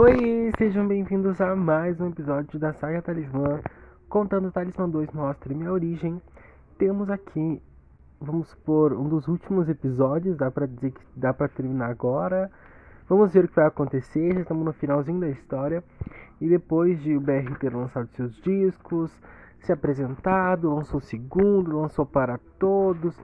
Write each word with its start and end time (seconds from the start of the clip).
Oi, 0.00 0.52
sejam 0.56 0.86
bem-vindos 0.86 1.40
a 1.40 1.56
mais 1.56 2.00
um 2.00 2.06
episódio 2.10 2.56
da 2.56 2.72
saga 2.72 3.02
Talismã, 3.02 3.60
contando 4.08 4.52
Talismã 4.52 4.88
2 4.88 5.10
Mostre 5.10 5.52
Minha 5.52 5.72
Origem. 5.72 6.22
Temos 6.78 7.10
aqui, 7.10 7.60
vamos 8.20 8.46
supor, 8.46 8.92
um 8.92 9.08
dos 9.08 9.26
últimos 9.26 9.68
episódios, 9.68 10.36
dá 10.36 10.52
pra 10.52 10.66
dizer 10.66 10.92
que 10.92 11.00
dá 11.16 11.34
pra 11.34 11.48
terminar 11.48 11.90
agora. 11.90 12.48
Vamos 13.08 13.32
ver 13.32 13.46
o 13.46 13.48
que 13.48 13.56
vai 13.56 13.66
acontecer, 13.66 14.34
já 14.34 14.42
estamos 14.42 14.64
no 14.64 14.72
finalzinho 14.72 15.18
da 15.18 15.30
história. 15.30 15.82
E 16.40 16.48
depois 16.48 17.02
de 17.02 17.16
o 17.16 17.20
BR 17.20 17.58
ter 17.58 17.74
lançado 17.74 18.08
seus 18.14 18.36
discos, 18.42 19.10
se 19.60 19.72
apresentado, 19.72 20.74
lançou 20.74 20.98
o 20.98 21.02
segundo, 21.02 21.78
lançou 21.80 22.06
para 22.06 22.38
todos. 22.58 23.18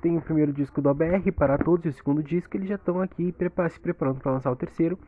Tem 0.00 0.16
o 0.16 0.22
primeiro 0.22 0.52
disco 0.52 0.80
do 0.80 0.88
ABR 0.88 1.30
para 1.32 1.58
todos 1.58 1.86
e 1.86 1.88
o 1.88 1.92
segundo 1.92 2.22
disco. 2.22 2.56
Eles 2.56 2.68
já 2.68 2.76
estão 2.76 3.00
aqui 3.00 3.34
se 3.70 3.80
preparando 3.80 4.20
para 4.20 4.32
lançar 4.32 4.50
o 4.50 4.56
terceiro. 4.56 4.98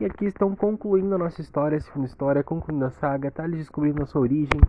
E 0.00 0.04
aqui 0.04 0.26
estão 0.26 0.54
concluindo 0.56 1.14
a 1.14 1.18
nossa 1.18 1.40
história, 1.40 1.78
a 1.78 1.80
segunda 1.80 2.06
história, 2.06 2.42
concluindo 2.42 2.84
a 2.84 2.90
saga, 2.90 3.30
tá 3.30 3.44
eles 3.44 3.60
descobrindo 3.60 4.02
a 4.02 4.06
sua 4.06 4.22
origem. 4.22 4.60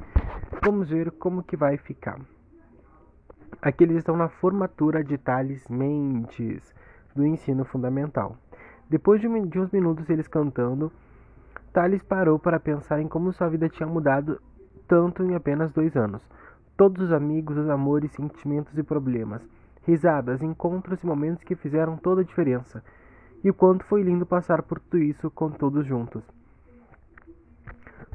Vamos 0.64 0.90
ver 0.90 1.12
como 1.12 1.44
que 1.44 1.58
vai 1.58 1.78
ficar. 1.78 2.20
Aqui 3.62 3.84
eles 3.84 3.98
estão 3.98 4.16
na 4.16 4.30
formatura 4.30 5.04
de 5.04 5.18
Thales 5.18 5.68
Mendes, 5.68 6.74
do 7.16 7.26
ensino 7.26 7.66
fundamental. 7.66 8.38
Depois 8.88 9.20
de, 9.20 9.28
uns 9.28 9.72
minutos 9.72 10.10
eles 10.10 10.28
cantando, 10.28 10.92
Thales 11.74 12.04
parou 12.04 12.38
para 12.38 12.60
pensar 12.60 13.02
em 13.02 13.08
como 13.08 13.34
sua 13.34 13.50
vida 13.50 13.68
tinha 13.68 13.88
mudado 13.88 14.40
tanto 14.88 15.24
em 15.24 15.36
apenas 15.36 15.72
dois 15.72 15.96
anos. 15.96 16.22
Todos 16.78 17.06
os 17.06 17.12
amigos, 17.14 17.58
os 17.58 17.70
amores, 17.70 18.12
sentimentos 18.12 18.78
e 18.78 18.84
problemas, 18.84 19.42
risadas, 19.84 20.42
encontros 20.42 21.02
e 21.02 21.06
momentos 21.06 21.44
que 21.44 21.56
fizeram 21.56 21.96
toda 21.98 22.22
a 22.22 22.24
diferença. 22.24 22.84
E 23.44 23.50
o 23.50 23.54
quanto 23.54 23.86
foi 23.86 24.02
lindo 24.02 24.26
passar 24.26 24.62
por 24.64 24.80
tudo 24.80 25.02
isso 25.02 25.30
com 25.32 25.50
todos 25.52 25.86
juntos. 25.86 26.24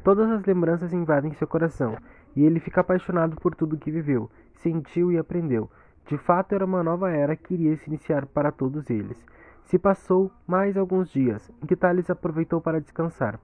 Todas 0.03 0.29
as 0.29 0.43
lembranças 0.45 0.93
invadem 0.93 1.33
seu 1.33 1.47
coração, 1.47 1.95
e 2.35 2.43
ele 2.43 2.59
fica 2.59 2.81
apaixonado 2.81 3.35
por 3.35 3.53
tudo 3.55 3.77
que 3.77 3.91
viveu, 3.91 4.29
sentiu 4.55 5.11
e 5.11 5.17
aprendeu. 5.17 5.69
De 6.07 6.17
fato, 6.17 6.53
era 6.53 6.65
uma 6.65 6.83
nova 6.83 7.09
era 7.11 7.35
que 7.35 7.53
iria 7.53 7.75
se 7.77 7.87
iniciar 7.87 8.25
para 8.25 8.51
todos 8.51 8.89
eles. 8.89 9.23
Se 9.63 9.77
passou 9.77 10.31
mais 10.47 10.75
alguns 10.75 11.09
dias, 11.09 11.51
em 11.61 11.65
que 11.65 11.75
Thales 11.75 12.09
aproveitou 12.09 12.59
para 12.59 12.81
descansar, 12.81 13.39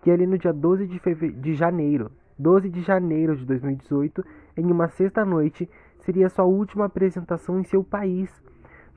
que 0.00 0.10
ali 0.10 0.26
no 0.26 0.38
dia 0.38 0.52
12 0.52 0.86
de, 0.86 1.32
de 1.32 1.54
janeiro 1.54 2.10
12 2.38 2.68
de 2.68 2.82
janeiro 2.82 3.34
de 3.34 3.44
2018, 3.46 4.24
em 4.56 4.70
uma 4.70 4.88
sexta-noite, 4.88 5.68
seria 6.00 6.28
sua 6.28 6.44
última 6.44 6.84
apresentação 6.84 7.58
em 7.58 7.64
seu 7.64 7.82
país, 7.82 8.30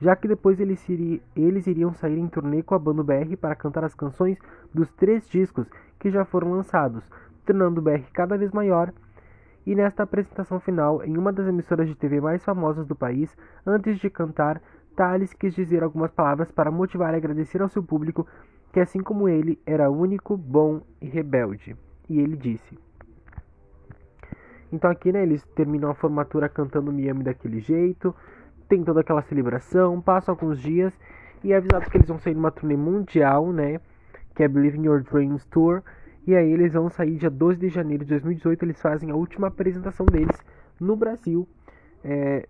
já 0.00 0.14
que 0.14 0.28
depois 0.28 0.60
eles, 0.60 0.86
eles 1.34 1.66
iriam 1.66 1.92
sair 1.94 2.18
em 2.18 2.28
turnê 2.28 2.62
com 2.62 2.74
a 2.74 2.78
banda 2.78 3.02
BR 3.02 3.36
para 3.38 3.54
cantar 3.54 3.84
as 3.84 3.94
canções 3.94 4.38
dos 4.72 4.90
três 4.92 5.28
discos 5.28 5.66
que 5.98 6.10
já 6.10 6.24
foram 6.24 6.52
lançados, 6.52 7.04
tornando 7.44 7.80
o 7.80 7.82
BR 7.82 8.04
cada 8.12 8.36
vez 8.36 8.52
maior. 8.52 8.92
E 9.66 9.74
nesta 9.74 10.02
apresentação 10.02 10.58
final, 10.60 11.02
em 11.04 11.16
uma 11.16 11.32
das 11.32 11.46
emissoras 11.46 11.88
de 11.88 11.94
TV 11.94 12.20
mais 12.20 12.42
famosas 12.44 12.86
do 12.86 12.96
país, 12.96 13.36
antes 13.66 13.98
de 13.98 14.08
cantar, 14.08 14.60
Thales 14.96 15.32
quis 15.32 15.54
dizer 15.54 15.82
algumas 15.82 16.10
palavras 16.10 16.50
para 16.50 16.70
motivar 16.70 17.14
e 17.14 17.16
agradecer 17.16 17.62
ao 17.62 17.68
seu 17.68 17.82
público 17.82 18.26
que, 18.72 18.80
assim 18.80 19.00
como 19.00 19.28
ele, 19.28 19.58
era 19.66 19.90
único, 19.90 20.36
bom 20.36 20.82
e 21.00 21.06
rebelde. 21.06 21.76
E 22.08 22.18
ele 22.18 22.36
disse. 22.36 22.89
Então 24.72 24.90
aqui, 24.90 25.12
né, 25.12 25.22
eles 25.22 25.44
terminam 25.54 25.90
a 25.90 25.94
formatura 25.94 26.48
cantando 26.48 26.92
Miami 26.92 27.24
daquele 27.24 27.60
jeito, 27.60 28.14
tem 28.68 28.84
toda 28.84 29.00
aquela 29.00 29.22
celebração, 29.22 30.00
passam 30.00 30.32
alguns 30.32 30.60
dias 30.60 30.96
e 31.42 31.52
é 31.52 31.56
avisado 31.56 31.90
que 31.90 31.96
eles 31.96 32.08
vão 32.08 32.18
sair 32.18 32.34
numa 32.34 32.50
turnê 32.50 32.76
mundial, 32.76 33.52
né, 33.52 33.80
que 34.34 34.42
é 34.42 34.48
Believe 34.48 34.78
in 34.78 34.84
Your 34.84 35.02
Dreams 35.02 35.44
Tour, 35.46 35.82
e 36.26 36.36
aí 36.36 36.52
eles 36.52 36.72
vão 36.72 36.88
sair 36.88 37.16
dia 37.16 37.30
12 37.30 37.58
de 37.58 37.68
janeiro 37.68 38.04
de 38.04 38.10
2018, 38.10 38.62
eles 38.64 38.80
fazem 38.80 39.10
a 39.10 39.16
última 39.16 39.48
apresentação 39.48 40.06
deles 40.06 40.36
no 40.78 40.94
Brasil, 40.94 41.48
é, 42.04 42.46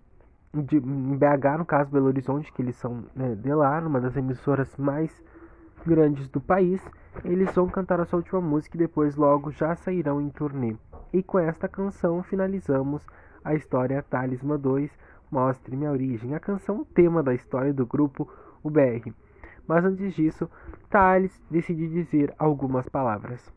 de, 0.53 0.77
em 0.77 1.17
BH, 1.17 1.57
no 1.57 1.65
caso 1.65 1.89
Belo 1.89 2.07
Horizonte, 2.07 2.51
que 2.51 2.61
eles 2.61 2.75
são 2.75 3.03
né, 3.15 3.35
de 3.35 3.53
lá, 3.53 3.79
numa 3.81 3.99
das 3.99 4.15
emissoras 4.15 4.75
mais 4.77 5.23
grandes 5.85 6.27
do 6.29 6.39
país, 6.39 6.81
eles 7.25 7.51
vão 7.53 7.67
cantar 7.67 7.99
a 7.99 8.05
sua 8.05 8.17
última 8.17 8.41
música 8.41 8.77
e 8.77 8.79
depois 8.79 9.15
logo 9.15 9.51
já 9.51 9.75
sairão 9.75 10.21
em 10.21 10.29
turnê. 10.29 10.75
E 11.13 11.21
com 11.21 11.37
esta 11.39 11.67
canção 11.67 12.23
finalizamos 12.23 13.05
a 13.43 13.53
história 13.53 14.01
Talismã 14.01 14.57
2, 14.57 14.89
Mostre 15.29 15.75
Minha 15.75 15.91
Origem, 15.91 16.35
a 16.35 16.39
canção 16.39 16.85
tema 16.85 17.21
da 17.21 17.33
história 17.33 17.73
do 17.73 17.85
grupo 17.85 18.31
UBR. 18.63 19.13
Mas 19.67 19.83
antes 19.83 20.13
disso, 20.13 20.49
Thales 20.89 21.41
decide 21.49 21.89
dizer 21.89 22.33
algumas 22.39 22.87
palavras. 22.87 23.53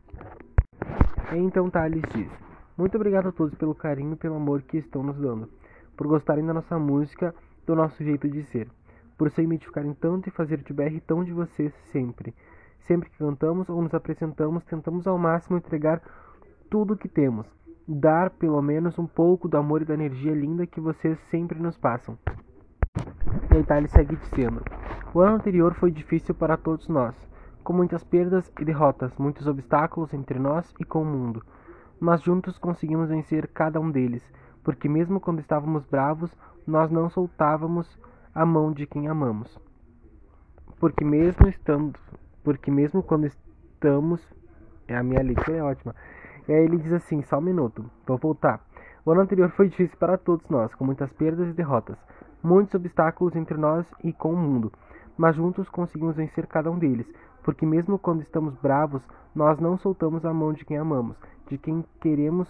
Então 1.32 1.70
Thales 1.70 2.02
diz: 2.12 2.30
Muito 2.76 2.96
obrigado 2.96 3.28
a 3.28 3.32
todos 3.32 3.54
pelo 3.54 3.74
carinho 3.74 4.14
e 4.14 4.16
pelo 4.16 4.34
amor 4.34 4.62
que 4.62 4.78
estão 4.78 5.04
nos 5.04 5.16
dando, 5.16 5.48
por 5.96 6.08
gostarem 6.08 6.44
da 6.44 6.54
nossa 6.54 6.76
música, 6.76 7.32
do 7.64 7.76
nosso 7.76 8.02
jeito 8.02 8.28
de 8.28 8.42
ser, 8.46 8.68
por 9.16 9.30
se 9.30 9.42
identificarem 9.42 9.94
tanto 9.94 10.28
e 10.28 10.32
fazer 10.32 10.58
de 10.58 10.72
BR 10.72 10.98
tão 11.06 11.22
de 11.22 11.32
vocês 11.32 11.72
sempre. 11.92 12.34
Sempre 12.80 13.08
que 13.10 13.18
cantamos 13.18 13.68
ou 13.68 13.80
nos 13.80 13.94
apresentamos, 13.94 14.64
tentamos 14.64 15.06
ao 15.06 15.16
máximo 15.16 15.56
entregar 15.56 16.02
tudo 16.70 16.94
o 16.94 16.96
que 16.96 17.08
temos, 17.08 17.46
dar 17.86 18.30
pelo 18.30 18.60
menos 18.62 18.98
um 18.98 19.06
pouco 19.06 19.48
do 19.48 19.56
amor 19.56 19.82
e 19.82 19.84
da 19.84 19.94
energia 19.94 20.34
linda 20.34 20.66
que 20.66 20.80
vocês 20.80 21.18
sempre 21.30 21.58
nos 21.58 21.76
passam. 21.76 22.18
E 23.50 23.56
a 23.56 23.60
Itália 23.60 23.88
segue 23.88 24.16
dizendo: 24.16 24.62
O 25.12 25.20
ano 25.20 25.36
anterior 25.36 25.74
foi 25.74 25.90
difícil 25.90 26.34
para 26.34 26.56
todos 26.56 26.88
nós, 26.88 27.14
com 27.62 27.72
muitas 27.72 28.02
perdas 28.02 28.50
e 28.60 28.64
derrotas, 28.64 29.12
muitos 29.18 29.46
obstáculos 29.46 30.12
entre 30.14 30.38
nós 30.38 30.72
e 30.80 30.84
com 30.84 31.02
o 31.02 31.06
mundo. 31.06 31.44
Mas 32.00 32.22
juntos 32.22 32.58
conseguimos 32.58 33.08
vencer 33.08 33.48
cada 33.48 33.80
um 33.80 33.90
deles, 33.90 34.22
porque 34.62 34.88
mesmo 34.88 35.20
quando 35.20 35.40
estávamos 35.40 35.84
bravos, 35.86 36.36
nós 36.66 36.90
não 36.90 37.08
soltávamos 37.10 37.98
a 38.34 38.44
mão 38.44 38.72
de 38.72 38.86
quem 38.86 39.08
amamos. 39.08 39.58
Porque 40.80 41.04
mesmo 41.04 41.48
estando, 41.48 41.98
porque 42.42 42.70
mesmo 42.70 43.02
quando 43.02 43.26
estamos, 43.26 44.20
é 44.88 44.96
a 44.96 45.02
minha 45.02 45.22
leitura 45.22 45.58
é 45.58 45.62
ótima. 45.62 45.94
E 46.48 46.52
aí 46.52 46.64
ele 46.64 46.78
diz 46.78 46.92
assim: 46.92 47.22
só 47.22 47.38
um 47.38 47.42
minuto, 47.42 47.84
vou 48.06 48.18
voltar. 48.18 48.60
O 49.04 49.10
ano 49.10 49.20
anterior 49.20 49.50
foi 49.50 49.68
difícil 49.68 49.96
para 49.98 50.16
todos 50.16 50.48
nós, 50.48 50.74
com 50.74 50.84
muitas 50.84 51.12
perdas 51.12 51.48
e 51.48 51.52
derrotas, 51.52 51.96
muitos 52.42 52.74
obstáculos 52.74 53.36
entre 53.36 53.56
nós 53.56 53.86
e 54.02 54.12
com 54.12 54.32
o 54.32 54.36
mundo, 54.36 54.72
mas 55.16 55.36
juntos 55.36 55.68
conseguimos 55.68 56.16
vencer 56.16 56.46
cada 56.46 56.70
um 56.70 56.78
deles, 56.78 57.06
porque 57.42 57.66
mesmo 57.66 57.98
quando 57.98 58.22
estamos 58.22 58.54
bravos, 58.56 59.02
nós 59.34 59.58
não 59.60 59.76
soltamos 59.76 60.24
a 60.24 60.32
mão 60.32 60.52
de 60.52 60.64
quem 60.64 60.78
amamos, 60.78 61.16
de 61.48 61.58
quem 61.58 61.84
queremos 62.00 62.48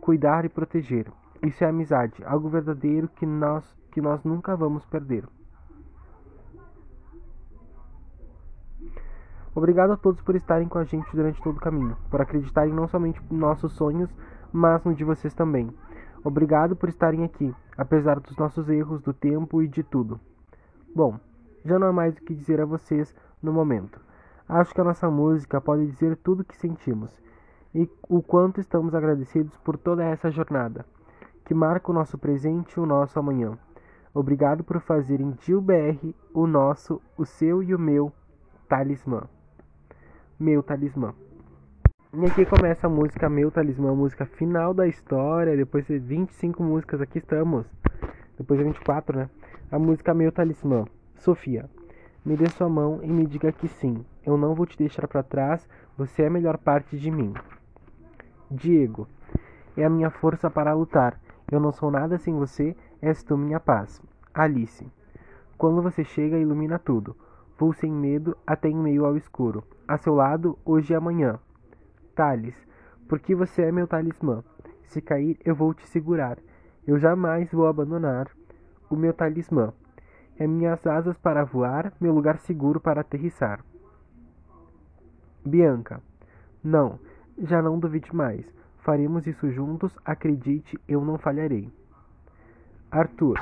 cuidar 0.00 0.44
e 0.44 0.48
proteger. 0.48 1.10
Isso 1.42 1.64
é 1.64 1.68
amizade, 1.68 2.22
algo 2.24 2.48
verdadeiro 2.48 3.08
que 3.08 3.26
nós 3.26 3.64
que 3.90 4.00
nós 4.00 4.24
nunca 4.24 4.56
vamos 4.56 4.84
perder. 4.86 5.24
Obrigado 9.54 9.92
a 9.92 9.98
todos 9.98 10.22
por 10.22 10.34
estarem 10.34 10.66
com 10.66 10.78
a 10.78 10.84
gente 10.84 11.14
durante 11.14 11.42
todo 11.42 11.58
o 11.58 11.60
caminho, 11.60 11.94
por 12.10 12.22
acreditarem 12.22 12.72
não 12.72 12.88
somente 12.88 13.20
nos 13.30 13.38
nossos 13.38 13.72
sonhos, 13.72 14.08
mas 14.50 14.82
no 14.82 14.94
de 14.94 15.04
vocês 15.04 15.34
também. 15.34 15.70
Obrigado 16.24 16.74
por 16.74 16.88
estarem 16.88 17.22
aqui, 17.22 17.54
apesar 17.76 18.18
dos 18.18 18.34
nossos 18.38 18.70
erros, 18.70 19.02
do 19.02 19.12
tempo 19.12 19.62
e 19.62 19.68
de 19.68 19.82
tudo. 19.82 20.18
Bom, 20.94 21.20
já 21.66 21.78
não 21.78 21.88
há 21.88 21.92
mais 21.92 22.16
o 22.16 22.22
que 22.22 22.34
dizer 22.34 22.62
a 22.62 22.64
vocês 22.64 23.14
no 23.42 23.52
momento. 23.52 24.00
Acho 24.48 24.72
que 24.72 24.80
a 24.80 24.84
nossa 24.84 25.10
música 25.10 25.60
pode 25.60 25.86
dizer 25.86 26.16
tudo 26.16 26.40
o 26.40 26.44
que 26.44 26.56
sentimos 26.56 27.14
e 27.74 27.90
o 28.08 28.22
quanto 28.22 28.58
estamos 28.58 28.94
agradecidos 28.94 29.54
por 29.58 29.76
toda 29.76 30.02
essa 30.02 30.30
jornada, 30.30 30.86
que 31.44 31.52
marca 31.52 31.90
o 31.90 31.94
nosso 31.94 32.16
presente 32.16 32.72
e 32.72 32.80
o 32.80 32.86
nosso 32.86 33.18
amanhã. 33.18 33.58
Obrigado 34.14 34.64
por 34.64 34.80
fazerem 34.80 35.32
de 35.32 35.54
UBR 35.54 36.14
o 36.32 36.46
nosso, 36.46 37.02
o 37.18 37.26
seu 37.26 37.62
e 37.62 37.74
o 37.74 37.78
meu 37.78 38.10
talismã 38.66 39.28
meu 40.42 40.60
talismã. 40.60 41.14
E 42.12 42.26
aqui 42.26 42.44
começa 42.44 42.88
a 42.88 42.90
música 42.90 43.28
Meu 43.28 43.48
Talismã, 43.48 43.92
a 43.92 43.94
música 43.94 44.26
final 44.26 44.74
da 44.74 44.88
história. 44.88 45.56
Depois 45.56 45.86
de 45.86 46.00
25 46.00 46.64
músicas, 46.64 47.00
aqui 47.00 47.18
estamos. 47.18 47.64
Depois 48.36 48.58
de 48.58 48.64
24, 48.64 49.18
né? 49.18 49.30
A 49.70 49.78
música 49.78 50.12
Meu 50.12 50.32
Talismã. 50.32 50.84
Sofia, 51.14 51.70
me 52.24 52.36
dê 52.36 52.50
sua 52.50 52.68
mão 52.68 52.98
e 53.04 53.06
me 53.06 53.24
diga 53.24 53.52
que 53.52 53.68
sim. 53.68 54.04
Eu 54.26 54.36
não 54.36 54.52
vou 54.52 54.66
te 54.66 54.76
deixar 54.76 55.06
para 55.06 55.22
trás. 55.22 55.68
Você 55.96 56.24
é 56.24 56.26
a 56.26 56.30
melhor 56.30 56.58
parte 56.58 56.98
de 56.98 57.08
mim. 57.08 57.32
Diego, 58.50 59.06
é 59.76 59.84
a 59.84 59.90
minha 59.90 60.10
força 60.10 60.50
para 60.50 60.74
lutar. 60.74 61.20
Eu 61.50 61.60
não 61.60 61.70
sou 61.70 61.88
nada 61.88 62.18
sem 62.18 62.34
você. 62.34 62.76
És 63.00 63.22
tu 63.22 63.38
minha 63.38 63.60
paz. 63.60 64.02
Alice, 64.34 64.84
quando 65.56 65.80
você 65.80 66.02
chega, 66.02 66.36
ilumina 66.36 66.80
tudo. 66.80 67.16
Vou 67.58 67.72
sem 67.72 67.92
medo 67.92 68.36
até 68.46 68.68
em 68.68 68.76
meio 68.76 69.04
ao 69.04 69.16
escuro. 69.16 69.64
A 69.86 69.96
seu 69.98 70.14
lado, 70.14 70.58
hoje 70.64 70.92
e 70.92 70.96
amanhã. 70.96 71.38
Thales, 72.14 72.56
porque 73.08 73.34
você 73.34 73.62
é 73.62 73.72
meu 73.72 73.86
talismã. 73.86 74.42
Se 74.84 75.00
cair, 75.00 75.38
eu 75.44 75.54
vou 75.54 75.72
te 75.72 75.88
segurar. 75.88 76.38
Eu 76.86 76.98
jamais 76.98 77.50
vou 77.52 77.66
abandonar 77.66 78.28
o 78.90 78.96
meu 78.96 79.12
talismã. 79.12 79.72
É 80.38 80.46
minhas 80.46 80.86
asas 80.86 81.16
para 81.18 81.44
voar, 81.44 81.92
meu 82.00 82.12
lugar 82.12 82.38
seguro 82.38 82.80
para 82.80 83.02
aterrissar. 83.02 83.64
Bianca. 85.44 86.00
Não, 86.62 86.98
já 87.38 87.60
não 87.60 87.78
duvide 87.78 88.14
mais. 88.14 88.44
Faremos 88.78 89.26
isso 89.26 89.50
juntos, 89.50 89.96
acredite, 90.04 90.78
eu 90.88 91.04
não 91.04 91.18
falharei. 91.18 91.70
Arthur. 92.90 93.38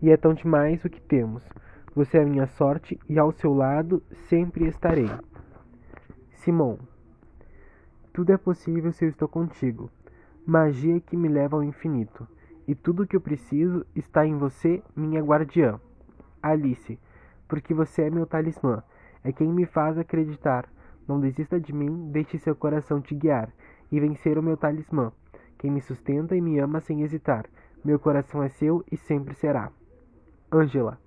E 0.00 0.10
é 0.10 0.16
tão 0.16 0.34
demais 0.34 0.84
o 0.84 0.90
que 0.90 1.00
temos. 1.00 1.42
Você 1.96 2.18
é 2.18 2.24
minha 2.26 2.46
sorte 2.46 3.00
e 3.08 3.18
ao 3.18 3.32
seu 3.32 3.54
lado 3.54 4.02
sempre 4.28 4.68
estarei. 4.68 5.08
Simão. 6.34 6.78
Tudo 8.12 8.32
é 8.32 8.36
possível 8.36 8.92
se 8.92 9.06
eu 9.06 9.08
estou 9.08 9.26
contigo. 9.26 9.90
Magia 10.46 11.00
que 11.00 11.16
me 11.16 11.26
leva 11.26 11.56
ao 11.56 11.64
infinito. 11.64 12.28
E 12.68 12.74
tudo 12.74 13.02
o 13.02 13.06
que 13.06 13.16
eu 13.16 13.20
preciso 13.22 13.86
está 13.94 14.26
em 14.26 14.36
você, 14.36 14.82
minha 14.94 15.22
guardiã. 15.22 15.80
Alice. 16.42 16.98
Porque 17.48 17.72
você 17.72 18.02
é 18.02 18.10
meu 18.10 18.26
talismã. 18.26 18.82
É 19.24 19.32
quem 19.32 19.50
me 19.50 19.64
faz 19.64 19.96
acreditar. 19.96 20.68
Não 21.08 21.18
desista 21.18 21.58
de 21.58 21.72
mim, 21.72 22.10
deixe 22.10 22.36
seu 22.36 22.54
coração 22.54 23.00
te 23.00 23.14
guiar. 23.14 23.50
E 23.90 23.98
vencer 23.98 24.36
o 24.36 24.42
meu 24.42 24.58
talismã. 24.58 25.10
Quem 25.56 25.70
me 25.70 25.80
sustenta 25.80 26.36
e 26.36 26.42
me 26.42 26.58
ama 26.58 26.78
sem 26.78 27.00
hesitar. 27.00 27.46
Meu 27.82 27.98
coração 27.98 28.42
é 28.42 28.50
seu 28.50 28.84
e 28.92 28.98
sempre 28.98 29.32
será. 29.32 29.72
Ângela. 30.52 31.05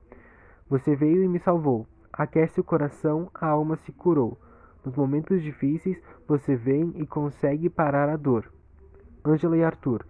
Você 0.69 0.95
veio 0.95 1.23
e 1.23 1.27
me 1.27 1.39
salvou. 1.39 1.87
Aquece 2.13 2.59
o 2.59 2.63
coração, 2.63 3.29
a 3.33 3.47
alma 3.47 3.75
se 3.77 3.91
curou. 3.91 4.37
Nos 4.85 4.95
momentos 4.95 5.41
difíceis, 5.41 6.01
você 6.27 6.55
vem 6.55 6.93
e 6.95 7.07
consegue 7.07 7.69
parar 7.69 8.07
a 8.07 8.15
dor. 8.15 8.51
Ângela 9.25 9.57
e 9.57 9.63
Arthur, 9.63 10.05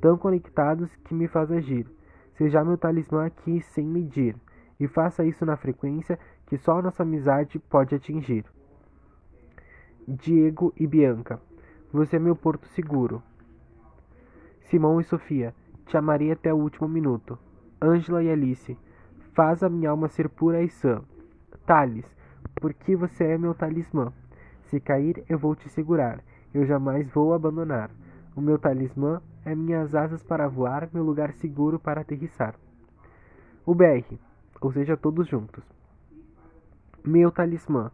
tão 0.00 0.16
conectados 0.16 0.94
que 1.04 1.14
me 1.14 1.26
faz 1.26 1.50
agir. 1.50 1.86
Seja 2.34 2.64
meu 2.64 2.78
talismã 2.78 3.26
aqui 3.26 3.60
sem 3.60 3.84
medir, 3.86 4.36
e 4.78 4.86
faça 4.88 5.24
isso 5.24 5.44
na 5.44 5.56
frequência 5.56 6.18
que 6.46 6.56
só 6.56 6.80
nossa 6.82 7.02
amizade 7.02 7.58
pode 7.58 7.94
atingir. 7.94 8.44
Diego 10.06 10.72
e 10.76 10.86
Bianca, 10.86 11.40
você 11.92 12.16
é 12.16 12.18
meu 12.18 12.36
porto 12.36 12.66
seguro. 12.68 13.22
Simão 14.62 15.00
e 15.00 15.04
Sofia, 15.04 15.54
te 15.86 15.96
amarei 15.96 16.32
até 16.32 16.52
o 16.52 16.58
último 16.58 16.88
minuto. 16.88 17.38
Ângela 17.80 18.22
e 18.22 18.30
Alice, 18.30 18.76
Faz 19.34 19.64
a 19.64 19.68
minha 19.68 19.90
alma 19.90 20.08
ser 20.08 20.28
pura 20.28 20.62
e 20.62 20.68
sã. 20.68 21.02
Thales, 21.66 22.06
porque 22.60 22.94
você 22.94 23.24
é 23.24 23.38
meu 23.38 23.52
talismã. 23.52 24.12
Se 24.66 24.78
cair, 24.78 25.24
eu 25.28 25.36
vou 25.36 25.56
te 25.56 25.68
segurar. 25.68 26.22
Eu 26.54 26.64
jamais 26.64 27.08
vou 27.10 27.34
abandonar. 27.34 27.90
O 28.36 28.40
meu 28.40 28.58
talismã 28.58 29.20
é 29.44 29.52
minhas 29.52 29.92
asas 29.92 30.22
para 30.22 30.46
voar, 30.46 30.88
meu 30.92 31.02
lugar 31.02 31.32
seguro 31.32 31.80
para 31.80 32.02
aterrissar. 32.02 32.54
O 33.66 33.74
BR, 33.74 34.16
ou 34.60 34.72
seja, 34.72 34.96
todos 34.96 35.26
juntos. 35.26 35.64
Meu 37.04 37.32
talismã, 37.32 37.90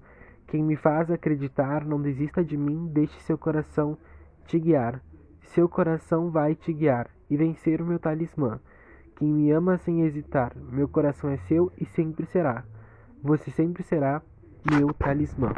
quem 0.46 0.62
me 0.62 0.76
faz 0.76 1.10
acreditar, 1.10 1.86
não 1.86 2.02
desista 2.02 2.44
de 2.44 2.56
mim, 2.56 2.86
deixe 2.93 3.19
seu 3.20 3.38
coração 3.38 3.96
te 4.44 4.58
guiar. 4.58 5.00
Seu 5.40 5.69
coração 5.69 6.31
vai 6.31 6.54
te 6.54 6.70
guiar 6.70 7.08
e 7.31 7.36
vencer 7.36 7.81
o 7.81 7.86
meu 7.86 7.98
talismã. 7.98 8.60
Quem 9.20 9.28
me 9.28 9.50
ama 9.50 9.76
sem 9.76 10.00
hesitar, 10.00 10.50
meu 10.56 10.88
coração 10.88 11.28
é 11.28 11.37
seu 11.37 11.70
e 11.78 11.84
sempre 11.84 12.25
será. 12.25 12.64
Você 13.22 13.50
sempre 13.50 13.82
será 13.82 14.22
meu 14.64 14.94
talismã. 14.94 15.52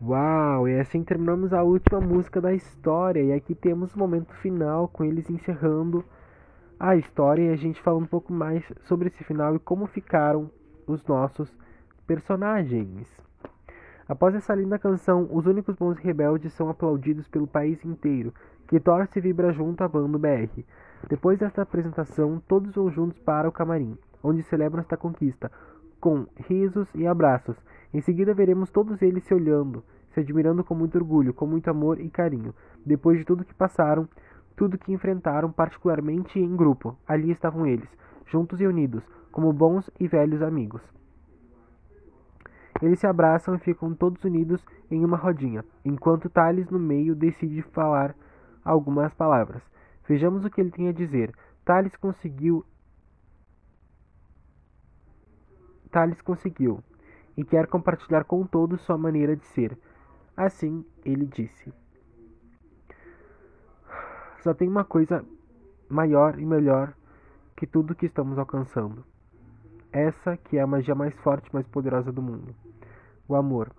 Uau! 0.00 0.66
E 0.66 0.80
assim 0.80 1.04
terminamos 1.04 1.52
a 1.52 1.62
última 1.62 2.00
música 2.00 2.40
da 2.40 2.54
história. 2.54 3.22
E 3.22 3.30
aqui 3.30 3.54
temos 3.54 3.94
o 3.94 3.98
momento 3.98 4.32
final 4.36 4.88
com 4.88 5.04
eles 5.04 5.28
encerrando 5.28 6.02
a 6.80 6.96
história 6.96 7.42
e 7.42 7.52
a 7.52 7.56
gente 7.56 7.78
falando 7.82 8.04
um 8.04 8.06
pouco 8.06 8.32
mais 8.32 8.64
sobre 8.86 9.08
esse 9.08 9.22
final 9.22 9.54
e 9.54 9.58
como 9.58 9.86
ficaram 9.86 10.50
os 10.86 11.04
nossos 11.04 11.54
personagens. 12.06 13.06
Após 14.08 14.34
essa 14.34 14.54
linda 14.54 14.78
canção, 14.78 15.28
os 15.30 15.44
únicos 15.44 15.76
bons 15.76 15.98
rebeldes 15.98 16.54
são 16.54 16.70
aplaudidos 16.70 17.28
pelo 17.28 17.46
país 17.46 17.84
inteiro, 17.84 18.32
que 18.66 18.80
torce 18.80 19.18
e 19.18 19.22
vibra 19.22 19.52
junto 19.52 19.84
à 19.84 19.88
banda 19.88 20.16
BR. 20.16 20.64
Depois 21.08 21.38
desta 21.38 21.62
apresentação, 21.62 22.42
todos 22.48 22.74
vão 22.74 22.90
juntos 22.90 23.18
para 23.18 23.48
o 23.48 23.52
camarim, 23.52 23.96
onde 24.22 24.42
celebram 24.42 24.80
esta 24.80 24.96
conquista, 24.96 25.50
com 26.00 26.26
risos 26.48 26.88
e 26.94 27.06
abraços. 27.06 27.56
Em 27.92 28.00
seguida, 28.00 28.32
veremos 28.32 28.70
todos 28.70 29.00
eles 29.02 29.24
se 29.24 29.34
olhando, 29.34 29.84
se 30.10 30.20
admirando 30.20 30.64
com 30.64 30.74
muito 30.74 30.96
orgulho, 30.96 31.34
com 31.34 31.46
muito 31.46 31.68
amor 31.68 32.00
e 32.00 32.08
carinho. 32.08 32.54
Depois 32.84 33.18
de 33.18 33.24
tudo 33.24 33.44
que 33.44 33.54
passaram, 33.54 34.08
tudo 34.56 34.78
que 34.78 34.92
enfrentaram, 34.92 35.50
particularmente 35.52 36.38
em 36.38 36.56
grupo, 36.56 36.96
ali 37.06 37.30
estavam 37.30 37.66
eles, 37.66 37.88
juntos 38.26 38.60
e 38.60 38.66
unidos, 38.66 39.04
como 39.30 39.52
bons 39.52 39.90
e 39.98 40.08
velhos 40.08 40.42
amigos. 40.42 40.80
Eles 42.80 42.98
se 42.98 43.06
abraçam 43.06 43.54
e 43.54 43.58
ficam 43.58 43.94
todos 43.94 44.24
unidos 44.24 44.64
em 44.90 45.04
uma 45.04 45.16
rodinha, 45.16 45.64
enquanto 45.84 46.28
Thales 46.28 46.68
no 46.70 46.78
meio 46.78 47.14
decide 47.14 47.62
falar 47.62 48.14
algumas 48.64 49.12
palavras. 49.14 49.62
Vejamos 50.06 50.44
o 50.44 50.50
que 50.50 50.60
ele 50.60 50.70
tem 50.70 50.88
a 50.88 50.92
dizer. 50.92 51.34
Thales 51.64 51.96
conseguiu. 51.96 52.64
Thales 55.90 56.20
conseguiu 56.20 56.82
e 57.36 57.44
quer 57.44 57.66
compartilhar 57.66 58.24
com 58.24 58.46
todos 58.46 58.80
sua 58.82 58.98
maneira 58.98 59.36
de 59.36 59.46
ser. 59.46 59.78
Assim, 60.36 60.84
ele 61.04 61.26
disse: 61.26 61.72
Só 64.42 64.52
tem 64.52 64.68
uma 64.68 64.84
coisa 64.84 65.24
maior 65.88 66.38
e 66.38 66.44
melhor 66.44 66.94
que 67.56 67.66
tudo 67.66 67.94
que 67.94 68.06
estamos 68.06 68.38
alcançando. 68.38 69.04
Essa 69.92 70.36
que 70.36 70.58
é 70.58 70.60
a 70.60 70.66
magia 70.66 70.94
mais 70.94 71.14
forte 71.20 71.48
e 71.48 71.54
mais 71.54 71.66
poderosa 71.68 72.10
do 72.10 72.20
mundo. 72.20 72.54
O 73.28 73.36
amor. 73.36 73.70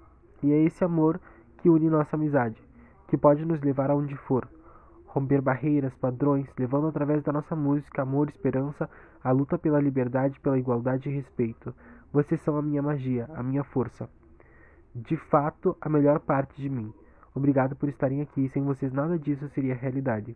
E 0.41 0.51
é 0.51 0.63
esse 0.63 0.83
amor 0.83 1.19
que 1.57 1.69
une 1.69 1.89
nossa 1.89 2.15
amizade, 2.15 2.61
que 3.07 3.17
pode 3.17 3.43
nos 3.45 3.59
levar 3.61 3.89
aonde 3.89 4.15
for, 4.15 4.47
romper 5.15 5.41
barreiras, 5.41 5.95
padrões, 5.95 6.45
levando 6.59 6.87
através 6.87 7.23
da 7.23 7.31
nossa 7.31 7.55
música 7.55 8.01
amor, 8.01 8.27
esperança, 8.27 8.89
a 9.23 9.31
luta 9.31 9.57
pela 9.57 9.79
liberdade, 9.79 10.37
pela 10.41 10.59
igualdade 10.59 11.07
e 11.07 11.15
respeito. 11.15 11.73
Vocês 12.11 12.41
são 12.41 12.57
a 12.57 12.61
minha 12.61 12.81
magia, 12.81 13.25
a 13.33 13.41
minha 13.41 13.63
força. 13.63 14.09
De 14.93 15.15
fato, 15.15 15.77
a 15.79 15.87
melhor 15.87 16.19
parte 16.19 16.61
de 16.61 16.69
mim. 16.69 16.93
Obrigado 17.33 17.77
por 17.77 17.87
estarem 17.87 18.21
aqui, 18.21 18.49
sem 18.49 18.61
vocês 18.61 18.91
nada 18.91 19.17
disso 19.17 19.47
seria 19.49 19.73
realidade. 19.73 20.35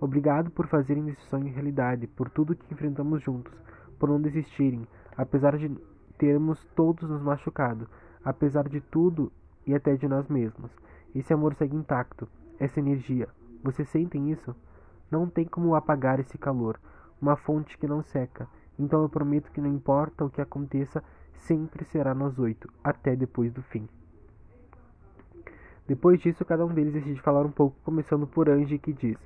Obrigado 0.00 0.50
por 0.50 0.66
fazerem 0.66 1.08
esse 1.08 1.22
sonho 1.26 1.52
realidade, 1.54 2.08
por 2.08 2.28
tudo 2.28 2.56
que 2.56 2.74
enfrentamos 2.74 3.22
juntos, 3.22 3.54
por 4.00 4.08
não 4.08 4.20
desistirem, 4.20 4.84
apesar 5.16 5.56
de 5.56 5.70
termos 6.18 6.60
todos 6.74 7.08
nos 7.08 7.22
machucado, 7.22 7.88
apesar 8.24 8.68
de 8.68 8.80
tudo 8.80 9.30
e 9.64 9.72
até 9.72 9.94
de 9.94 10.08
nós 10.08 10.26
mesmos. 10.26 10.72
Esse 11.14 11.32
amor 11.32 11.54
segue 11.54 11.76
intacto, 11.76 12.28
essa 12.58 12.80
energia, 12.80 13.28
vocês 13.62 13.88
sentem 13.88 14.30
isso? 14.30 14.54
Não 15.10 15.28
tem 15.28 15.44
como 15.44 15.74
apagar 15.74 16.18
esse 16.18 16.36
calor, 16.36 16.80
uma 17.20 17.36
fonte 17.36 17.78
que 17.78 17.86
não 17.86 18.02
seca. 18.02 18.48
Então 18.78 19.02
eu 19.02 19.08
prometo 19.08 19.52
que 19.52 19.60
não 19.60 19.72
importa 19.72 20.24
o 20.24 20.30
que 20.30 20.40
aconteça, 20.40 21.02
sempre 21.34 21.84
será 21.84 22.14
nós 22.14 22.38
oito, 22.38 22.68
até 22.82 23.14
depois 23.14 23.52
do 23.52 23.62
fim. 23.62 23.88
Depois 25.86 26.20
disso, 26.20 26.44
cada 26.44 26.64
um 26.64 26.72
deles 26.72 26.92
decide 26.92 27.20
falar 27.20 27.44
um 27.44 27.50
pouco, 27.50 27.76
começando 27.84 28.26
por 28.26 28.48
Angie, 28.48 28.78
que 28.78 28.92
diz: 28.92 29.18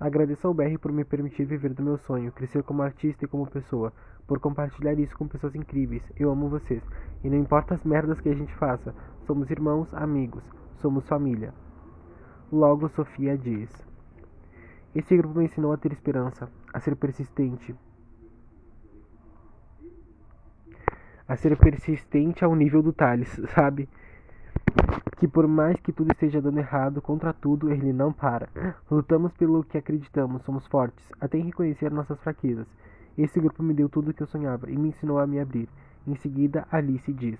Agradeço 0.00 0.46
ao 0.46 0.54
BR 0.54 0.78
por 0.80 0.92
me 0.92 1.04
permitir 1.04 1.44
viver 1.44 1.74
do 1.74 1.82
meu 1.82 1.98
sonho, 1.98 2.32
crescer 2.32 2.62
como 2.62 2.82
artista 2.82 3.24
e 3.24 3.28
como 3.28 3.50
pessoa, 3.50 3.92
por 4.26 4.38
compartilhar 4.38 4.94
isso 4.94 5.16
com 5.16 5.26
pessoas 5.26 5.54
incríveis. 5.54 6.02
Eu 6.16 6.30
amo 6.30 6.48
vocês. 6.48 6.82
E 7.22 7.28
não 7.28 7.36
importa 7.36 7.74
as 7.74 7.84
merdas 7.84 8.20
que 8.20 8.28
a 8.28 8.34
gente 8.34 8.54
faça, 8.54 8.94
somos 9.26 9.50
irmãos, 9.50 9.92
amigos, 9.92 10.42
somos 10.76 11.06
família. 11.08 11.52
Logo, 12.50 12.88
Sofia 12.88 13.36
diz: 13.36 13.70
Esse 14.94 15.14
grupo 15.18 15.38
me 15.38 15.44
ensinou 15.44 15.70
a 15.70 15.76
ter 15.76 15.92
esperança, 15.92 16.48
a 16.72 16.80
ser 16.80 16.96
persistente. 16.96 17.74
A 21.28 21.36
ser 21.36 21.58
persistente 21.58 22.42
ao 22.42 22.54
nível 22.56 22.82
do 22.82 22.90
Thales, 22.90 23.28
sabe? 23.54 23.86
Que 25.18 25.28
por 25.28 25.46
mais 25.46 25.78
que 25.80 25.92
tudo 25.92 26.10
esteja 26.10 26.40
dando 26.40 26.58
errado, 26.58 27.02
contra 27.02 27.34
tudo, 27.34 27.70
ele 27.70 27.92
não 27.92 28.14
para. 28.14 28.48
Lutamos 28.90 29.32
pelo 29.34 29.62
que 29.62 29.76
acreditamos, 29.76 30.42
somos 30.44 30.66
fortes, 30.68 31.04
até 31.20 31.36
em 31.36 31.44
reconhecer 31.44 31.90
nossas 31.90 32.18
fraquezas. 32.20 32.66
Esse 33.18 33.38
grupo 33.40 33.62
me 33.62 33.74
deu 33.74 33.90
tudo 33.90 34.10
o 34.10 34.14
que 34.14 34.22
eu 34.22 34.26
sonhava 34.26 34.70
e 34.70 34.78
me 34.78 34.88
ensinou 34.88 35.18
a 35.18 35.26
me 35.26 35.38
abrir. 35.38 35.68
Em 36.06 36.14
seguida, 36.14 36.66
Alice 36.70 37.12
diz: 37.12 37.38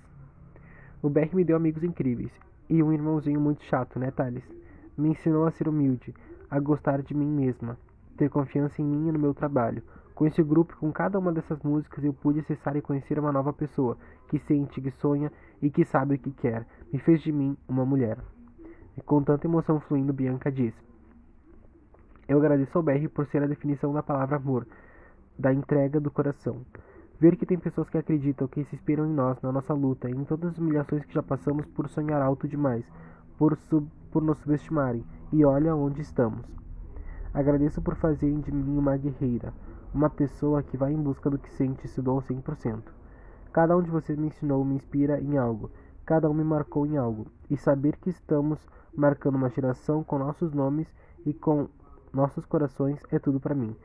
O 1.01 1.09
Beck 1.09 1.35
me 1.35 1.43
deu 1.43 1.57
amigos 1.57 1.83
incríveis 1.83 2.31
e 2.69 2.83
um 2.83 2.93
irmãozinho 2.93 3.41
muito 3.41 3.63
chato, 3.63 3.97
né, 3.97 4.11
Thales? 4.11 4.43
Me 4.99 5.11
ensinou 5.11 5.47
a 5.47 5.51
ser 5.51 5.69
humilde, 5.69 6.13
a 6.51 6.59
gostar 6.59 7.01
de 7.01 7.13
mim 7.13 7.25
mesma, 7.25 7.77
ter 8.17 8.29
confiança 8.29 8.81
em 8.81 8.85
mim 8.85 9.07
e 9.07 9.11
no 9.13 9.17
meu 9.17 9.33
trabalho. 9.33 9.81
Com 10.13 10.27
esse 10.27 10.43
grupo, 10.43 10.75
com 10.75 10.91
cada 10.91 11.17
uma 11.17 11.31
dessas 11.31 11.57
músicas, 11.63 12.03
eu 12.03 12.11
pude 12.11 12.41
acessar 12.41 12.75
e 12.75 12.81
conhecer 12.81 13.17
uma 13.17 13.31
nova 13.31 13.53
pessoa, 13.53 13.97
que 14.27 14.37
sente, 14.39 14.81
que 14.81 14.91
sonha 14.91 15.31
e 15.61 15.69
que 15.69 15.85
sabe 15.85 16.15
o 16.15 16.19
que 16.19 16.31
quer. 16.31 16.67
Me 16.91 16.99
fez 16.99 17.21
de 17.21 17.31
mim 17.31 17.55
uma 17.65 17.85
mulher. 17.85 18.17
E 18.97 19.01
com 19.01 19.23
tanta 19.23 19.47
emoção 19.47 19.79
fluindo, 19.79 20.11
Bianca 20.11 20.51
diz: 20.51 20.73
Eu 22.27 22.37
agradeço 22.39 22.77
ao 22.77 22.83
BR 22.83 23.07
por 23.07 23.25
ser 23.27 23.41
a 23.41 23.47
definição 23.47 23.93
da 23.93 24.03
palavra 24.03 24.35
amor, 24.35 24.67
da 25.37 25.53
entrega 25.53 26.01
do 26.01 26.11
coração. 26.11 26.65
Ver 27.17 27.37
que 27.37 27.45
tem 27.45 27.57
pessoas 27.57 27.89
que 27.89 27.97
acreditam, 27.97 28.49
que 28.49 28.65
se 28.65 28.75
inspiram 28.75 29.05
em 29.05 29.13
nós, 29.13 29.41
na 29.41 29.53
nossa 29.53 29.73
luta, 29.73 30.09
em 30.09 30.25
todas 30.25 30.51
as 30.51 30.57
humilhações 30.57 31.05
que 31.05 31.13
já 31.13 31.23
passamos 31.23 31.65
por 31.67 31.87
sonhar 31.87 32.21
alto 32.21 32.49
demais, 32.49 32.83
por, 33.37 33.55
sub, 33.69 33.89
por 34.11 34.23
nos 34.23 34.39
subestimarem. 34.39 35.05
E 35.31 35.45
olha 35.45 35.75
onde 35.75 36.01
estamos. 36.01 36.45
Agradeço 37.33 37.81
por 37.81 37.95
fazerem 37.95 38.41
de 38.41 38.51
mim 38.51 38.77
uma 38.77 38.97
guerreira, 38.97 39.53
uma 39.93 40.09
pessoa 40.09 40.63
que 40.63 40.75
vai 40.75 40.91
em 40.91 41.01
busca 41.01 41.29
do 41.29 41.37
que 41.37 41.51
sente 41.51 41.85
e 41.85 41.87
se 41.87 42.01
doa 42.01 42.21
100%. 42.21 42.81
Cada 43.53 43.77
um 43.77 43.81
de 43.81 43.89
vocês 43.89 44.17
me 44.17 44.27
ensinou, 44.27 44.63
me 44.65 44.75
inspira 44.75 45.19
em 45.19 45.37
algo. 45.37 45.71
Cada 46.05 46.29
um 46.29 46.33
me 46.33 46.43
marcou 46.43 46.85
em 46.85 46.97
algo. 46.97 47.27
E 47.49 47.57
saber 47.57 47.97
que 47.97 48.09
estamos 48.09 48.59
marcando 48.95 49.35
uma 49.35 49.49
geração 49.49 50.03
com 50.03 50.17
nossos 50.17 50.53
nomes 50.53 50.87
e 51.25 51.33
com 51.33 51.67
nossos 52.11 52.45
corações 52.45 52.99
é 53.11 53.19
tudo 53.19 53.39
para 53.39 53.55
mim. 53.55 53.75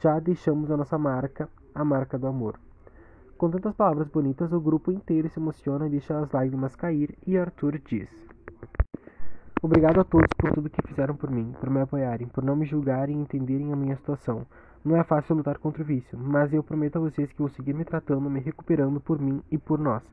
Já 0.00 0.18
deixamos 0.18 0.70
a 0.70 0.76
nossa 0.76 0.98
marca, 0.98 1.48
a 1.74 1.84
marca 1.84 2.18
do 2.18 2.26
amor. 2.26 2.58
Com 3.36 3.50
tantas 3.50 3.74
palavras 3.74 4.08
bonitas, 4.08 4.52
o 4.52 4.60
grupo 4.60 4.90
inteiro 4.90 5.28
se 5.28 5.38
emociona 5.38 5.86
e 5.86 5.90
deixa 5.90 6.18
as 6.18 6.30
lágrimas 6.32 6.74
cair, 6.74 7.16
e 7.24 7.38
Arthur 7.38 7.78
diz: 7.78 8.08
Obrigado 9.60 9.98
a 9.98 10.04
todos 10.04 10.28
por 10.38 10.52
tudo 10.52 10.70
que 10.70 10.86
fizeram 10.86 11.16
por 11.16 11.28
mim, 11.28 11.52
por 11.58 11.68
me 11.68 11.80
apoiarem, 11.80 12.28
por 12.28 12.44
não 12.44 12.54
me 12.54 12.64
julgarem 12.64 13.16
e 13.16 13.20
entenderem 13.20 13.72
a 13.72 13.76
minha 13.76 13.96
situação. 13.96 14.46
Não 14.84 14.96
é 14.96 15.02
fácil 15.02 15.34
lutar 15.34 15.58
contra 15.58 15.82
o 15.82 15.84
vício, 15.84 16.16
mas 16.16 16.52
eu 16.52 16.62
prometo 16.62 16.96
a 16.96 17.00
vocês 17.00 17.32
que 17.32 17.40
vou 17.40 17.48
seguir 17.48 17.74
me 17.74 17.84
tratando, 17.84 18.30
me 18.30 18.38
recuperando 18.38 19.00
por 19.00 19.18
mim 19.18 19.42
e 19.50 19.58
por 19.58 19.80
nós. 19.80 20.04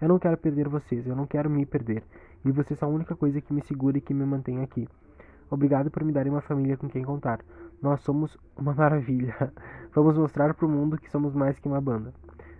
Eu 0.00 0.08
não 0.08 0.20
quero 0.20 0.36
perder 0.36 0.68
vocês, 0.68 1.04
eu 1.04 1.16
não 1.16 1.26
quero 1.26 1.50
me 1.50 1.66
perder, 1.66 2.04
e 2.44 2.52
vocês 2.52 2.78
são 2.78 2.88
a 2.88 2.92
única 2.92 3.16
coisa 3.16 3.40
que 3.40 3.52
me 3.52 3.60
segura 3.62 3.98
e 3.98 4.00
que 4.00 4.14
me 4.14 4.24
mantém 4.24 4.62
aqui. 4.62 4.88
Obrigado 5.50 5.90
por 5.90 6.04
me 6.04 6.12
darem 6.12 6.30
uma 6.30 6.40
família 6.40 6.76
com 6.76 6.88
quem 6.88 7.02
contar. 7.02 7.40
Nós 7.82 8.00
somos 8.02 8.38
uma 8.56 8.72
maravilha. 8.74 9.52
Vamos 9.92 10.16
mostrar 10.16 10.54
para 10.54 10.66
o 10.66 10.70
mundo 10.70 10.96
que 10.96 11.10
somos 11.10 11.34
mais 11.34 11.58
que 11.58 11.66
uma 11.66 11.80
banda. 11.80 12.14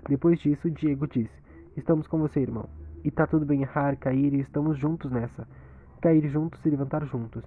Depois 0.08 0.40
disso, 0.40 0.68
Diego 0.72 1.06
diz: 1.06 1.30
Estamos 1.76 2.08
com 2.08 2.18
você, 2.18 2.40
irmão. 2.40 2.68
E 3.04 3.12
tá 3.12 3.28
tudo 3.28 3.46
bem 3.46 3.62
errar, 3.62 3.96
cair 3.96 4.34
e 4.34 4.40
estamos 4.40 4.76
juntos 4.76 5.12
nessa. 5.12 5.46
Cair 6.06 6.28
juntos 6.28 6.64
e 6.64 6.70
levantar 6.70 7.04
juntos. 7.04 7.42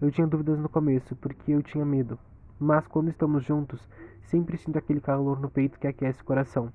Eu 0.00 0.08
tinha 0.08 0.24
dúvidas 0.24 0.56
no 0.60 0.68
começo, 0.68 1.16
porque 1.16 1.50
eu 1.50 1.60
tinha 1.64 1.84
medo. 1.84 2.16
Mas 2.60 2.86
quando 2.86 3.08
estamos 3.08 3.44
juntos, 3.44 3.84
sempre 4.22 4.56
sinto 4.56 4.78
aquele 4.78 5.00
calor 5.00 5.40
no 5.40 5.50
peito 5.50 5.80
que 5.80 5.88
aquece 5.88 6.22
o 6.22 6.24
coração. 6.24 6.72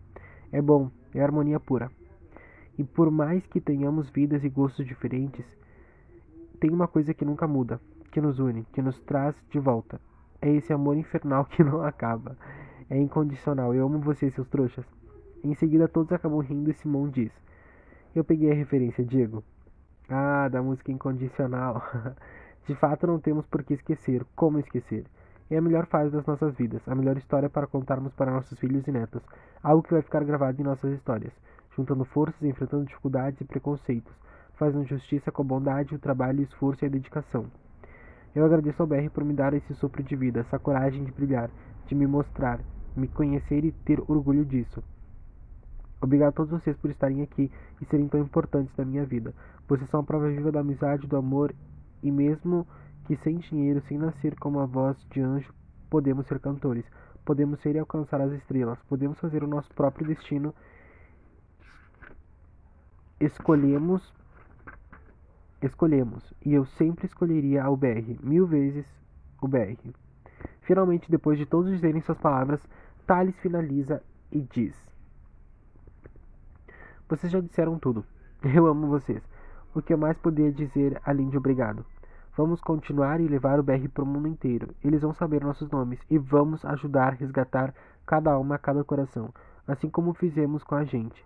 É 0.51 0.62
bom, 0.62 0.91
é 1.15 1.24
harmonia 1.24 1.58
pura. 1.58 1.89
E 2.77 2.84
por 2.84 3.10
mais 3.10 3.48
que 3.48 3.62
tenhamos 3.62 4.10
vidas 4.10 4.43
e 4.43 4.50
gostos 4.50 4.86
diferentes, 4.86 5.46
tem 6.60 6.72
uma 6.72 6.89
coisa 6.89 7.13
que 7.13 7.24
nunca 7.24 7.48
muda, 7.48 7.79
que 8.12 8.19
nos 8.19 8.38
une, 8.38 8.65
que 8.74 8.81
nos 8.81 9.00
traz 9.00 9.34
de 9.50 9.60
volta. 9.60 9.98
É 10.41 10.51
esse 10.51 10.74
amor 10.74 10.98
infernal 10.98 11.46
que 11.46 11.63
não 11.63 11.81
acaba. 11.84 12.36
É 12.89 12.98
incondicional. 12.98 13.74
Eu 13.74 13.86
amo 13.86 14.00
vocês, 14.00 14.34
seus 14.34 14.50
trouxas. 14.50 14.86
Em 15.41 15.53
seguida, 15.53 15.88
todos 15.88 16.12
acabam 16.12 16.41
rindo 16.41 16.69
e 16.69 16.74
Simon 16.74 17.08
diz: 17.08 17.31
Eu 18.13 18.25
peguei 18.25 18.51
a 18.51 18.55
referência, 18.55 19.05
Diego. 19.05 19.41
Ah, 20.10 20.48
da 20.50 20.62
música 20.62 20.92
incondicional. 20.92 21.84
De 22.68 22.74
fato, 22.75 23.06
não 23.06 23.20
temos 23.20 23.46
por 23.46 23.63
que 23.63 23.75
esquecer. 23.75 24.25
Como 24.36 24.58
esquecer? 24.58 25.06
É 25.51 25.58
a 25.58 25.62
melhor 25.62 25.86
fase 25.86 26.12
das 26.12 26.25
nossas 26.25 26.56
vidas, 26.56 26.82
a 26.88 26.96
melhor 26.96 27.18
história 27.18 27.50
para 27.50 27.68
contarmos 27.68 28.13
para 28.13 28.32
nossos 28.32 28.58
filhos 28.60 28.88
e 28.88 28.92
netos, 28.92 29.22
algo 29.63 29.82
que 29.82 29.94
vai 29.94 30.01
ficar 30.01 30.24
gravado 30.24 30.62
em 30.62 30.63
nossas 30.63 30.94
histórias, 30.94 31.34
juntando 31.75 32.06
forças, 32.06 32.42
enfrentando 32.44 32.86
dificuldades 32.86 33.42
e 33.42 33.46
preconceitos, 33.46 34.13
fazendo 34.54 34.86
justiça 34.86 35.32
com 35.32 35.42
a 35.42 35.46
bondade, 35.46 35.96
o 35.96 36.00
trabalho, 36.00 36.39
o 36.39 36.44
esforço 36.44 36.86
e 36.86 36.88
a 36.88 36.89
dedicação. 36.89 37.48
Eu 38.36 38.46
agradeço 38.46 38.82
ao 38.82 38.88
BR 38.88 39.10
por 39.12 39.24
me 39.24 39.34
dar 39.34 39.56
esse 39.56 39.74
sopro 39.74 40.04
de 40.04 40.16
vida, 40.16 40.42
essa 40.42 40.60
coragem 40.60 41.04
de 41.04 41.12
brilhar, 41.12 41.50
de 41.88 41.96
me 41.96 42.06
mostrar, 42.06 42.60
me 42.96 43.08
conhecer 43.08 43.66
e 43.66 43.72
ter 43.72 44.00
orgulho 44.08 44.46
disso. 44.46 44.84
Obrigado 46.01 46.29
a 46.29 46.32
todos 46.32 46.51
vocês 46.51 46.77
por 46.77 46.89
estarem 46.89 47.22
aqui 47.22 47.51
e 47.82 47.86
serem 47.86 48.08
tão 48.08 48.22
importantes 48.22 48.75
na 48.77 48.86
minha 48.86 49.06
vida. 49.06 49.34
Vocês 49.68 49.89
são 49.89 50.00
a 50.00 50.03
prova 50.03 50.29
viva 50.29 50.51
da 50.51 50.62
amizade, 50.62 51.08
do 51.08 51.18
amor 51.18 51.53
e 52.01 52.12
mesmo 52.12 52.65
que 53.06 53.15
sem 53.18 53.38
dinheiro, 53.38 53.82
sem 53.88 53.98
nascer 53.98 54.36
como 54.39 54.60
a 54.60 54.65
voz 54.65 54.98
de 55.10 55.22
anjo, 55.22 55.53
podemos 55.89 56.27
ser 56.27 56.39
cantores, 56.39 56.86
podemos 57.25 57.60
ser 57.62 57.75
e 57.75 57.79
alcançar 57.79 58.22
as 58.22 58.32
estrelas, 58.32 58.79
podemos 58.84 59.20
fazer 59.20 59.44
o 59.44 59.48
nosso 59.48 59.74
próprio 59.74 60.08
destino. 60.08 60.53
Escolhemos 63.20 64.01
escolhemos, 65.62 66.24
e 66.46 66.53
eu 66.53 66.65
sempre 66.65 67.06
escolheria 67.06 67.70
o 67.70 67.75
BR, 67.75 68.18
mil 68.24 68.48
vezes 68.48 68.86
o 69.41 69.48
BR. 69.48 69.77
Finalmente, 70.62 71.12
depois 71.12 71.38
de 71.38 71.46
todos 71.46 71.72
dizerem 71.72 72.01
suas 72.01 72.18
palavras, 72.18 72.62
Thales 73.06 73.36
finaliza 73.39 74.01
e 74.32 74.41
diz: 74.41 74.88
vocês 77.10 77.32
já 77.32 77.39
disseram 77.39 77.80
tudo. 77.80 78.06
Eu 78.44 78.68
amo 78.68 78.88
vocês. 78.88 79.22
O 79.74 79.82
que 79.82 79.94
eu 79.94 79.98
mais 79.98 80.18
poderia 80.18 80.51
dizer 80.51 81.00
além 81.06 81.30
de 81.30 81.38
obrigado? 81.38 81.86
Vamos 82.36 82.62
continuar 82.62 83.20
e 83.20 83.28
levar 83.28 83.60
o 83.60 83.63
BR 83.63 83.88
para 83.94 84.04
o 84.04 84.08
mundo 84.08 84.28
inteiro. 84.28 84.74
Eles 84.84 85.01
vão 85.01 85.13
saber 85.13 85.44
nossos 85.44 85.70
nomes 85.70 86.00
e 86.10 86.18
vamos 86.18 86.63
ajudar 86.66 87.10
a 87.10 87.16
resgatar 87.16 87.74
cada 88.06 88.32
alma, 88.32 88.58
cada 88.58 88.84
coração, 88.84 89.32
assim 89.68 89.89
como 89.89 90.13
fizemos 90.13 90.63
com 90.63 90.74
a 90.74 90.84
gente. 90.84 91.24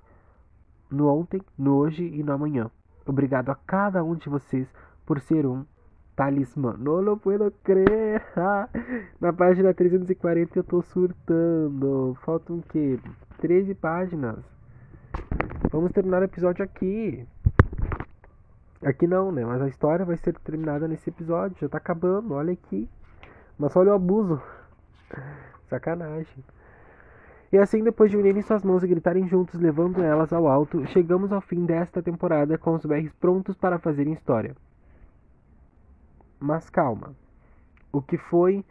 No 0.89 1.07
ontem, 1.07 1.41
no 1.57 1.75
hoje 1.75 2.03
e 2.03 2.23
no 2.23 2.33
amanhã. 2.33 2.69
Obrigado 3.05 3.49
a 3.49 3.55
cada 3.55 4.03
um 4.03 4.15
de 4.15 4.27
vocês 4.27 4.67
por 5.05 5.19
ser 5.21 5.45
um 5.45 5.65
talismã. 6.15 6.75
Não, 6.77 7.01
não 7.01 7.17
puedo 7.17 7.51
crer. 7.63 8.21
Na 9.19 9.31
página 9.31 9.73
340 9.73 10.59
eu 10.59 10.63
tô 10.63 10.81
surtando. 10.81 12.17
Faltam 12.25 12.57
o 12.57 12.63
quê? 12.63 12.99
13 13.39 13.73
páginas. 13.75 14.43
Vamos 15.73 15.91
terminar 15.91 16.21
o 16.21 16.25
episódio 16.25 16.63
aqui. 16.63 17.25
Aqui 18.85 19.07
não, 19.07 19.31
né? 19.31 19.43
Mas 19.43 19.59
a 19.59 19.67
história 19.67 20.05
vai 20.05 20.15
ser 20.17 20.37
terminada 20.41 20.87
nesse 20.87 21.09
episódio. 21.09 21.57
Já 21.59 21.67
tá 21.67 21.79
acabando, 21.79 22.35
olha 22.35 22.53
aqui. 22.53 22.87
Mas 23.57 23.75
olha 23.75 23.91
o 23.91 23.95
abuso. 23.95 24.39
Sacanagem. 25.69 26.45
E 27.51 27.57
assim, 27.57 27.83
depois 27.83 28.11
de 28.11 28.17
unirem 28.17 28.43
suas 28.43 28.63
mãos 28.63 28.83
e 28.83 28.87
gritarem 28.87 29.27
juntos, 29.27 29.59
levando 29.59 30.03
elas 30.03 30.31
ao 30.31 30.47
alto, 30.47 30.85
chegamos 30.85 31.31
ao 31.31 31.41
fim 31.41 31.65
desta 31.65 32.03
temporada 32.03 32.55
com 32.55 32.75
os 32.75 32.85
BRs 32.85 33.11
prontos 33.13 33.57
para 33.57 33.79
fazerem 33.79 34.13
história. 34.13 34.55
Mas 36.39 36.69
calma. 36.69 37.15
O 37.91 37.99
que 37.99 38.15
foi. 38.15 38.63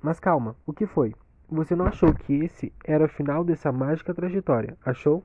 Mas 0.00 0.18
calma, 0.18 0.56
o 0.64 0.72
que 0.72 0.86
foi? 0.86 1.14
Você 1.50 1.76
não 1.76 1.84
achou 1.84 2.14
que 2.14 2.42
esse 2.42 2.72
era 2.86 3.04
o 3.04 3.08
final 3.08 3.44
dessa 3.44 3.70
mágica 3.70 4.14
trajetória, 4.14 4.78
achou? 4.82 5.22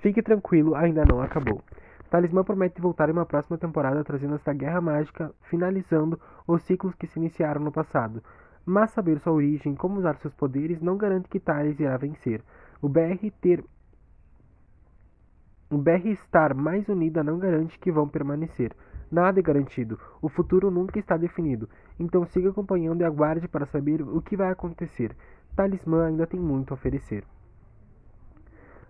Fique 0.00 0.22
tranquilo, 0.22 0.74
ainda 0.74 1.04
não 1.04 1.20
acabou. 1.20 1.62
Talismã 2.10 2.42
promete 2.42 2.80
voltar 2.80 3.08
em 3.08 3.12
uma 3.12 3.26
próxima 3.26 3.58
temporada 3.58 4.02
trazendo 4.02 4.34
esta 4.34 4.52
guerra 4.52 4.80
mágica, 4.80 5.32
finalizando 5.42 6.18
os 6.46 6.62
ciclos 6.62 6.94
que 6.94 7.06
se 7.06 7.18
iniciaram 7.18 7.60
no 7.60 7.70
passado. 7.70 8.22
Mas 8.64 8.90
saber 8.92 9.20
sua 9.20 9.34
origem 9.34 9.74
e 9.74 9.76
como 9.76 9.98
usar 9.98 10.16
seus 10.16 10.34
poderes 10.34 10.80
não 10.80 10.96
garante 10.96 11.28
que 11.28 11.38
Thales 11.38 11.78
irá 11.78 11.96
vencer. 11.98 12.42
O 12.80 12.88
BR 12.88 13.30
ter 13.40 13.62
o 15.70 15.78
BR 15.78 16.08
estar 16.08 16.52
mais 16.52 16.88
unida 16.88 17.22
não 17.22 17.38
garante 17.38 17.78
que 17.78 17.92
vão 17.92 18.08
permanecer. 18.08 18.74
Nada 19.08 19.38
é 19.38 19.42
garantido. 19.42 20.00
O 20.20 20.28
futuro 20.28 20.70
nunca 20.70 20.98
está 20.98 21.16
definido. 21.16 21.68
Então 21.98 22.24
siga 22.24 22.48
acompanhando 22.48 23.02
e 23.02 23.04
aguarde 23.04 23.46
para 23.46 23.66
saber 23.66 24.02
o 24.02 24.20
que 24.20 24.36
vai 24.36 24.50
acontecer. 24.50 25.14
Talismã 25.54 26.06
ainda 26.06 26.26
tem 26.26 26.40
muito 26.40 26.72
a 26.72 26.74
oferecer. 26.74 27.24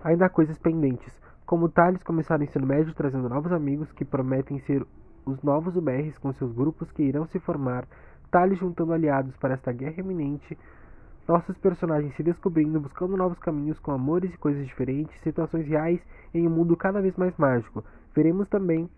Ainda 0.03 0.27
há 0.27 0.29
coisas 0.29 0.59
pendentes, 0.59 1.13
como 1.45 1.69
Thales 1.69 2.03
começar 2.03 2.41
o 2.41 2.43
ensino 2.43 2.67
médio 2.67 2.95
trazendo 2.95 3.29
novos 3.29 3.53
amigos 3.53 3.93
que 3.93 4.05
prometem 4.05 4.59
ser 4.61 4.87
os 5.27 5.43
novos 5.43 5.77
UBRs 5.77 6.17
com 6.19 6.33
seus 6.33 6.53
grupos 6.53 6.91
que 6.93 7.03
irão 7.03 7.27
se 7.27 7.39
formar, 7.39 7.87
Thales 8.31 8.59
juntando 8.59 8.93
aliados 8.93 9.37
para 9.37 9.55
esta 9.55 9.73
guerra 9.73 10.01
iminente, 10.01 10.57
nossos 11.29 11.57
personagens 11.59 12.15
se 12.15 12.23
descobrindo, 12.23 12.81
buscando 12.81 13.17
novos 13.17 13.39
caminhos 13.39 13.79
com 13.79 13.93
amores 13.93 14.33
e 14.33 14.39
coisas 14.39 14.67
diferentes, 14.67 15.21
situações 15.21 15.67
reais 15.67 16.01
em 16.33 16.47
um 16.47 16.51
mundo 16.51 16.77
cada 16.77 17.01
vez 17.01 17.17
mais 17.17 17.37
mágico. 17.37 17.85
Veremos 18.15 18.49
também 18.49 18.89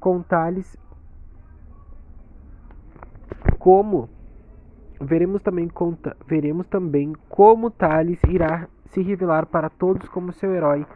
com 0.00 0.20
Thales 0.22 0.76
como 3.58 4.10
veremos 5.00 5.40
também, 5.42 5.70
veremos 6.26 6.66
também 6.66 7.12
como 7.28 7.70
Thales 7.70 8.20
irá 8.28 8.68
se 8.92 9.02
revelar 9.02 9.46
para 9.46 9.68
todos 9.68 10.08
como 10.08 10.32
seu 10.32 10.54
herói 10.54 10.86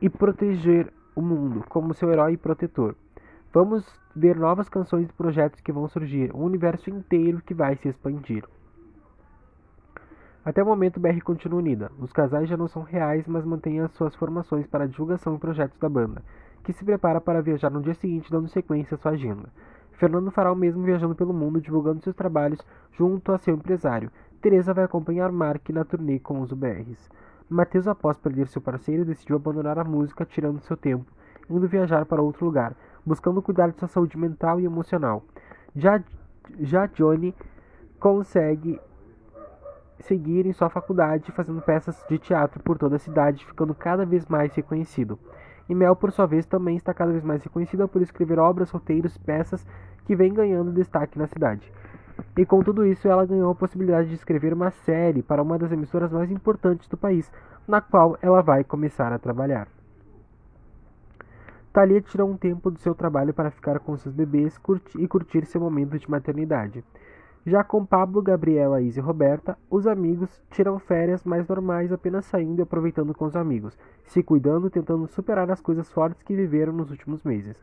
e 0.00 0.08
proteger 0.08 0.92
o 1.14 1.20
mundo 1.20 1.64
como 1.68 1.94
seu 1.94 2.10
herói 2.10 2.32
e 2.32 2.36
protetor. 2.36 2.96
Vamos 3.52 3.86
ver 4.16 4.36
novas 4.36 4.68
canções 4.68 5.08
e 5.08 5.12
projetos 5.12 5.60
que 5.60 5.72
vão 5.72 5.86
surgir, 5.88 6.34
um 6.34 6.44
universo 6.44 6.88
inteiro 6.90 7.42
que 7.42 7.54
vai 7.54 7.76
se 7.76 7.88
expandir. 7.88 8.44
Até 10.42 10.62
o 10.62 10.66
momento, 10.66 10.96
o 10.96 11.00
BR 11.00 11.20
continua 11.22 11.58
unida. 11.58 11.92
Os 11.98 12.12
casais 12.12 12.48
já 12.48 12.56
não 12.56 12.66
são 12.66 12.82
reais, 12.82 13.26
mas 13.28 13.44
mantêm 13.44 13.80
as 13.80 13.92
suas 13.92 14.14
formações 14.14 14.66
para 14.66 14.88
divulgação 14.88 15.34
e 15.34 15.38
projetos 15.38 15.78
da 15.78 15.88
banda, 15.88 16.22
que 16.64 16.72
se 16.72 16.82
prepara 16.82 17.20
para 17.20 17.42
viajar 17.42 17.70
no 17.70 17.82
dia 17.82 17.94
seguinte, 17.94 18.30
dando 18.30 18.48
sequência 18.48 18.94
à 18.94 18.98
sua 18.98 19.12
agenda. 19.12 19.50
Fernando 19.92 20.30
fará 20.30 20.50
o 20.50 20.56
mesmo 20.56 20.82
viajando 20.82 21.14
pelo 21.14 21.34
mundo, 21.34 21.60
divulgando 21.60 22.02
seus 22.02 22.16
trabalhos 22.16 22.58
junto 22.92 23.32
a 23.32 23.38
seu 23.38 23.54
empresário. 23.54 24.10
Teresa 24.40 24.72
vai 24.72 24.84
acompanhar 24.84 25.30
Mark 25.30 25.68
na 25.68 25.84
turnê 25.84 26.18
com 26.18 26.40
os 26.40 26.50
UBRs. 26.50 27.10
Mateus, 27.48 27.86
após 27.86 28.16
perder 28.16 28.48
seu 28.48 28.62
parceiro, 28.62 29.04
decidiu 29.04 29.36
abandonar 29.36 29.78
a 29.78 29.84
música, 29.84 30.24
tirando 30.24 30.60
seu 30.60 30.78
tempo, 30.78 31.04
indo 31.48 31.68
viajar 31.68 32.06
para 32.06 32.22
outro 32.22 32.46
lugar, 32.46 32.74
buscando 33.04 33.42
cuidar 33.42 33.70
de 33.70 33.78
sua 33.78 33.88
saúde 33.88 34.16
mental 34.16 34.58
e 34.58 34.64
emocional. 34.64 35.22
Já, 35.76 36.02
já 36.58 36.86
Johnny 36.86 37.34
consegue 37.98 38.80
seguir 39.98 40.46
em 40.46 40.52
sua 40.54 40.70
faculdade, 40.70 41.30
fazendo 41.32 41.60
peças 41.60 42.02
de 42.08 42.16
teatro 42.16 42.62
por 42.62 42.78
toda 42.78 42.96
a 42.96 43.00
cidade, 43.00 43.44
ficando 43.44 43.74
cada 43.74 44.06
vez 44.06 44.24
mais 44.26 44.54
reconhecido. 44.54 45.18
E 45.68 45.74
Mel, 45.74 45.94
por 45.94 46.10
sua 46.12 46.26
vez, 46.26 46.46
também 46.46 46.76
está 46.76 46.94
cada 46.94 47.12
vez 47.12 47.22
mais 47.22 47.44
reconhecida 47.44 47.86
por 47.86 48.00
escrever 48.00 48.38
obras, 48.38 48.70
roteiros, 48.70 49.18
peças 49.18 49.66
que 50.06 50.16
vem 50.16 50.32
ganhando 50.32 50.72
destaque 50.72 51.18
na 51.18 51.26
cidade. 51.26 51.70
E 52.36 52.46
com 52.46 52.62
tudo 52.62 52.86
isso, 52.86 53.08
ela 53.08 53.26
ganhou 53.26 53.50
a 53.50 53.54
possibilidade 53.54 54.08
de 54.08 54.14
escrever 54.14 54.52
uma 54.52 54.70
série 54.70 55.22
para 55.22 55.42
uma 55.42 55.58
das 55.58 55.72
emissoras 55.72 56.12
mais 56.12 56.30
importantes 56.30 56.88
do 56.88 56.96
país, 56.96 57.30
na 57.66 57.80
qual 57.80 58.18
ela 58.22 58.42
vai 58.42 58.64
começar 58.64 59.12
a 59.12 59.18
trabalhar. 59.18 59.68
Thalia 61.72 62.00
tirou 62.00 62.28
um 62.28 62.36
tempo 62.36 62.70
do 62.70 62.80
seu 62.80 62.94
trabalho 62.94 63.32
para 63.32 63.50
ficar 63.50 63.78
com 63.78 63.96
seus 63.96 64.14
bebês 64.14 64.58
e 64.98 65.06
curtir 65.06 65.46
seu 65.46 65.60
momento 65.60 65.98
de 65.98 66.10
maternidade. 66.10 66.84
Já 67.46 67.64
com 67.64 67.86
Pablo, 67.86 68.20
Gabriela, 68.20 68.82
Isa 68.82 69.00
e 69.00 69.02
Roberta, 69.02 69.56
os 69.70 69.86
amigos 69.86 70.42
tiram 70.50 70.78
férias 70.78 71.24
mais 71.24 71.48
normais, 71.48 71.90
apenas 71.90 72.26
saindo 72.26 72.58
e 72.58 72.62
aproveitando 72.62 73.14
com 73.14 73.24
os 73.24 73.34
amigos, 73.34 73.78
se 74.04 74.22
cuidando, 74.22 74.68
tentando 74.68 75.06
superar 75.06 75.50
as 75.50 75.60
coisas 75.60 75.90
fortes 75.90 76.22
que 76.22 76.36
viveram 76.36 76.72
nos 76.72 76.90
últimos 76.90 77.22
meses. 77.22 77.56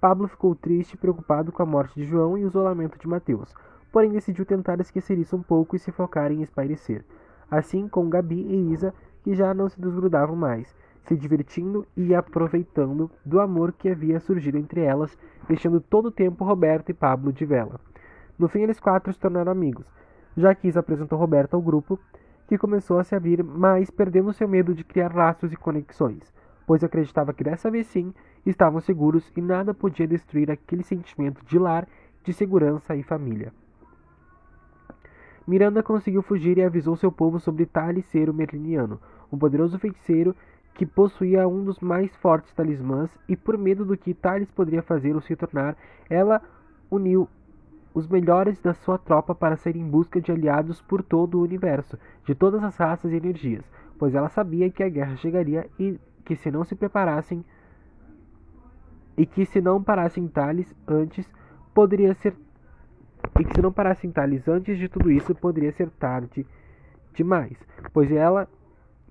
Pablo 0.00 0.28
ficou 0.28 0.54
triste 0.54 0.94
e 0.94 0.96
preocupado 0.96 1.50
com 1.50 1.62
a 1.62 1.66
morte 1.66 1.96
de 1.96 2.06
João 2.06 2.38
e 2.38 2.44
o 2.44 2.46
isolamento 2.46 2.98
de 2.98 3.08
Mateus, 3.08 3.52
porém 3.92 4.12
decidiu 4.12 4.44
tentar 4.44 4.80
esquecer 4.80 5.18
isso 5.18 5.36
um 5.36 5.42
pouco 5.42 5.76
e 5.76 5.78
se 5.78 5.90
focar 5.90 6.30
em 6.30 6.42
espairecer. 6.42 7.04
Assim 7.50 7.88
com 7.88 8.08
Gabi 8.08 8.40
e 8.40 8.72
Isa, 8.72 8.92
que 9.22 9.34
já 9.34 9.54
não 9.54 9.68
se 9.68 9.80
desgrudavam 9.80 10.36
mais, 10.36 10.74
se 11.04 11.16
divertindo 11.16 11.86
e 11.96 12.14
aproveitando 12.14 13.10
do 13.24 13.40
amor 13.40 13.72
que 13.72 13.88
havia 13.88 14.20
surgido 14.20 14.58
entre 14.58 14.82
elas, 14.82 15.16
deixando 15.46 15.80
todo 15.80 16.06
o 16.06 16.12
tempo 16.12 16.44
Roberto 16.44 16.90
e 16.90 16.94
Pablo 16.94 17.32
de 17.32 17.46
vela. 17.46 17.80
No 18.38 18.48
fim, 18.48 18.60
eles 18.60 18.78
quatro 18.78 19.12
se 19.12 19.18
tornaram 19.18 19.50
amigos. 19.50 19.86
Jaquis 20.36 20.76
apresentou 20.76 21.18
Roberto 21.18 21.54
ao 21.54 21.62
grupo, 21.62 21.98
que 22.46 22.58
começou 22.58 22.98
a 22.98 23.04
se 23.04 23.14
abrir, 23.14 23.42
mas 23.42 23.90
perdendo 23.90 24.32
seu 24.32 24.46
medo 24.46 24.74
de 24.74 24.84
criar 24.84 25.14
laços 25.14 25.52
e 25.52 25.56
conexões, 25.56 26.32
pois 26.66 26.84
acreditava 26.84 27.32
que 27.32 27.44
dessa 27.44 27.70
vez 27.70 27.86
sim 27.86 28.14
estavam 28.46 28.80
seguros 28.80 29.32
e 29.36 29.40
nada 29.40 29.74
podia 29.74 30.06
destruir 30.06 30.50
aquele 30.50 30.82
sentimento 30.82 31.44
de 31.44 31.58
lar, 31.58 31.88
de 32.22 32.32
segurança 32.32 32.94
e 32.94 33.02
família. 33.02 33.52
Miranda 35.48 35.82
conseguiu 35.82 36.20
fugir 36.20 36.58
e 36.58 36.62
avisou 36.62 36.94
seu 36.94 37.10
povo 37.10 37.40
sobre 37.40 37.64
Thales 37.64 38.04
ser 38.04 38.28
o 38.28 38.34
Merliniano, 38.34 39.00
um 39.32 39.38
poderoso 39.38 39.78
feiticeiro 39.78 40.36
que 40.74 40.84
possuía 40.84 41.48
um 41.48 41.64
dos 41.64 41.80
mais 41.80 42.14
fortes 42.16 42.52
talismãs, 42.52 43.10
e 43.26 43.34
por 43.34 43.56
medo 43.56 43.82
do 43.82 43.96
que 43.96 44.12
Thales 44.12 44.50
poderia 44.50 44.82
fazer-o 44.82 45.22
se 45.22 45.34
tornar, 45.34 45.74
ela 46.10 46.42
uniu 46.90 47.26
os 47.94 48.06
melhores 48.06 48.60
da 48.60 48.74
sua 48.74 48.98
tropa 48.98 49.34
para 49.34 49.56
sair 49.56 49.76
em 49.76 49.88
busca 49.88 50.20
de 50.20 50.30
aliados 50.30 50.82
por 50.82 51.02
todo 51.02 51.38
o 51.38 51.42
universo, 51.42 51.98
de 52.26 52.34
todas 52.34 52.62
as 52.62 52.76
raças 52.76 53.10
e 53.10 53.16
energias, 53.16 53.64
pois 53.98 54.14
ela 54.14 54.28
sabia 54.28 54.68
que 54.68 54.82
a 54.82 54.88
guerra 54.90 55.16
chegaria 55.16 55.66
e 55.78 55.98
que 56.26 56.36
se 56.36 56.50
não 56.50 56.62
se 56.62 56.74
preparassem 56.74 57.42
e 59.16 59.24
que 59.24 59.46
se 59.46 59.62
não 59.62 59.82
parassem 59.82 60.28
Thales 60.28 60.76
antes, 60.86 61.26
poderia 61.72 62.12
ser 62.12 62.36
e 63.38 63.44
que 63.44 63.54
se 63.54 63.62
não 63.62 63.72
parassem 63.72 64.10
Thales 64.10 64.46
antes 64.48 64.78
de 64.78 64.88
tudo 64.88 65.10
isso, 65.10 65.34
poderia 65.34 65.72
ser 65.72 65.90
tarde 65.90 66.46
demais, 67.14 67.56
pois 67.92 68.10
ela 68.12 68.48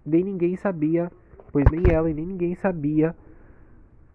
nem 0.05 0.24
ninguém 0.24 0.55
sabia, 0.55 1.12
pois 1.51 1.65
nem 1.71 1.93
ela 1.93 2.09
e 2.09 2.13
nem 2.13 2.25
ninguém 2.25 2.55
sabia 2.55 3.15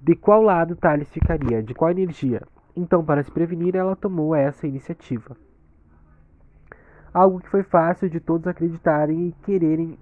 de 0.01 0.17
qual 0.17 0.43
lado 0.43 0.75
Thales 0.75 1.11
ficaria, 1.11 1.63
de 1.63 1.75
qual 1.75 1.91
energia. 1.91 2.43
Então, 2.75 3.05
para 3.05 3.23
se 3.23 3.31
prevenir, 3.31 3.77
ela 3.77 3.95
tomou 3.95 4.35
essa 4.35 4.67
iniciativa. 4.67 5.37
Algo 7.13 7.41
que 7.41 7.49
foi 7.49 7.63
fácil 7.63 8.09
de 8.09 8.19
todos 8.19 8.47
acreditarem 8.47 9.29
e 9.29 9.33
quererem 9.45 9.99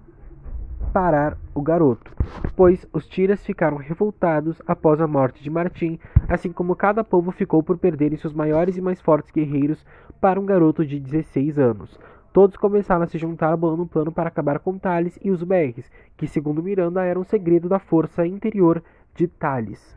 parar 0.91 1.39
o 1.55 1.63
garoto, 1.63 2.13
pois 2.57 2.87
os 2.93 3.07
tiras 3.07 3.45
ficaram 3.45 3.77
revoltados 3.77 4.61
após 4.67 5.01
a 5.01 5.07
morte 5.07 5.43
de 5.43 5.49
Martim, 5.49 5.99
assim 6.29 6.53
como 6.53 6.75
cada 6.75 7.05
povo 7.05 7.31
ficou 7.31 7.63
por 7.63 7.79
perderem 7.79 8.19
seus 8.19 8.35
maiores 8.35 8.77
e 8.77 8.81
mais 8.81 9.01
fortes 9.01 9.31
guerreiros 9.31 9.85
para 10.21 10.41
um 10.41 10.45
garoto 10.45 10.85
de 10.85 10.99
16 10.99 11.59
anos. 11.59 11.99
Todos 12.33 12.57
começaram 12.57 13.03
a 13.03 13.07
se 13.07 13.19
juntar 13.19 13.57
bolando 13.57 13.85
um 13.85 13.89
plano 13.89 14.13
para 14.13 14.29
acabar 14.29 14.59
com 14.59 14.79
Thales 14.79 15.19
e 15.23 15.31
os 15.31 15.43
BRs, 15.43 15.91
que 16.17 16.27
segundo 16.27 16.63
Miranda 16.63 17.05
era 17.05 17.19
um 17.19 17.25
segredo 17.25 17.69
da 17.69 17.79
força 17.79 18.27
interior 18.27 18.83
de 19.15 19.27
Thales. 19.27 19.97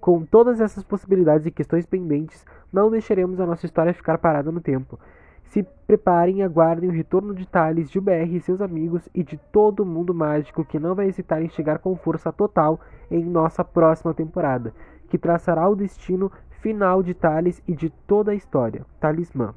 Com 0.00 0.24
todas 0.24 0.60
essas 0.60 0.82
possibilidades 0.82 1.46
e 1.46 1.50
questões 1.50 1.84
pendentes, 1.84 2.44
não 2.72 2.90
deixaremos 2.90 3.38
a 3.38 3.46
nossa 3.46 3.66
história 3.66 3.92
ficar 3.92 4.18
parada 4.18 4.50
no 4.50 4.60
tempo. 4.60 4.98
Se 5.50 5.64
preparem 5.84 6.38
e 6.38 6.42
aguardem 6.44 6.88
o 6.88 6.92
retorno 6.92 7.34
de 7.34 7.44
Thales, 7.44 7.90
Gilbert 7.90 8.32
e 8.32 8.40
seus 8.40 8.60
amigos 8.60 9.08
e 9.12 9.24
de 9.24 9.36
todo 9.36 9.84
mundo 9.84 10.14
mágico 10.14 10.64
que 10.64 10.78
não 10.78 10.94
vai 10.94 11.08
hesitar 11.08 11.42
em 11.42 11.48
chegar 11.48 11.80
com 11.80 11.96
força 11.96 12.32
total 12.32 12.78
em 13.10 13.24
nossa 13.24 13.64
próxima 13.64 14.14
temporada, 14.14 14.72
que 15.08 15.18
traçará 15.18 15.68
o 15.68 15.74
destino 15.74 16.30
final 16.60 17.02
de 17.02 17.14
Thales 17.14 17.60
e 17.66 17.74
de 17.74 17.90
toda 17.90 18.30
a 18.30 18.34
história. 18.36 18.86
Talismã. 19.00 19.52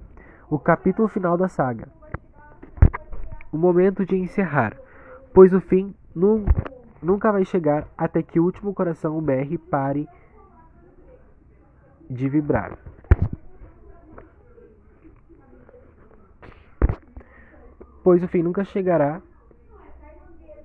O 0.49 0.57
capítulo 0.57 1.07
final 1.07 1.37
da 1.37 1.47
saga. 1.47 1.87
O 3.51 3.57
momento 3.57 4.03
de 4.03 4.15
encerrar, 4.15 4.75
pois 5.31 5.53
o 5.53 5.61
fim 5.61 5.93
nunca 7.03 7.31
vai 7.31 7.45
chegar 7.45 7.87
até 7.95 8.23
que 8.23 8.39
o 8.39 8.43
último 8.43 8.73
coração 8.73 9.21
BR 9.21 9.59
pare 9.69 10.09
de 12.09 12.27
vibrar. 12.27 12.79
Pois 18.03 18.21
o 18.21 18.27
fim 18.27 18.43
nunca 18.43 18.63
chegará. 18.63 19.21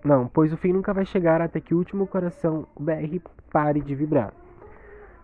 Não, 0.05 0.27
pois 0.27 0.53
o 0.53 0.57
fim 0.57 0.72
nunca 0.72 0.92
vai 0.92 1.05
chegar 1.05 1.40
até 1.40 1.61
que 1.61 1.74
o 1.74 1.79
último 1.79 2.07
coração 2.07 2.66
BR 2.79 3.20
pare 3.51 3.81
de 3.81 3.94
vibrar. 3.94 4.33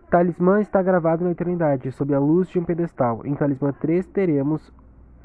Talismã 0.09 0.61
está 0.61 0.81
gravado 0.81 1.23
na 1.23 1.31
eternidade, 1.31 1.91
sob 1.91 2.13
a 2.13 2.19
luz 2.19 2.47
de 2.47 2.59
um 2.59 2.63
pedestal. 2.63 3.25
Em 3.25 3.33
Talismã 3.35 3.73
3 3.73 4.05
teremos 4.07 4.71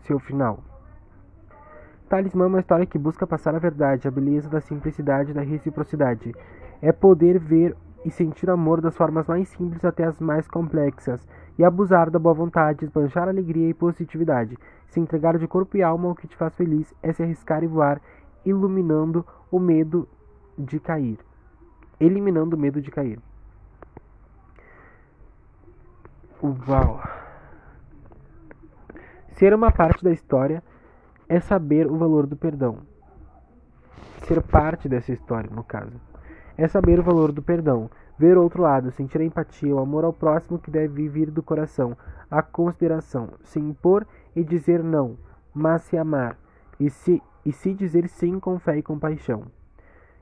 seu 0.01 0.19
final. 0.19 0.65
Talismã 2.09 2.45
é 2.45 2.49
uma 2.49 2.61
história 2.61 2.87
que 2.87 2.99
busca 2.99 3.27
passar 3.27 3.55
a 3.55 3.59
verdade, 3.59 4.09
a 4.09 4.11
beleza 4.11 4.49
da 4.49 4.61
simplicidade 4.61 5.31
e 5.31 5.35
da 5.35 5.43
reciprocidade. 5.43 6.35
É 6.83 6.91
poder 6.91 7.39
ver 7.39 7.77
e 8.05 8.11
sentir 8.11 8.51
amor 8.51 8.81
das 8.81 8.97
formas 8.97 9.29
mais 9.29 9.49
simples 9.51 9.85
até 9.85 10.05
as 10.05 10.19
mais 10.19 10.49
complexas, 10.49 11.25
e 11.59 11.65
abusar 11.65 12.11
da 12.11 12.19
boa 12.19 12.35
vontade, 12.35 12.85
esbanjar 12.85 13.29
alegria 13.29 13.69
e 13.69 13.75
positividade. 13.75 14.57
Se 14.91 15.01
entregar 15.01 15.39
de 15.39 15.49
corpo 15.49 15.77
e 15.77 15.83
alma 15.83 16.09
ao 16.09 16.15
que 16.15 16.29
te 16.29 16.37
faz 16.37 16.55
feliz 16.55 16.95
é 17.03 17.13
se 17.13 17.23
arriscar 17.23 17.65
e 17.65 17.67
voar, 17.67 18.01
iluminando 18.45 19.25
o 19.51 19.59
medo 19.59 20.09
de 20.59 20.79
cair. 20.79 21.19
Eliminando 21.99 22.57
o 22.57 22.59
medo 22.59 22.81
de 22.81 22.91
cair. 22.91 23.19
Uau! 26.43 27.01
Ser 29.33 29.55
uma 29.55 29.73
parte 29.73 30.05
da 30.05 30.13
história 30.13 30.63
é 31.29 31.41
saber 31.41 31.87
o 31.87 31.97
valor 31.97 32.27
do 32.27 32.37
perdão. 32.37 32.79
Ser 34.27 34.43
parte 34.43 34.89
dessa 34.89 35.13
história, 35.13 35.51
no 35.51 35.65
caso 35.65 35.99
é 36.61 36.69
saber 36.69 37.01
o 37.01 37.03
valor 37.03 37.33
do 37.33 37.41
perdão, 37.41 37.91
ver 38.19 38.37
o 38.37 38.43
outro 38.43 38.61
lado, 38.61 38.91
sentir 38.91 39.23
a 39.23 39.25
empatia, 39.25 39.75
o 39.75 39.79
amor 39.79 40.05
ao 40.05 40.13
próximo 40.13 40.59
que 40.59 40.71
deve 40.71 41.09
vir 41.09 41.31
do 41.31 41.43
coração, 41.43 41.97
a 42.31 42.43
consideração, 42.43 43.31
se 43.43 43.59
impor 43.59 44.07
e 44.07 44.20
dizer 44.37 44.83
não, 44.83 45.17
mas 45.53 45.83
se 45.83 45.97
amar, 45.97 46.39
e 46.79 46.89
se, 46.89 47.23
e 47.45 47.53
se 47.53 47.75
dizer 47.75 48.09
sim 48.09 48.39
com 48.39 48.59
fé 48.59 48.79
e 48.79 48.83
compaixão. 48.83 49.45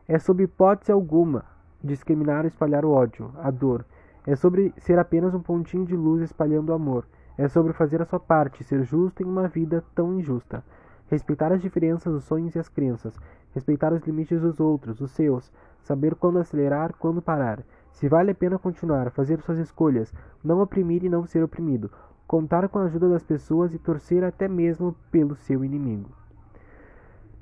É 0.06 0.18
sob 0.18 0.42
hipótese 0.42 0.90
alguma 0.90 1.44
discriminar 1.82 2.40
ou 2.40 2.48
espalhar 2.48 2.84
o 2.84 2.90
ódio, 2.90 3.30
a 3.36 3.50
dor. 3.50 3.84
É 4.26 4.34
sobre 4.34 4.72
ser 4.78 4.98
apenas 4.98 5.34
um 5.34 5.40
pontinho 5.40 5.84
de 5.84 5.96
luz 5.96 6.22
espalhando 6.22 6.70
o 6.70 6.74
amor. 6.74 7.06
É 7.36 7.46
sobre 7.48 7.72
fazer 7.72 8.02
a 8.02 8.04
sua 8.04 8.18
parte, 8.18 8.64
ser 8.64 8.82
justo 8.82 9.22
em 9.22 9.26
uma 9.26 9.46
vida 9.46 9.84
tão 9.94 10.18
injusta. 10.18 10.64
Respeitar 11.08 11.52
as 11.52 11.62
diferenças, 11.62 12.12
os 12.12 12.24
sonhos 12.24 12.54
e 12.54 12.58
as 12.58 12.68
crenças. 12.68 13.16
Respeitar 13.54 13.92
os 13.92 14.02
limites 14.02 14.40
dos 14.40 14.58
outros, 14.58 15.00
os 15.00 15.12
seus 15.12 15.52
saber 15.88 16.14
quando 16.14 16.38
acelerar, 16.38 16.94
quando 16.98 17.22
parar, 17.22 17.62
se 17.92 18.08
vale 18.08 18.32
a 18.32 18.34
pena 18.34 18.58
continuar, 18.58 19.10
fazer 19.10 19.40
suas 19.40 19.58
escolhas, 19.58 20.12
não 20.44 20.60
oprimir 20.60 21.02
e 21.02 21.08
não 21.08 21.24
ser 21.24 21.42
oprimido, 21.42 21.90
contar 22.28 22.68
com 22.68 22.78
a 22.78 22.84
ajuda 22.84 23.08
das 23.08 23.22
pessoas 23.22 23.72
e 23.72 23.78
torcer 23.78 24.22
até 24.22 24.46
mesmo 24.46 24.94
pelo 25.10 25.34
seu 25.34 25.64
inimigo. 25.64 26.10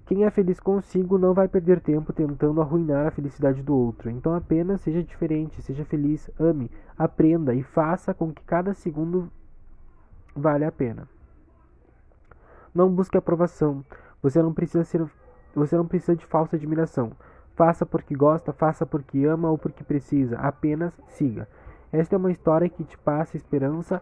Quem 0.07 0.25
é 0.25 0.31
feliz 0.31 0.61
consigo 0.61 1.19
não 1.19 1.35
vai 1.35 1.49
perder 1.49 1.81
tempo 1.81 2.13
tentando 2.13 2.63
arruinar 2.63 3.09
a 3.09 3.11
felicidade 3.11 3.61
do 3.65 3.77
outro. 3.77 4.09
Então 4.09 4.33
apenas 4.33 4.81
seja 4.81 5.03
diferente, 5.03 5.61
seja 5.61 5.85
feliz, 5.85 6.31
ame, 6.39 6.71
aprenda 6.97 7.53
e 7.53 7.65
faça 7.65 8.15
com 8.15 8.33
que 8.33 8.45
cada 8.45 8.73
segundo 8.73 9.29
vale 10.35 10.65
a 10.65 10.71
pena. 10.71 11.09
Não 12.73 12.89
busque 12.89 13.19
aprovação. 13.19 13.85
Você 14.23 14.41
não 14.41 14.55
precisa 14.55 14.85
ser 14.85 15.05
você 15.53 15.75
não 15.77 15.87
precisa 15.87 16.15
de 16.15 16.25
falsa 16.27 16.55
admiração. 16.55 17.11
Faça 17.57 17.85
porque 17.85 18.15
gosta, 18.15 18.53
faça 18.53 18.87
porque 18.87 19.25
ama 19.25 19.51
ou 19.51 19.59
porque 19.59 19.83
precisa. 19.83 20.37
Apenas 20.37 20.93
siga. 21.09 21.49
Esta 21.91 22.15
é 22.15 22.19
uma 22.19 22.31
história 22.31 22.69
que 22.69 22.85
te 22.85 22.97
passa 22.99 23.37
esperança 23.37 24.01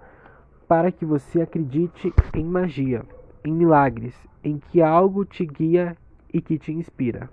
para 0.74 0.90
que 0.90 1.04
você 1.04 1.40
acredite 1.40 2.12
em 2.34 2.44
magia, 2.44 3.04
em 3.44 3.52
milagres, 3.52 4.12
em 4.42 4.58
que 4.58 4.82
algo 4.82 5.24
te 5.24 5.46
guia 5.46 5.96
e 6.32 6.40
que 6.40 6.58
te 6.58 6.72
inspira. 6.72 7.30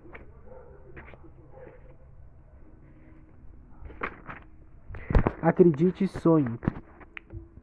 Acredite 5.42 6.04
e 6.04 6.08
sonhe. 6.08 6.60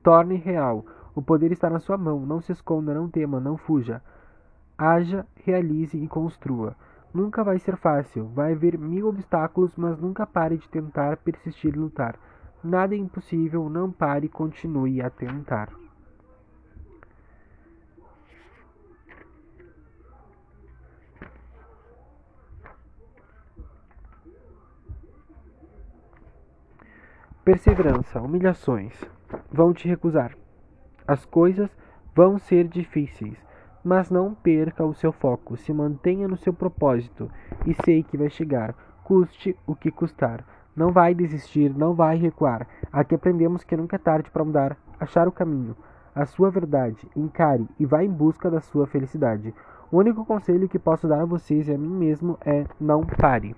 Torne 0.03 0.35
real. 0.35 0.85
O 1.15 1.23
poder 1.23 1.53
está 1.53 1.71
na 1.71 1.79
sua 1.79 1.97
mão. 1.97 2.27
Não 2.27 2.41
se 2.41 2.51
esconda, 2.51 2.93
não 2.93 3.09
tema, 3.09 3.39
não 3.39 3.57
fuja. 3.57 4.03
Haja, 4.77 5.25
realize 5.45 5.97
e 5.97 6.09
construa. 6.09 6.75
Nunca 7.15 7.45
vai 7.45 7.61
ser 7.61 7.77
fácil. 7.77 8.27
Vai 8.35 8.53
haver 8.53 8.77
mil 8.77 9.07
obstáculos, 9.07 9.71
mas 9.77 9.97
nunca 9.97 10.27
pare 10.27 10.59
de 10.59 10.69
tentar, 10.69 11.19
persistir 11.19 11.73
e 11.73 11.79
lutar. 11.79 12.19
Nada 12.63 12.95
é 12.95 12.99
impossível, 12.99 13.69
não 13.69 13.93
pare, 13.93 14.29
continue 14.29 15.01
a 15.01 15.09
tentar. 15.09 15.73
Perseverança, 27.45 28.21
humilhações 28.21 28.93
vão 29.51 29.73
te 29.73 29.89
recusar. 29.89 30.37
As 31.07 31.25
coisas 31.25 31.71
vão 32.15 32.39
ser 32.39 32.69
difíceis, 32.69 33.39
mas 33.83 34.11
não 34.11 34.35
perca 34.35 34.85
o 34.85 34.93
seu 34.93 35.13
foco. 35.13 35.57
Se 35.57 35.73
mantenha 35.73 36.29
no 36.29 36.37
seu 36.37 36.53
propósito 36.53 37.31
e 37.65 37.73
sei 37.85 38.03
que 38.03 38.19
vai 38.19 38.29
chegar, 38.29 38.75
custe 39.03 39.57
o 39.67 39.75
que 39.75 39.91
custar. 39.91 40.45
Não 40.79 40.93
vai 40.93 41.13
desistir, 41.13 41.77
não 41.77 41.93
vai 41.93 42.17
recuar. 42.17 42.65
Aqui 42.93 43.13
aprendemos 43.13 43.65
que 43.65 43.77
nunca 43.77 43.97
é 43.97 43.99
tarde 43.99 44.31
para 44.31 44.45
mudar, 44.45 44.77
achar 45.01 45.27
o 45.27 45.33
caminho, 45.33 45.75
a 46.15 46.25
sua 46.25 46.53
verdade, 46.53 47.05
encare 47.17 47.67
e 47.81 47.85
vá 47.85 48.05
em 48.05 48.09
busca 48.09 48.49
da 48.49 48.61
sua 48.61 48.87
felicidade. 48.87 49.53
O 49.91 49.99
único 49.99 50.25
conselho 50.25 50.69
que 50.69 50.79
posso 50.79 51.09
dar 51.09 51.21
a 51.21 51.25
vocês 51.25 51.67
e 51.67 51.75
a 51.75 51.77
mim 51.77 51.89
mesmo 51.89 52.39
é 52.47 52.65
não 52.79 53.05
pare. 53.05 53.57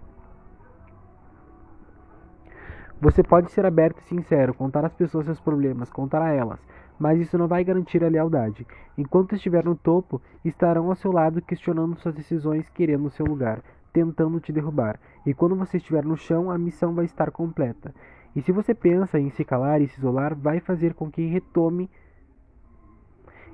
Você 2.99 3.23
pode 3.23 3.51
ser 3.51 3.67
aberto 3.67 3.99
e 4.01 4.09
sincero, 4.09 4.55
contar 4.55 4.87
às 4.87 4.95
pessoas 4.95 5.27
seus 5.27 5.41
problemas, 5.41 5.91
contar 5.91 6.23
a 6.23 6.33
elas, 6.33 6.59
mas 6.99 7.21
isso 7.21 7.37
não 7.37 7.47
vai 7.47 7.63
garantir 7.63 8.03
a 8.03 8.09
lealdade. 8.09 8.67
Enquanto 8.97 9.35
estiver 9.35 9.67
no 9.67 9.77
topo, 9.77 10.23
estarão 10.43 10.89
ao 10.89 10.95
seu 10.95 11.13
lado 11.13 11.43
questionando 11.43 11.97
suas 11.97 12.15
decisões, 12.15 12.67
querendo 12.71 13.05
o 13.05 13.11
seu 13.11 13.27
lugar, 13.27 13.61
tentando 13.93 14.41
te 14.41 14.53
derrubar. 14.53 14.99
E 15.27 15.35
quando 15.35 15.57
você 15.57 15.77
estiver 15.77 16.05
no 16.05 16.17
chão, 16.17 16.51
a 16.51 16.59
missão 16.59 16.95
vai 16.95 17.05
estar 17.05 17.31
completa. 17.31 17.95
E 18.35 18.41
se 18.41 18.53
você 18.53 18.75
pensa 18.75 19.19
em 19.19 19.31
se 19.31 19.45
calar 19.45 19.81
e 19.81 19.89
se 19.89 19.99
isolar, 19.99 20.35
vai 20.35 20.61
fazer 20.61 20.95
com 20.95 21.11
que 21.11 21.27
retome. 21.27 21.91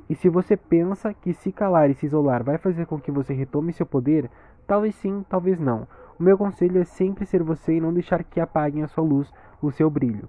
E 0.08 0.14
se 0.14 0.28
você 0.28 0.56
pensa 0.56 1.14
que 1.14 1.32
se 1.32 1.50
calar 1.50 1.90
e 1.90 1.94
se 1.94 2.06
isolar 2.06 2.44
vai 2.44 2.58
fazer 2.58 2.86
com 2.86 3.00
que 3.00 3.10
você 3.10 3.32
retome 3.32 3.72
seu 3.72 3.86
poder, 3.86 4.30
talvez 4.66 4.94
sim, 4.96 5.24
talvez 5.28 5.58
não. 5.58 5.88
O 6.18 6.22
meu 6.22 6.38
conselho 6.38 6.80
é 6.80 6.84
sempre 6.84 7.26
ser 7.26 7.42
você 7.42 7.76
e 7.76 7.80
não 7.80 7.92
deixar 7.92 8.22
que 8.22 8.40
apaguem 8.40 8.82
a 8.82 8.88
sua 8.88 9.04
luz, 9.04 9.32
o 9.60 9.70
seu 9.70 9.90
brilho. 9.90 10.28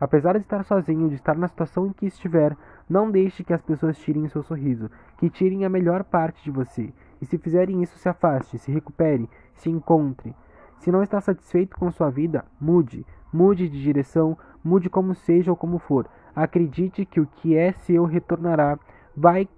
Apesar 0.00 0.32
de 0.32 0.40
estar 0.40 0.64
sozinho, 0.64 1.08
de 1.08 1.14
estar 1.14 1.36
na 1.36 1.46
situação 1.46 1.86
em 1.86 1.92
que 1.92 2.06
estiver, 2.06 2.56
não 2.90 3.10
deixe 3.10 3.44
que 3.44 3.52
as 3.52 3.62
pessoas 3.62 3.96
tirem 3.98 4.28
seu 4.28 4.42
sorriso, 4.42 4.90
que 5.16 5.30
tirem 5.30 5.64
a 5.64 5.68
melhor 5.68 6.02
parte 6.02 6.42
de 6.42 6.50
você. 6.50 6.92
E 7.22 7.24
se 7.24 7.38
fizerem 7.38 7.84
isso, 7.84 7.96
se 7.96 8.08
afaste, 8.08 8.58
se 8.58 8.72
recupere, 8.72 9.30
se 9.54 9.70
encontre. 9.70 10.34
Se 10.78 10.90
não 10.90 11.04
está 11.04 11.20
satisfeito 11.20 11.76
com 11.76 11.88
sua 11.92 12.10
vida, 12.10 12.44
mude. 12.60 13.06
Mude 13.32 13.68
de 13.68 13.80
direção, 13.80 14.36
mude 14.62 14.90
como 14.90 15.14
seja 15.14 15.52
ou 15.52 15.56
como 15.56 15.78
for. 15.78 16.08
Acredite 16.34 17.06
que 17.06 17.20
o 17.20 17.26
que 17.26 17.56
é 17.56 17.70
seu 17.72 18.04
retornará, 18.04 18.76
vai 19.16 19.48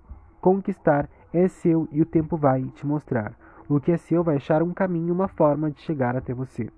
conquistar, 0.43 1.09
é 1.33 1.49
seu 1.49 1.89
e 1.91 2.03
o 2.03 2.07
tempo 2.07 2.37
vai 2.37 2.65
te 2.65 2.87
mostrar. 2.87 3.35
O 3.67 3.81
que 3.81 3.93
é 3.93 3.97
seu 3.97 4.23
vai 4.23 4.37
achar 4.37 4.63
um 4.63 4.75
caminho, 4.75 5.15
uma 5.15 5.27
forma 5.27 5.71
de 5.71 5.81
chegar 5.81 6.15
até 6.15 6.35
você. 6.35 6.69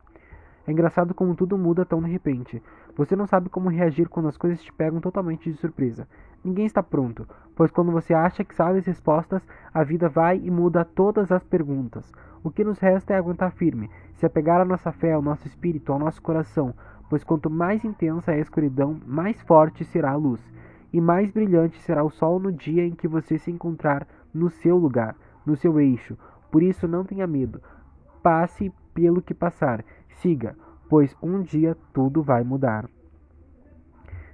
É 0.66 0.70
engraçado 0.70 1.14
como 1.14 1.34
tudo 1.34 1.58
muda 1.58 1.84
tão 1.84 2.00
de 2.00 2.10
repente. 2.10 2.62
Você 2.96 3.16
não 3.16 3.26
sabe 3.26 3.48
como 3.48 3.68
reagir 3.68 4.08
quando 4.08 4.28
as 4.28 4.36
coisas 4.36 4.62
te 4.62 4.72
pegam 4.72 5.00
totalmente 5.00 5.50
de 5.50 5.58
surpresa. 5.58 6.06
Ninguém 6.46 6.64
está 6.64 6.80
pronto, 6.80 7.26
pois 7.56 7.72
quando 7.72 7.90
você 7.90 8.14
acha 8.14 8.44
que 8.44 8.54
sabe 8.54 8.78
as 8.78 8.86
respostas, 8.86 9.42
a 9.74 9.82
vida 9.82 10.08
vai 10.08 10.38
e 10.38 10.48
muda 10.48 10.84
todas 10.84 11.32
as 11.32 11.42
perguntas. 11.42 12.08
O 12.44 12.52
que 12.52 12.62
nos 12.62 12.78
resta 12.78 13.12
é 13.12 13.16
aguentar 13.16 13.50
firme, 13.50 13.90
se 14.14 14.24
apegar 14.24 14.60
à 14.60 14.64
nossa 14.64 14.92
fé, 14.92 15.12
ao 15.12 15.20
nosso 15.20 15.44
espírito, 15.48 15.92
ao 15.92 15.98
nosso 15.98 16.22
coração, 16.22 16.72
pois 17.10 17.24
quanto 17.24 17.50
mais 17.50 17.84
intensa 17.84 18.30
é 18.30 18.36
a 18.36 18.38
escuridão, 18.38 19.00
mais 19.04 19.42
forte 19.42 19.84
será 19.84 20.12
a 20.12 20.16
luz, 20.16 20.40
e 20.92 21.00
mais 21.00 21.32
brilhante 21.32 21.82
será 21.82 22.04
o 22.04 22.10
sol 22.10 22.38
no 22.38 22.52
dia 22.52 22.86
em 22.86 22.94
que 22.94 23.08
você 23.08 23.38
se 23.38 23.50
encontrar 23.50 24.06
no 24.32 24.48
seu 24.48 24.76
lugar, 24.76 25.16
no 25.44 25.56
seu 25.56 25.80
eixo, 25.80 26.16
por 26.48 26.62
isso 26.62 26.86
não 26.86 27.04
tenha 27.04 27.26
medo. 27.26 27.60
Passe 28.22 28.72
pelo 28.94 29.20
que 29.20 29.34
passar. 29.34 29.84
Siga, 30.20 30.56
pois 30.88 31.12
um 31.20 31.42
dia 31.42 31.76
tudo 31.92 32.22
vai 32.22 32.44
mudar. 32.44 32.88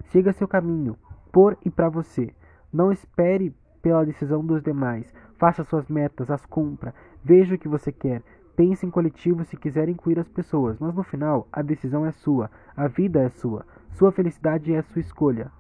Siga 0.04 0.34
seu 0.34 0.46
caminho, 0.46 0.94
por 1.32 1.56
e 1.64 1.70
para 1.70 1.88
você. 1.88 2.32
Não 2.72 2.92
espere 2.92 3.52
pela 3.80 4.04
decisão 4.04 4.44
dos 4.44 4.62
demais. 4.62 5.12
Faça 5.38 5.64
suas 5.64 5.88
metas, 5.88 6.30
as 6.30 6.46
cumpra. 6.46 6.94
Veja 7.24 7.54
o 7.54 7.58
que 7.58 7.66
você 7.66 7.90
quer. 7.90 8.22
Pense 8.54 8.84
em 8.84 8.90
coletivo 8.90 9.44
se 9.44 9.56
quiser 9.56 9.88
incluir 9.88 10.18
as 10.18 10.28
pessoas, 10.28 10.78
mas 10.78 10.94
no 10.94 11.02
final 11.02 11.48
a 11.50 11.62
decisão 11.62 12.04
é 12.04 12.12
sua, 12.12 12.50
a 12.76 12.86
vida 12.86 13.22
é 13.22 13.30
sua, 13.30 13.64
sua 13.92 14.12
felicidade 14.12 14.74
é 14.74 14.82
sua 14.82 15.00
escolha. 15.00 15.50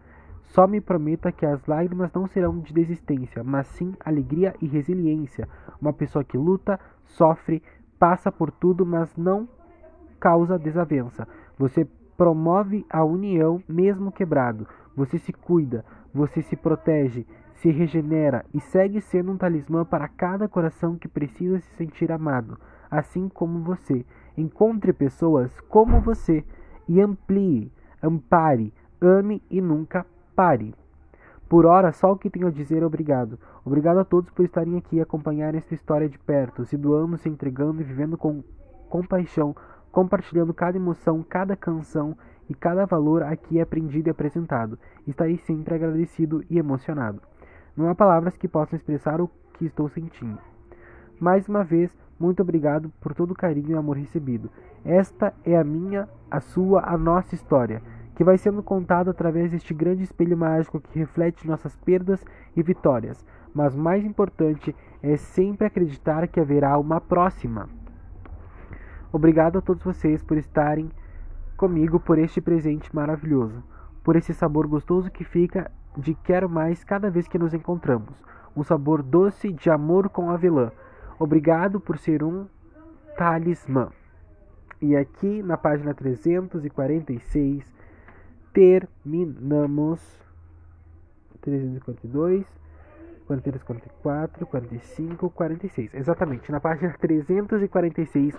Só 0.44 0.66
me 0.66 0.78
prometa 0.80 1.32
que 1.32 1.46
as 1.46 1.64
lágrimas 1.66 2.12
não 2.12 2.26
serão 2.26 2.58
de 2.58 2.74
desistência, 2.74 3.42
mas 3.42 3.66
sim 3.68 3.94
alegria 4.04 4.54
e 4.60 4.66
resiliência. 4.66 5.48
Uma 5.80 5.94
pessoa 5.94 6.22
que 6.22 6.36
luta, 6.36 6.78
sofre, 7.06 7.62
passa 7.98 8.30
por 8.30 8.50
tudo, 8.50 8.84
mas 8.84 9.16
não 9.16 9.48
causa 10.20 10.58
desavença. 10.58 11.26
Você 11.58 11.86
promove 12.16 12.84
a 12.90 13.02
união 13.02 13.62
mesmo 13.66 14.12
quebrado. 14.12 14.68
Você 14.96 15.18
se 15.18 15.32
cuida, 15.32 15.84
você 16.12 16.42
se 16.42 16.56
protege, 16.56 17.26
se 17.54 17.70
regenera 17.70 18.44
e 18.52 18.60
segue 18.60 19.00
sendo 19.00 19.32
um 19.32 19.36
talismã 19.36 19.84
para 19.84 20.08
cada 20.08 20.48
coração 20.48 20.96
que 20.96 21.08
precisa 21.08 21.60
se 21.60 21.76
sentir 21.76 22.10
amado, 22.10 22.58
assim 22.90 23.28
como 23.28 23.62
você. 23.62 24.04
Encontre 24.36 24.92
pessoas 24.92 25.50
como 25.68 26.00
você 26.00 26.44
e 26.88 27.00
amplie, 27.00 27.72
ampare, 28.02 28.72
ame 29.00 29.42
e 29.50 29.60
nunca 29.60 30.06
Pare. 30.34 30.74
Por 31.46 31.66
hora, 31.66 31.92
só 31.92 32.12
o 32.12 32.16
que 32.16 32.30
tenho 32.30 32.46
a 32.46 32.50
dizer 32.50 32.82
é 32.82 32.86
obrigado. 32.86 33.38
Obrigado 33.64 33.98
a 33.98 34.04
todos 34.04 34.30
por 34.30 34.44
estarem 34.44 34.78
aqui 34.78 34.96
e 34.96 35.00
acompanharem 35.00 35.58
esta 35.58 35.74
história 35.74 36.08
de 36.08 36.18
perto, 36.18 36.64
se 36.64 36.76
doando, 36.76 37.18
se 37.18 37.28
entregando 37.28 37.82
e 37.82 37.84
vivendo 37.84 38.16
com 38.16 38.42
compaixão, 38.88 39.54
compartilhando 39.90 40.54
cada 40.54 40.78
emoção, 40.78 41.22
cada 41.22 41.54
canção 41.54 42.16
e 42.48 42.54
cada 42.54 42.84
valor 42.86 43.22
aqui 43.22 43.60
aprendido 43.60 44.08
e 44.08 44.10
apresentado. 44.10 44.78
Estarei 45.06 45.38
sempre 45.38 45.74
agradecido 45.74 46.44
e 46.50 46.58
emocionado. 46.58 47.20
Não 47.76 47.88
há 47.88 47.94
palavras 47.94 48.36
que 48.36 48.48
possam 48.48 48.76
expressar 48.76 49.20
o 49.20 49.30
que 49.54 49.64
estou 49.64 49.88
sentindo. 49.88 50.38
Mais 51.18 51.48
uma 51.48 51.64
vez, 51.64 51.96
muito 52.18 52.42
obrigado 52.42 52.90
por 53.00 53.14
todo 53.14 53.30
o 53.30 53.36
carinho 53.36 53.70
e 53.70 53.74
amor 53.74 53.96
recebido. 53.96 54.50
Esta 54.84 55.32
é 55.44 55.56
a 55.56 55.64
minha, 55.64 56.08
a 56.30 56.40
sua, 56.40 56.82
a 56.84 56.98
nossa 56.98 57.34
história 57.34 57.82
que 58.14 58.24
vai 58.24 58.36
sendo 58.36 58.62
contado 58.62 59.10
através 59.10 59.50
deste 59.50 59.72
grande 59.72 60.02
espelho 60.02 60.36
mágico 60.36 60.80
que 60.80 60.98
reflete 60.98 61.46
nossas 61.46 61.74
perdas 61.76 62.24
e 62.54 62.62
vitórias. 62.62 63.24
Mas 63.54 63.74
mais 63.74 64.04
importante 64.04 64.74
é 65.02 65.16
sempre 65.16 65.66
acreditar 65.66 66.28
que 66.28 66.40
haverá 66.40 66.78
uma 66.78 67.00
próxima. 67.00 67.68
Obrigado 69.12 69.58
a 69.58 69.60
todos 69.60 69.82
vocês 69.82 70.22
por 70.22 70.36
estarem 70.36 70.90
comigo 71.62 72.00
por 72.00 72.18
este 72.18 72.40
presente 72.40 72.92
maravilhoso, 72.92 73.62
por 74.02 74.16
esse 74.16 74.34
sabor 74.34 74.66
gostoso 74.66 75.12
que 75.12 75.22
fica 75.22 75.70
de 75.96 76.12
quero 76.12 76.48
mais 76.48 76.82
cada 76.82 77.08
vez 77.08 77.28
que 77.28 77.38
nos 77.38 77.54
encontramos. 77.54 78.20
Um 78.56 78.64
sabor 78.64 79.00
doce 79.00 79.52
de 79.52 79.70
amor 79.70 80.08
com 80.08 80.28
avelã. 80.28 80.72
Obrigado 81.20 81.78
por 81.78 81.98
ser 81.98 82.24
um 82.24 82.48
talismã. 83.16 83.90
E 84.80 84.96
aqui 84.96 85.40
na 85.40 85.56
página 85.56 85.94
346 85.94 87.64
terminamos 88.52 90.00
352, 91.42 92.44
43, 93.24 93.62
44, 93.62 94.46
45, 94.46 95.30
46. 95.30 95.94
Exatamente, 95.94 96.50
na 96.50 96.58
página 96.58 96.92
346 97.00 98.34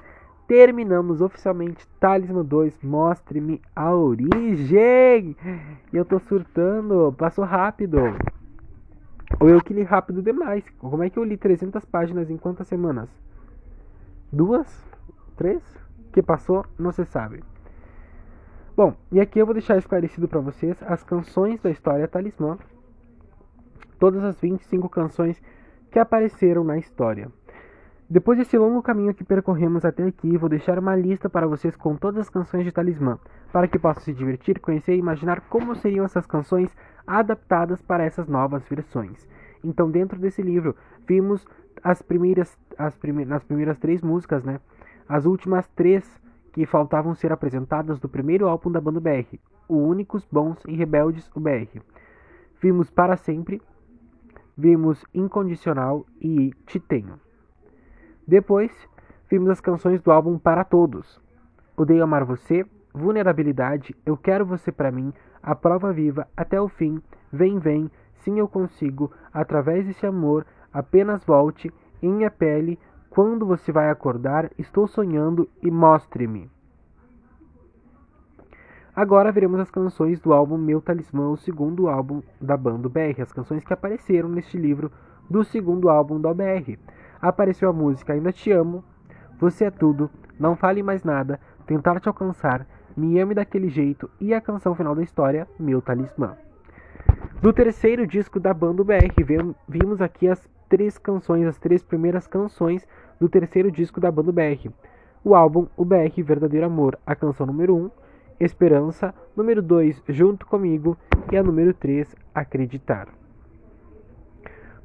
terminamos 0.48 1.22
oficialmente 1.22 1.88
Talismã 2.00 2.44
2, 2.44 2.82
mostre-me 2.84 3.62
a 3.76 3.94
origem. 3.94 5.36
E 5.92 5.98
eu 5.98 6.06
tô 6.06 6.20
surtando, 6.20 7.14
passou 7.18 7.46
rápido. 7.46 8.00
Ou 9.40 9.50
eu 9.50 9.62
que 9.62 9.74
li 9.74 9.84
rápido 9.84 10.22
demais. 10.22 10.64
Como 10.80 11.04
é 11.04 11.10
que 11.10 11.18
eu 11.18 11.24
li 11.24 11.38
300 11.38 11.84
páginas 11.86 12.30
em 12.30 12.38
quantas 12.38 12.68
semanas? 12.68 13.10
Duas? 14.32 14.68
Três? 15.36 15.84
que 16.14 16.22
passou? 16.22 16.66
Não 16.78 16.92
se 16.92 17.04
sabe. 17.06 17.44
Bom, 18.78 18.96
e 19.12 19.20
aqui 19.20 19.40
eu 19.40 19.46
vou 19.46 19.54
deixar 19.54 19.78
esclarecido 19.78 20.28
para 20.28 20.40
vocês 20.40 20.78
as 20.84 21.04
canções 21.04 21.60
da 21.60 21.70
história 21.70 22.08
Talismã. 22.08 22.58
Todas 24.00 24.24
as 24.24 24.40
25 24.40 24.88
canções 24.90 25.42
que 25.92 26.00
apareceram 26.00 26.64
na 26.64 26.78
história. 26.78 27.32
Depois 28.10 28.38
desse 28.38 28.58
longo 28.58 28.82
caminho 28.82 29.14
que 29.14 29.24
percorremos 29.24 29.86
até 29.86 30.04
aqui, 30.04 30.38
vou 30.38 30.50
deixar 30.50 30.78
uma 30.78 30.96
lista 30.96 31.30
para 31.30 31.48
vocês 31.48 31.76
com 31.76 31.96
todas 31.96 32.22
as 32.22 32.30
canções 32.30 32.66
de 32.66 32.72
Talismã, 32.72 33.18
para 33.52 33.68
que 33.68 33.80
possam 33.80 34.04
se 34.04 34.14
divertir, 34.14 34.60
conhecer 34.60 34.94
e 34.94 35.00
imaginar 35.00 35.42
como 35.50 35.74
seriam 35.76 36.04
essas 36.04 36.26
canções 36.26 36.76
adaptadas 37.08 37.82
para 37.82 38.04
essas 38.04 38.28
novas 38.28 38.68
versões. 38.68 39.28
Então, 39.64 39.90
dentro 39.90 40.20
desse 40.20 40.42
livro, 40.42 40.76
vimos 41.08 41.48
as 41.82 42.02
primeiras, 42.02 42.58
as 42.78 42.96
prime 42.98 43.24
nas 43.24 43.44
primeiras 43.44 43.80
três 43.80 44.02
músicas, 44.02 44.44
né? 44.44 44.60
As 45.08 45.26
últimas 45.26 45.68
três 45.70 46.22
que 46.52 46.66
faltavam 46.66 47.16
ser 47.16 47.32
apresentadas 47.32 48.00
do 48.00 48.10
primeiro 48.10 48.48
álbum 48.48 48.70
da 48.70 48.82
banda 48.82 49.00
BR, 49.00 49.40
o 49.68 49.78
Únicos, 49.78 50.28
Bons 50.30 50.62
e 50.68 50.76
Rebeldes, 50.76 51.32
o 51.34 51.40
BR. 51.40 51.82
Vimos 52.62 52.90
Para 52.90 53.16
Sempre, 53.18 53.62
vimos 54.58 55.04
Incondicional 55.14 56.06
e 56.22 56.52
Te 56.66 56.80
Tenho. 56.80 57.20
Depois, 58.28 58.72
vimos 59.30 59.50
as 59.50 59.60
canções 59.60 60.02
do 60.02 60.12
álbum 60.12 60.38
Para 60.38 60.64
Todos. 60.64 61.22
Odeio 61.76 62.04
Amar 62.04 62.24
Você, 62.24 62.66
Vulnerabilidade, 62.94 63.94
Eu 64.06 64.16
Quero 64.16 64.46
Você 64.46 64.72
Pra 64.72 64.92
Mim, 64.92 65.12
A 65.42 65.54
Prova 65.54 65.92
Viva, 65.92 66.28
Até 66.36 66.60
o 66.62 66.70
Fim, 66.70 67.02
Vem 67.32 67.60
Vem, 67.60 67.92
Sim 68.24 68.40
Eu 68.40 68.48
Consigo, 68.48 69.12
Através 69.34 69.86
desse 69.86 70.06
Amor, 70.06 70.46
Apenas 70.72 71.26
Volte, 71.26 71.70
Em 72.02 72.14
Minha 72.14 72.32
Pele, 72.32 72.80
Quando 73.10 73.46
Você 73.46 73.74
Vai 73.74 73.90
Acordar, 73.90 74.50
Estou 74.58 74.88
Sonhando 74.88 75.50
e 75.62 75.70
Mostre-me. 75.70 76.50
Agora 78.96 79.32
veremos 79.32 79.60
as 79.60 79.72
canções 79.72 80.22
do 80.22 80.32
álbum 80.32 80.58
Meu 80.58 80.80
Talismã, 80.80 81.30
o 81.30 81.38
segundo 81.38 81.90
álbum 81.90 82.22
da 82.40 82.56
banda 82.56 82.88
BR, 82.88 83.22
as 83.22 83.34
canções 83.34 83.66
que 83.66 83.74
apareceram 83.74 84.30
neste 84.30 84.56
livro 84.56 84.92
do 85.30 85.44
segundo 85.44 85.90
álbum 85.90 86.22
da 86.22 86.34
BR. 86.34 86.78
Apareceu 87.24 87.70
a 87.70 87.74
música 87.74 88.12
Ainda 88.12 88.34
Te 88.34 88.52
Amo, 88.52 88.84
Você 89.40 89.64
é 89.64 89.72
Tudo, 89.72 90.12
Não 90.38 90.58
Fale 90.58 90.84
Mais 90.84 91.06
Nada, 91.06 91.40
Tentar 91.66 92.02
Te 92.02 92.10
Alcançar, 92.10 92.68
Me 92.98 93.18
Ame 93.18 93.34
Daquele 93.34 93.70
Jeito 93.70 94.12
e 94.20 94.34
a 94.34 94.42
canção 94.42 94.76
final 94.76 94.94
da 94.94 95.02
história, 95.02 95.48
Meu 95.58 95.82
Talismã. 95.82 96.36
Do 97.42 97.54
terceiro 97.54 98.06
disco 98.06 98.42
da 98.42 98.54
banda 98.54 98.84
BR, 98.84 99.24
vimos 99.70 100.02
aqui 100.02 100.28
as 100.28 100.50
três 100.68 100.98
canções, 100.98 101.48
as 101.48 101.58
três 101.58 101.82
primeiras 101.82 102.28
canções 102.28 102.86
do 103.18 103.30
terceiro 103.30 103.72
disco 103.72 104.02
da 104.02 104.12
banda 104.12 104.34
BR. 104.34 104.70
O 105.24 105.34
álbum 105.34 105.68
O 105.78 105.86
BR 105.86 106.22
Verdadeiro 106.26 106.66
Amor, 106.66 107.00
a 107.08 107.16
canção 107.16 107.46
número 107.46 107.74
1, 107.74 107.90
Esperança, 108.38 109.16
número 109.34 109.62
2, 109.62 110.04
Junto 110.10 110.46
Comigo 110.46 110.98
e 111.32 111.38
a 111.38 111.42
número 111.42 111.74
3, 111.74 112.14
Acreditar. 112.36 113.23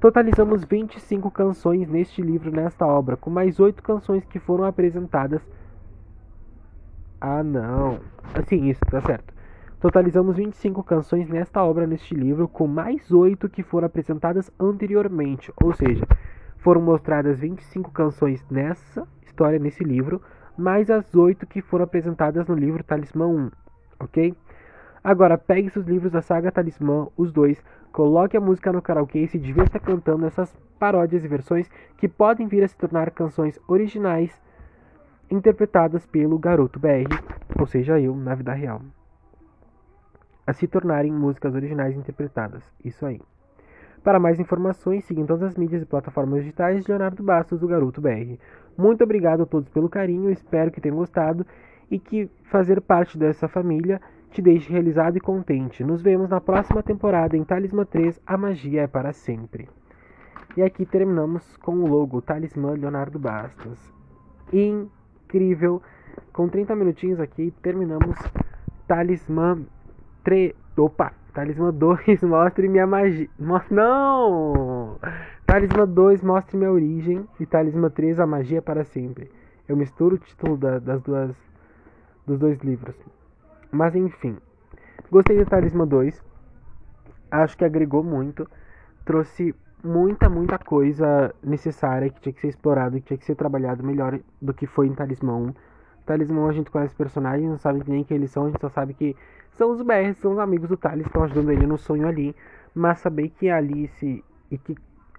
Totalizamos 0.00 0.64
25 0.64 1.28
canções 1.30 1.88
neste 1.88 2.22
livro, 2.22 2.52
nesta 2.52 2.86
obra, 2.86 3.16
com 3.16 3.30
mais 3.30 3.58
8 3.58 3.82
canções 3.82 4.24
que 4.24 4.38
foram 4.38 4.64
apresentadas. 4.64 5.42
Ah, 7.20 7.42
não. 7.42 7.98
Assim, 8.32 8.68
isso, 8.68 8.80
tá 8.88 9.00
certo. 9.00 9.34
Totalizamos 9.80 10.36
25 10.36 10.84
canções 10.84 11.28
nesta 11.28 11.62
obra, 11.64 11.86
neste 11.86 12.14
livro, 12.14 12.46
com 12.46 12.66
mais 12.68 13.10
8 13.10 13.48
que 13.48 13.62
foram 13.62 13.86
apresentadas 13.86 14.50
anteriormente. 14.58 15.52
Ou 15.62 15.72
seja, 15.72 16.06
foram 16.58 16.80
mostradas 16.80 17.40
25 17.40 17.90
canções 17.90 18.44
nessa 18.48 19.06
história, 19.22 19.58
nesse 19.58 19.82
livro, 19.82 20.22
mais 20.56 20.90
as 20.90 21.14
oito 21.14 21.46
que 21.46 21.62
foram 21.62 21.84
apresentadas 21.84 22.46
no 22.46 22.54
livro 22.54 22.82
Talismã 22.82 23.26
1, 23.26 23.50
ok? 24.00 24.34
Agora, 25.02 25.38
pegue 25.38 25.70
seus 25.70 25.86
livros 25.86 26.12
da 26.12 26.20
saga 26.20 26.50
Talismã, 26.50 27.08
os 27.16 27.32
dois, 27.32 27.62
coloque 27.92 28.36
a 28.36 28.40
música 28.40 28.72
no 28.72 28.82
karaokê 28.82 29.20
e 29.20 29.28
se 29.28 29.38
divirta 29.38 29.78
cantando 29.78 30.26
essas 30.26 30.54
paródias 30.78 31.24
e 31.24 31.28
versões 31.28 31.70
que 31.96 32.08
podem 32.08 32.46
vir 32.46 32.64
a 32.64 32.68
se 32.68 32.76
tornar 32.76 33.10
canções 33.10 33.58
originais 33.68 34.40
interpretadas 35.30 36.06
pelo 36.06 36.38
garoto 36.38 36.78
BR, 36.78 37.08
ou 37.58 37.66
seja, 37.66 38.00
eu, 38.00 38.16
na 38.16 38.34
vida 38.34 38.52
real. 38.52 38.82
A 40.46 40.52
se 40.52 40.66
tornarem 40.66 41.12
músicas 41.12 41.54
originais 41.54 41.96
interpretadas. 41.96 42.62
Isso 42.82 43.04
aí. 43.04 43.20
Para 44.02 44.18
mais 44.18 44.40
informações, 44.40 45.04
siga 45.04 45.20
em 45.20 45.26
todas 45.26 45.42
as 45.42 45.56
mídias 45.56 45.82
e 45.82 45.86
plataformas 45.86 46.40
digitais 46.40 46.86
Leonardo 46.86 47.22
Bastos, 47.22 47.62
o 47.62 47.66
Garoto 47.66 48.00
BR. 48.00 48.38
Muito 48.76 49.04
obrigado 49.04 49.42
a 49.42 49.46
todos 49.46 49.68
pelo 49.68 49.88
carinho, 49.88 50.30
espero 50.30 50.70
que 50.70 50.80
tenham 50.80 50.96
gostado 50.96 51.44
e 51.90 51.98
que 51.98 52.30
fazer 52.44 52.80
parte 52.80 53.18
dessa 53.18 53.48
família 53.48 54.00
te 54.30 54.42
deixe 54.42 54.72
realizado 54.72 55.16
e 55.16 55.20
contente. 55.20 55.82
Nos 55.82 56.02
vemos 56.02 56.28
na 56.28 56.40
próxima 56.40 56.82
temporada 56.82 57.36
em 57.36 57.44
Talismã 57.44 57.84
3, 57.84 58.20
A 58.26 58.36
Magia 58.36 58.82
é 58.82 58.86
para 58.86 59.12
Sempre. 59.12 59.68
E 60.56 60.62
aqui 60.62 60.84
terminamos 60.84 61.56
com 61.58 61.76
o 61.76 61.86
logo 61.86 62.20
Talismã 62.20 62.72
Leonardo 62.72 63.18
Bastos. 63.18 63.92
Incrível! 64.52 65.82
Com 66.32 66.48
30 66.48 66.74
minutinhos 66.74 67.20
aqui, 67.20 67.52
terminamos 67.62 68.16
Talismã 68.86 69.60
3. 70.24 70.54
Opa! 70.76 71.12
Talismã 71.32 71.72
2, 71.72 72.22
mostre 72.24 72.68
minha 72.68 72.86
magia. 72.86 73.28
Não! 73.70 74.98
Talismã 75.46 75.86
2, 75.86 76.22
mostre 76.22 76.56
minha 76.56 76.72
origem. 76.72 77.26
E 77.38 77.46
Talismã 77.46 77.88
3, 77.88 78.18
a 78.18 78.26
magia 78.26 78.60
para 78.60 78.84
sempre. 78.84 79.30
Eu 79.68 79.76
misturo 79.76 80.16
o 80.16 80.18
título 80.18 80.56
da, 80.56 80.78
das 80.78 81.00
duas, 81.02 81.36
dos 82.26 82.38
dois 82.38 82.58
livros. 82.60 82.96
Mas 83.70 83.94
enfim. 83.94 84.36
Gostei 85.10 85.38
do 85.38 85.46
Talismã 85.46 85.86
2. 85.86 86.22
Acho 87.30 87.56
que 87.56 87.64
agregou 87.64 88.02
muito. 88.02 88.48
Trouxe 89.04 89.54
muita, 89.82 90.28
muita 90.28 90.58
coisa 90.58 91.34
necessária 91.42 92.10
que 92.10 92.20
tinha 92.20 92.32
que 92.32 92.40
ser 92.40 92.48
explorado, 92.48 92.96
que 92.96 93.06
tinha 93.06 93.18
que 93.18 93.24
ser 93.24 93.34
trabalhado 93.34 93.84
melhor 93.84 94.18
do 94.40 94.52
que 94.52 94.66
foi 94.66 94.86
em 94.86 94.94
Talismã 94.94 95.34
1. 95.34 95.54
Talismã 96.04 96.48
a 96.48 96.52
gente 96.52 96.70
conhece 96.70 96.92
os 96.92 96.98
personagens, 96.98 97.48
não 97.48 97.58
sabe 97.58 97.82
nem 97.86 98.02
quem 98.02 98.16
eles 98.16 98.30
são, 98.30 98.46
a 98.46 98.48
gente 98.48 98.60
só 98.60 98.70
sabe 98.70 98.94
que 98.94 99.14
são 99.52 99.70
os 99.72 99.82
BRs, 99.82 100.16
são 100.18 100.32
os 100.32 100.38
amigos 100.38 100.68
do 100.68 100.76
Thales 100.76 101.06
estão 101.06 101.24
ajudando 101.24 101.50
ele 101.50 101.66
no 101.66 101.76
sonho 101.76 102.06
ali. 102.08 102.34
Mas 102.74 103.00
saber 103.00 103.28
que 103.30 103.50
a 103.50 103.56
Alice 103.56 104.24
e 104.50 104.58
que 104.58 104.74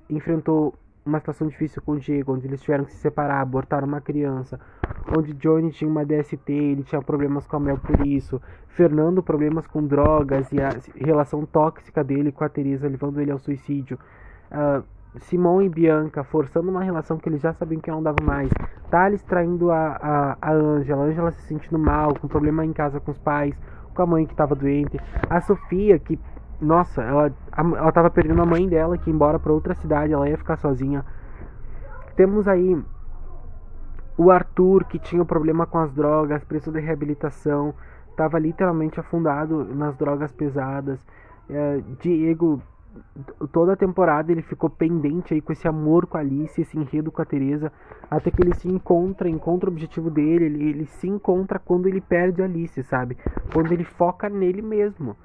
enfrentou 0.09 0.73
uma 1.09 1.19
situação 1.19 1.47
difícil 1.47 1.81
com 1.81 1.93
o 1.93 1.99
Diego, 1.99 2.33
onde 2.33 2.47
eles 2.47 2.61
tiveram 2.61 2.85
que 2.85 2.91
se 2.91 2.97
separar, 2.97 3.41
abortar 3.41 3.83
uma 3.83 3.99
criança, 3.99 4.59
onde 5.17 5.33
Johnny 5.33 5.71
tinha 5.71 5.89
uma 5.89 6.05
DST, 6.05 6.51
ele 6.51 6.83
tinha 6.83 7.01
problemas 7.01 7.45
com 7.45 7.57
a 7.57 7.59
Mel 7.59 7.77
por 7.77 8.05
isso, 8.05 8.41
Fernando 8.67 9.21
problemas 9.21 9.67
com 9.67 9.85
drogas 9.85 10.51
e 10.53 10.61
a 10.61 10.69
relação 10.95 11.45
tóxica 11.45 12.03
dele 12.03 12.31
com 12.31 12.43
a 12.43 12.49
Teresa 12.49 12.87
levando 12.87 13.19
ele 13.19 13.31
ao 13.31 13.39
suicídio, 13.39 13.99
uh, 14.51 14.83
Simon 15.17 15.63
e 15.63 15.69
Bianca 15.69 16.23
forçando 16.23 16.69
uma 16.69 16.83
relação 16.83 17.17
que 17.17 17.27
eles 17.27 17.41
já 17.41 17.51
sabiam 17.53 17.81
que 17.81 17.89
não 17.89 18.01
dava 18.01 18.23
mais, 18.23 18.49
Thales 18.89 19.23
traindo 19.23 19.71
a, 19.71 19.97
a, 20.01 20.37
a 20.41 20.53
Angela, 20.53 21.03
Angela 21.03 21.31
se 21.31 21.41
sentindo 21.41 21.79
mal, 21.79 22.13
com 22.13 22.27
problema 22.27 22.63
em 22.65 22.71
casa 22.71 22.99
com 22.99 23.11
os 23.11 23.17
pais, 23.17 23.55
com 23.93 24.03
a 24.03 24.05
mãe 24.05 24.25
que 24.25 24.33
estava 24.33 24.55
doente, 24.55 24.99
a 25.29 25.41
Sofia 25.41 25.97
que 25.97 26.19
nossa, 26.61 27.01
ela, 27.01 27.33
ela 27.55 27.91
tava 27.91 28.09
perdendo 28.09 28.41
a 28.41 28.45
mãe 28.45 28.67
dela, 28.67 28.97
que 28.97 29.09
embora 29.09 29.39
para 29.39 29.53
outra 29.53 29.73
cidade, 29.75 30.13
ela 30.13 30.29
ia 30.29 30.37
ficar 30.37 30.57
sozinha. 30.57 31.05
Temos 32.15 32.47
aí 32.47 32.77
o 34.17 34.29
Arthur, 34.29 34.83
que 34.83 34.99
tinha 34.99 35.21
um 35.21 35.25
problema 35.25 35.65
com 35.65 35.77
as 35.77 35.93
drogas, 35.93 36.43
preço 36.43 36.71
de 36.71 36.79
reabilitação, 36.81 37.73
tava 38.17 38.37
literalmente 38.37 38.99
afundado 38.99 39.63
nas 39.63 39.95
drogas 39.95 40.29
pesadas. 40.33 40.99
É, 41.49 41.81
Diego, 42.01 42.61
toda 43.53 43.73
a 43.73 43.77
temporada 43.77 44.29
ele 44.29 44.41
ficou 44.41 44.69
pendente 44.69 45.33
aí 45.33 45.39
com 45.39 45.53
esse 45.53 45.67
amor 45.67 46.05
com 46.05 46.17
a 46.17 46.19
Alice, 46.19 46.59
esse 46.59 46.77
enredo 46.77 47.11
com 47.11 47.21
a 47.21 47.25
Teresa, 47.25 47.71
até 48.11 48.29
que 48.29 48.41
ele 48.41 48.53
se 48.53 48.67
encontra, 48.67 49.29
encontra 49.29 49.69
o 49.69 49.71
objetivo 49.71 50.09
dele, 50.09 50.45
ele, 50.45 50.69
ele 50.69 50.85
se 50.85 51.07
encontra 51.07 51.57
quando 51.57 51.87
ele 51.87 52.01
perde 52.01 52.41
a 52.41 52.45
Alice, 52.45 52.83
sabe? 52.83 53.17
Quando 53.53 53.71
ele 53.71 53.85
foca 53.85 54.27
nele 54.27 54.61
mesmo. 54.61 55.15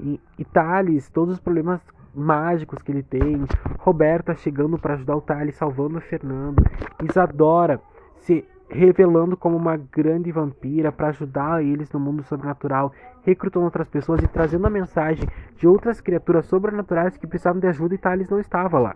E, 0.00 0.44
Thales, 0.44 1.10
todos 1.10 1.34
os 1.34 1.40
problemas 1.40 1.80
mágicos 2.14 2.82
que 2.82 2.90
ele 2.90 3.02
tem, 3.02 3.44
Roberta 3.78 4.34
chegando 4.34 4.78
para 4.78 4.94
ajudar 4.94 5.16
o 5.16 5.20
Thales, 5.20 5.56
salvando 5.56 5.98
o 5.98 6.00
Fernando, 6.00 6.62
Isadora 7.02 7.80
se 8.18 8.44
revelando 8.70 9.36
como 9.36 9.56
uma 9.56 9.76
grande 9.76 10.30
vampira 10.30 10.92
para 10.92 11.08
ajudar 11.08 11.64
eles 11.64 11.90
no 11.90 11.98
mundo 11.98 12.22
sobrenatural, 12.22 12.92
recrutando 13.22 13.64
outras 13.64 13.88
pessoas 13.88 14.22
e 14.22 14.28
trazendo 14.28 14.66
a 14.66 14.70
mensagem 14.70 15.26
de 15.56 15.66
outras 15.66 16.00
criaturas 16.00 16.44
sobrenaturais 16.46 17.16
que 17.16 17.26
precisavam 17.26 17.60
de 17.60 17.66
ajuda 17.66 17.94
e 17.94 17.98
Thales 17.98 18.28
não 18.28 18.38
estava 18.38 18.78
lá. 18.78 18.94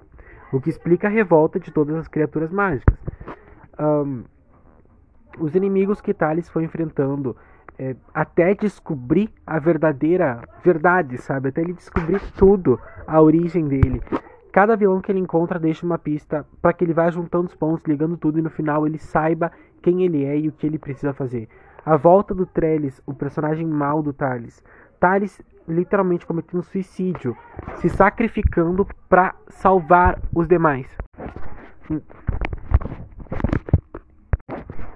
O 0.52 0.60
que 0.60 0.68
explica 0.68 1.06
a 1.08 1.10
revolta 1.10 1.58
de 1.58 1.70
todas 1.70 1.96
as 1.96 2.06
criaturas 2.06 2.52
mágicas. 2.52 2.98
Um, 3.80 4.24
os 5.38 5.54
inimigos 5.54 6.02
que 6.02 6.12
Thales 6.12 6.50
foi 6.50 6.64
enfrentando 6.64 7.34
é, 7.78 7.96
até 8.14 8.54
descobrir 8.54 9.30
a 9.46 9.58
verdadeira 9.58 10.40
verdade, 10.62 11.18
sabe? 11.18 11.48
Até 11.48 11.62
ele 11.62 11.72
descobrir 11.72 12.20
tudo, 12.36 12.78
a 13.06 13.20
origem 13.20 13.66
dele. 13.66 14.00
Cada 14.52 14.76
vilão 14.76 15.00
que 15.00 15.10
ele 15.10 15.18
encontra 15.18 15.58
deixa 15.58 15.86
uma 15.86 15.98
pista 15.98 16.46
para 16.60 16.72
que 16.72 16.84
ele 16.84 16.92
vá 16.92 17.10
juntando 17.10 17.46
os 17.46 17.54
pontos, 17.54 17.86
ligando 17.86 18.16
tudo 18.16 18.38
e 18.38 18.42
no 18.42 18.50
final 18.50 18.86
ele 18.86 18.98
saiba 18.98 19.50
quem 19.80 20.02
ele 20.02 20.24
é 20.24 20.38
e 20.38 20.48
o 20.48 20.52
que 20.52 20.66
ele 20.66 20.78
precisa 20.78 21.14
fazer. 21.14 21.48
A 21.84 21.96
volta 21.96 22.34
do 22.34 22.46
Trellis, 22.46 23.00
o 23.06 23.14
personagem 23.14 23.66
mal 23.66 24.02
do 24.02 24.12
Thales. 24.12 24.62
Thales 25.00 25.40
literalmente 25.66 26.26
cometendo 26.26 26.62
suicídio, 26.62 27.36
se 27.76 27.88
sacrificando 27.88 28.86
para 29.08 29.34
salvar 29.48 30.20
os 30.34 30.46
demais. 30.46 30.86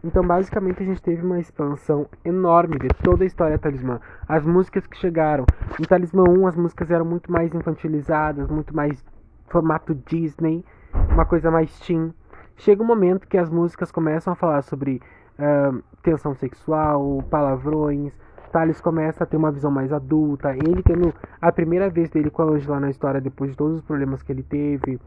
Então, 0.07 0.25
basicamente, 0.25 0.85
a 0.85 0.87
gente 0.87 1.03
teve 1.03 1.21
uma 1.21 1.41
expansão 1.41 2.07
enorme 2.25 2.79
de 2.79 2.87
toda 3.03 3.25
a 3.25 3.27
história 3.27 3.59
Talismã. 3.59 4.01
As 4.29 4.47
músicas 4.47 4.87
que 4.87 4.97
chegaram. 4.97 5.45
Em 5.81 5.83
Talismã 5.83 6.23
1, 6.23 6.47
as 6.47 6.55
músicas 6.55 6.93
eram 6.93 7.05
muito 7.05 7.31
mais 7.31 7.53
infantilizadas, 7.53 8.49
muito 8.49 8.75
mais 8.75 9.05
formato 9.49 9.97
Disney, 10.07 10.65
uma 11.11 11.27
coisa 11.27 11.51
mais 11.51 11.77
teen. 11.81 12.15
Chega 12.55 12.85
um 12.85 12.87
momento 12.87 13.27
que 13.27 13.37
as 13.37 13.51
músicas 13.51 13.91
começam 13.91 14.33
a 14.33 14.37
falar 14.37 14.63
sobre 14.63 15.03
uh, 15.41 15.83
tensão 16.05 16.37
sexual, 16.37 17.25
palavrões. 17.29 18.13
Thales 18.53 18.81
começa 18.81 19.25
a 19.25 19.27
ter 19.27 19.37
uma 19.37 19.51
visão 19.51 19.73
mais 19.73 19.93
adulta. 19.93 20.55
Ele 20.55 20.85
tendo 20.85 21.13
a 21.41 21.51
primeira 21.51 21.91
vez 21.91 22.11
dele 22.11 22.31
com 22.31 22.43
a 22.43 22.47
Angela 22.47 22.79
na 22.79 22.91
história, 22.91 23.21
depois 23.21 23.51
de 23.51 23.57
todos 23.57 23.79
os 23.79 23.83
problemas 23.83 24.23
que 24.23 24.31
ele 24.31 24.45
teve. 24.45 25.01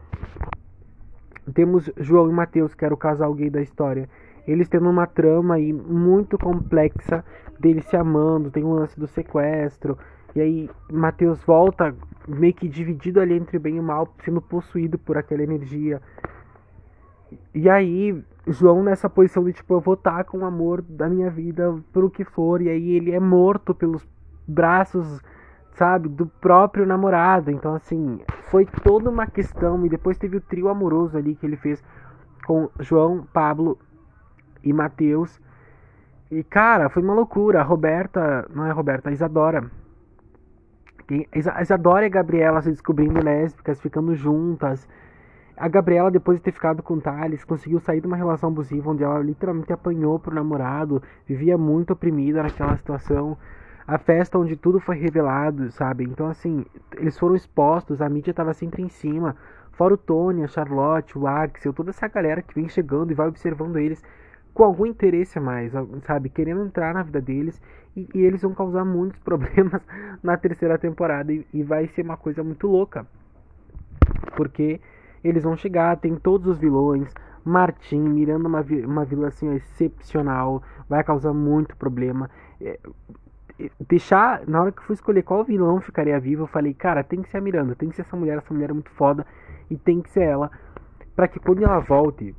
Temos 1.54 1.90
João 1.96 2.28
e 2.28 2.34
Mateus, 2.34 2.74
que 2.74 2.84
era 2.84 2.92
o 2.92 2.98
casal 2.98 3.32
gay 3.32 3.48
da 3.48 3.62
história. 3.62 4.06
Eles 4.46 4.68
tendo 4.68 4.88
uma 4.88 5.06
trama 5.06 5.54
aí 5.54 5.72
muito 5.72 6.38
complexa 6.38 7.24
deles 7.58 7.84
se 7.86 7.96
amando, 7.96 8.50
tem 8.50 8.64
o 8.64 8.72
lance 8.72 8.98
do 8.98 9.06
sequestro. 9.06 9.98
E 10.34 10.40
aí 10.40 10.70
Mateus 10.90 11.42
volta 11.44 11.94
meio 12.26 12.54
que 12.54 12.68
dividido 12.68 13.20
ali 13.20 13.34
entre 13.34 13.58
bem 13.58 13.76
e 13.76 13.80
mal, 13.80 14.08
sendo 14.24 14.40
possuído 14.40 14.98
por 14.98 15.18
aquela 15.18 15.42
energia. 15.42 16.00
E 17.54 17.68
aí, 17.68 18.22
João 18.46 18.82
nessa 18.82 19.08
posição 19.08 19.44
de 19.44 19.52
tipo, 19.52 19.74
eu 19.74 19.80
vou 19.80 19.94
estar 19.94 20.24
com 20.24 20.38
o 20.38 20.44
amor 20.44 20.82
da 20.82 21.08
minha 21.08 21.30
vida 21.30 21.76
pro 21.92 22.10
que 22.10 22.24
for, 22.24 22.60
e 22.60 22.68
aí 22.68 22.92
ele 22.92 23.12
é 23.12 23.20
morto 23.20 23.74
pelos 23.74 24.06
braços, 24.46 25.20
sabe, 25.72 26.08
do 26.08 26.26
próprio 26.26 26.86
namorado. 26.86 27.50
Então, 27.50 27.74
assim, 27.74 28.20
foi 28.50 28.66
toda 28.66 29.08
uma 29.08 29.26
questão. 29.26 29.84
E 29.86 29.88
depois 29.88 30.18
teve 30.18 30.36
o 30.36 30.40
trio 30.40 30.68
amoroso 30.68 31.16
ali 31.16 31.34
que 31.34 31.46
ele 31.46 31.56
fez 31.56 31.82
com 32.46 32.68
João, 32.80 33.26
Pablo 33.32 33.78
e 34.62 34.72
Matheus. 34.72 35.40
E 36.30 36.44
cara, 36.44 36.88
foi 36.88 37.02
uma 37.02 37.14
loucura. 37.14 37.60
A 37.60 37.64
Roberta, 37.64 38.48
não 38.54 38.66
é 38.66 38.70
a 38.70 38.74
Roberta, 38.74 39.08
a 39.08 39.12
Isadora. 39.12 39.70
A 41.52 41.62
Isadora 41.62 42.04
e 42.04 42.06
a 42.06 42.10
Gabriela 42.10 42.62
se 42.62 42.70
descobrindo 42.70 43.22
lésbicas, 43.22 43.80
ficando 43.80 44.14
juntas. 44.14 44.88
A 45.56 45.68
Gabriela, 45.68 46.10
depois 46.10 46.38
de 46.38 46.44
ter 46.44 46.52
ficado 46.52 46.82
com 46.82 46.94
o 46.94 47.00
Thales, 47.00 47.44
conseguiu 47.44 47.80
sair 47.80 48.00
de 48.00 48.06
uma 48.06 48.16
relação 48.16 48.48
abusiva 48.48 48.90
onde 48.90 49.04
ela 49.04 49.18
literalmente 49.18 49.72
apanhou 49.72 50.18
pro 50.18 50.34
namorado, 50.34 51.02
vivia 51.26 51.58
muito 51.58 51.92
oprimida 51.92 52.42
naquela 52.42 52.76
situação. 52.76 53.36
A 53.86 53.98
festa 53.98 54.38
onde 54.38 54.56
tudo 54.56 54.78
foi 54.78 54.96
revelado, 54.96 55.70
sabe? 55.72 56.04
Então, 56.04 56.28
assim, 56.28 56.64
eles 56.96 57.18
foram 57.18 57.34
expostos, 57.34 58.00
a 58.00 58.08
mídia 58.08 58.32
tava 58.32 58.54
sempre 58.54 58.82
em 58.82 58.88
cima. 58.88 59.36
Fora 59.72 59.94
o 59.94 59.98
Tony, 59.98 60.44
a 60.44 60.48
Charlotte, 60.48 61.18
o 61.18 61.26
Axel, 61.26 61.72
toda 61.72 61.90
essa 61.90 62.06
galera 62.06 62.40
que 62.40 62.54
vem 62.54 62.68
chegando 62.68 63.10
e 63.10 63.14
vai 63.14 63.26
observando 63.26 63.78
eles 63.78 64.02
com 64.52 64.64
algum 64.64 64.86
interesse 64.86 65.38
a 65.38 65.40
mais, 65.40 65.72
sabe? 66.06 66.28
Querendo 66.28 66.64
entrar 66.64 66.94
na 66.94 67.02
vida 67.02 67.20
deles 67.20 67.60
e, 67.96 68.08
e 68.14 68.20
eles 68.24 68.42
vão 68.42 68.54
causar 68.54 68.84
muitos 68.84 69.18
problemas 69.24 69.80
na 70.22 70.36
terceira 70.36 70.78
temporada 70.78 71.32
e, 71.32 71.46
e, 71.52 71.62
vai 71.62 71.86
ser 71.88 72.02
uma 72.02 72.16
coisa 72.16 72.42
muito 72.42 72.66
louca. 72.66 73.06
Porque 74.36 74.80
eles 75.22 75.42
vão 75.42 75.56
chegar, 75.56 75.96
tem 75.98 76.16
todos 76.16 76.46
os 76.46 76.58
vilões, 76.58 77.12
Martin 77.44 78.00
mirando 78.00 78.46
uma, 78.46 78.64
uma 78.86 79.04
vila 79.04 79.28
assim 79.28 79.54
excepcional, 79.54 80.62
vai 80.88 81.02
causar 81.04 81.32
muito 81.32 81.76
problema. 81.76 82.30
É, 82.60 82.78
deixar, 83.88 84.46
na 84.46 84.62
hora 84.62 84.72
que 84.72 84.80
eu 84.80 84.84
fui 84.84 84.94
escolher 84.94 85.22
qual 85.22 85.44
vilão 85.44 85.80
ficaria 85.80 86.18
vivo, 86.18 86.44
eu 86.44 86.46
falei, 86.46 86.72
cara, 86.72 87.02
tem 87.02 87.22
que 87.22 87.28
ser 87.28 87.38
a 87.38 87.40
Miranda, 87.40 87.74
tem 87.74 87.88
que 87.88 87.96
ser 87.96 88.02
essa 88.02 88.16
mulher, 88.16 88.38
essa 88.38 88.52
mulher 88.52 88.70
é 88.70 88.72
muito 88.72 88.90
foda 88.90 89.26
e 89.70 89.76
tem 89.76 90.00
que 90.00 90.10
ser 90.10 90.22
ela, 90.22 90.50
para 91.14 91.28
que 91.28 91.38
quando 91.38 91.62
ela 91.62 91.80
volte, 91.80 92.34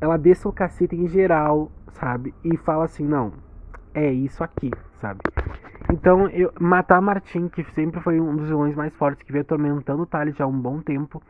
ela 0.00 0.16
desça 0.16 0.48
o 0.48 0.52
cacete 0.52 0.96
em 0.96 1.06
geral, 1.06 1.70
sabe? 1.92 2.34
E 2.42 2.56
fala 2.56 2.84
assim, 2.84 3.04
não, 3.04 3.32
é 3.94 4.10
isso 4.10 4.42
aqui, 4.42 4.70
sabe? 5.00 5.20
Então, 5.92 6.28
eu 6.28 6.52
matar 6.58 7.00
Martin, 7.00 7.48
que 7.48 7.64
sempre 7.72 8.00
foi 8.00 8.20
um 8.20 8.36
dos 8.36 8.46
vilões 8.46 8.74
mais 8.74 8.94
fortes, 8.94 9.22
que 9.22 9.32
veio 9.32 9.42
atormentando 9.42 10.02
o 10.02 10.06
Thales 10.06 10.36
já 10.36 10.44
há 10.44 10.46
um 10.46 10.58
bom 10.58 10.80
tempo, 10.80 11.22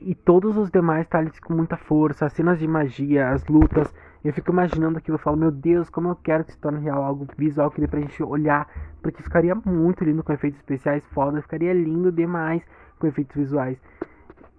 e 0.00 0.14
todos 0.14 0.56
os 0.56 0.70
demais 0.70 1.06
Thales 1.08 1.40
com 1.40 1.54
muita 1.54 1.76
força, 1.76 2.26
as 2.26 2.32
cenas 2.32 2.58
de 2.58 2.68
magia, 2.68 3.30
as 3.30 3.44
lutas, 3.46 3.92
eu 4.24 4.32
fico 4.32 4.52
imaginando 4.52 4.98
aquilo, 4.98 5.16
eu 5.16 5.20
falo, 5.20 5.36
meu 5.36 5.50
Deus, 5.50 5.88
como 5.88 6.08
eu 6.08 6.16
quero 6.16 6.44
que 6.44 6.52
se 6.52 6.58
torne 6.58 6.80
real 6.80 7.02
algo 7.02 7.26
visual 7.36 7.70
que 7.70 7.80
dê 7.80 7.88
pra 7.88 8.00
gente 8.00 8.22
olhar, 8.22 8.68
porque 9.02 9.22
ficaria 9.22 9.54
muito 9.54 10.04
lindo 10.04 10.22
com 10.22 10.32
efeitos 10.32 10.60
especiais 10.60 11.02
foda, 11.12 11.40
ficaria 11.40 11.72
lindo 11.72 12.12
demais 12.12 12.62
com 12.98 13.06
efeitos 13.06 13.34
visuais. 13.34 13.78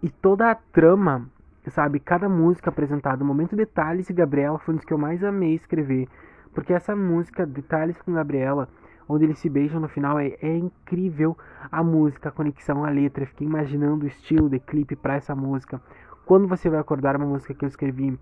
E 0.01 0.09
toda 0.09 0.49
a 0.49 0.55
trama 0.55 1.29
sabe? 1.69 1.99
Cada 1.99 2.27
música 2.27 2.69
apresentada, 2.69 3.23
o 3.23 3.27
momento 3.27 3.55
de 3.55 3.65
Thales 3.65 4.10
e 4.10 4.13
Gabriela 4.13 4.60
foi 4.60 4.73
um 4.73 4.77
dos 4.77 4.86
que 4.86 4.93
eu 4.93 4.97
mais 4.97 5.23
amei 5.23 5.55
escrever. 5.55 6.08
Porque 6.53 6.73
essa 6.73 6.95
música 6.95 7.45
de 7.45 7.62
Thales 7.62 8.01
com 8.01 8.13
Gabriela, 8.13 8.67
onde 9.08 9.25
eles 9.25 9.39
se 9.39 9.49
beijam 9.49 9.79
no 9.79 9.88
final, 9.88 10.19
é, 10.19 10.38
é 10.41 10.58
incrível 10.58 11.38
a 11.71 11.84
música, 11.84 12.29
a 12.29 12.32
conexão, 12.32 12.84
a 12.84 12.89
letra. 12.89 13.25
Fiquei 13.25 13.47
imaginando 13.47 14.05
o 14.05 14.08
estilo 14.08 14.49
de 14.49 14.60
clipe 14.60 14.95
para 14.95 15.15
essa 15.15 15.36
música. 15.36 15.82
Quando 16.25 16.47
você 16.47 16.69
vai 16.69 16.79
acordar, 16.79 17.15
uma 17.15 17.25
música 17.25 17.53
que 17.53 17.65
eu 17.65 17.69
escrevi 17.69 18.19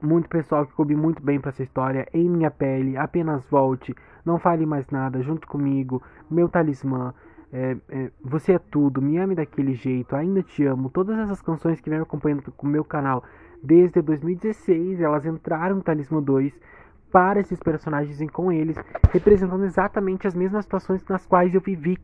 muito 0.00 0.28
pessoal 0.28 0.66
que 0.66 0.74
coube 0.74 0.94
muito 0.94 1.22
bem 1.22 1.40
para 1.40 1.50
essa 1.50 1.62
história. 1.62 2.06
Em 2.12 2.28
minha 2.28 2.50
pele, 2.50 2.96
apenas 2.96 3.44
volte, 3.48 3.94
não 4.24 4.38
fale 4.38 4.66
mais 4.66 4.88
nada, 4.90 5.22
junto 5.22 5.46
comigo, 5.46 6.02
meu 6.30 6.48
talismã. 6.48 7.14
É, 7.52 7.76
é, 7.88 8.10
você 8.22 8.54
é 8.54 8.58
tudo, 8.58 9.00
me 9.00 9.18
ame 9.18 9.34
daquele 9.34 9.74
jeito, 9.74 10.16
ainda 10.16 10.42
te 10.42 10.64
amo. 10.64 10.90
Todas 10.90 11.18
essas 11.18 11.40
canções 11.40 11.80
que 11.80 11.88
vem 11.88 12.00
acompanhando 12.00 12.42
com 12.52 12.66
o 12.66 12.70
meu 12.70 12.84
canal 12.84 13.22
desde 13.62 14.02
2016, 14.02 15.00
elas 15.00 15.24
entraram 15.24 15.76
no 15.76 15.82
Talismã 15.82 16.22
2 16.22 16.52
para 17.10 17.40
esses 17.40 17.58
personagens 17.58 18.20
e 18.20 18.28
com 18.28 18.52
eles, 18.52 18.76
representando 19.10 19.64
exatamente 19.64 20.26
as 20.26 20.34
mesmas 20.34 20.64
situações 20.64 21.04
nas 21.08 21.24
quais 21.24 21.54
eu 21.54 21.60
vivi, 21.60 21.98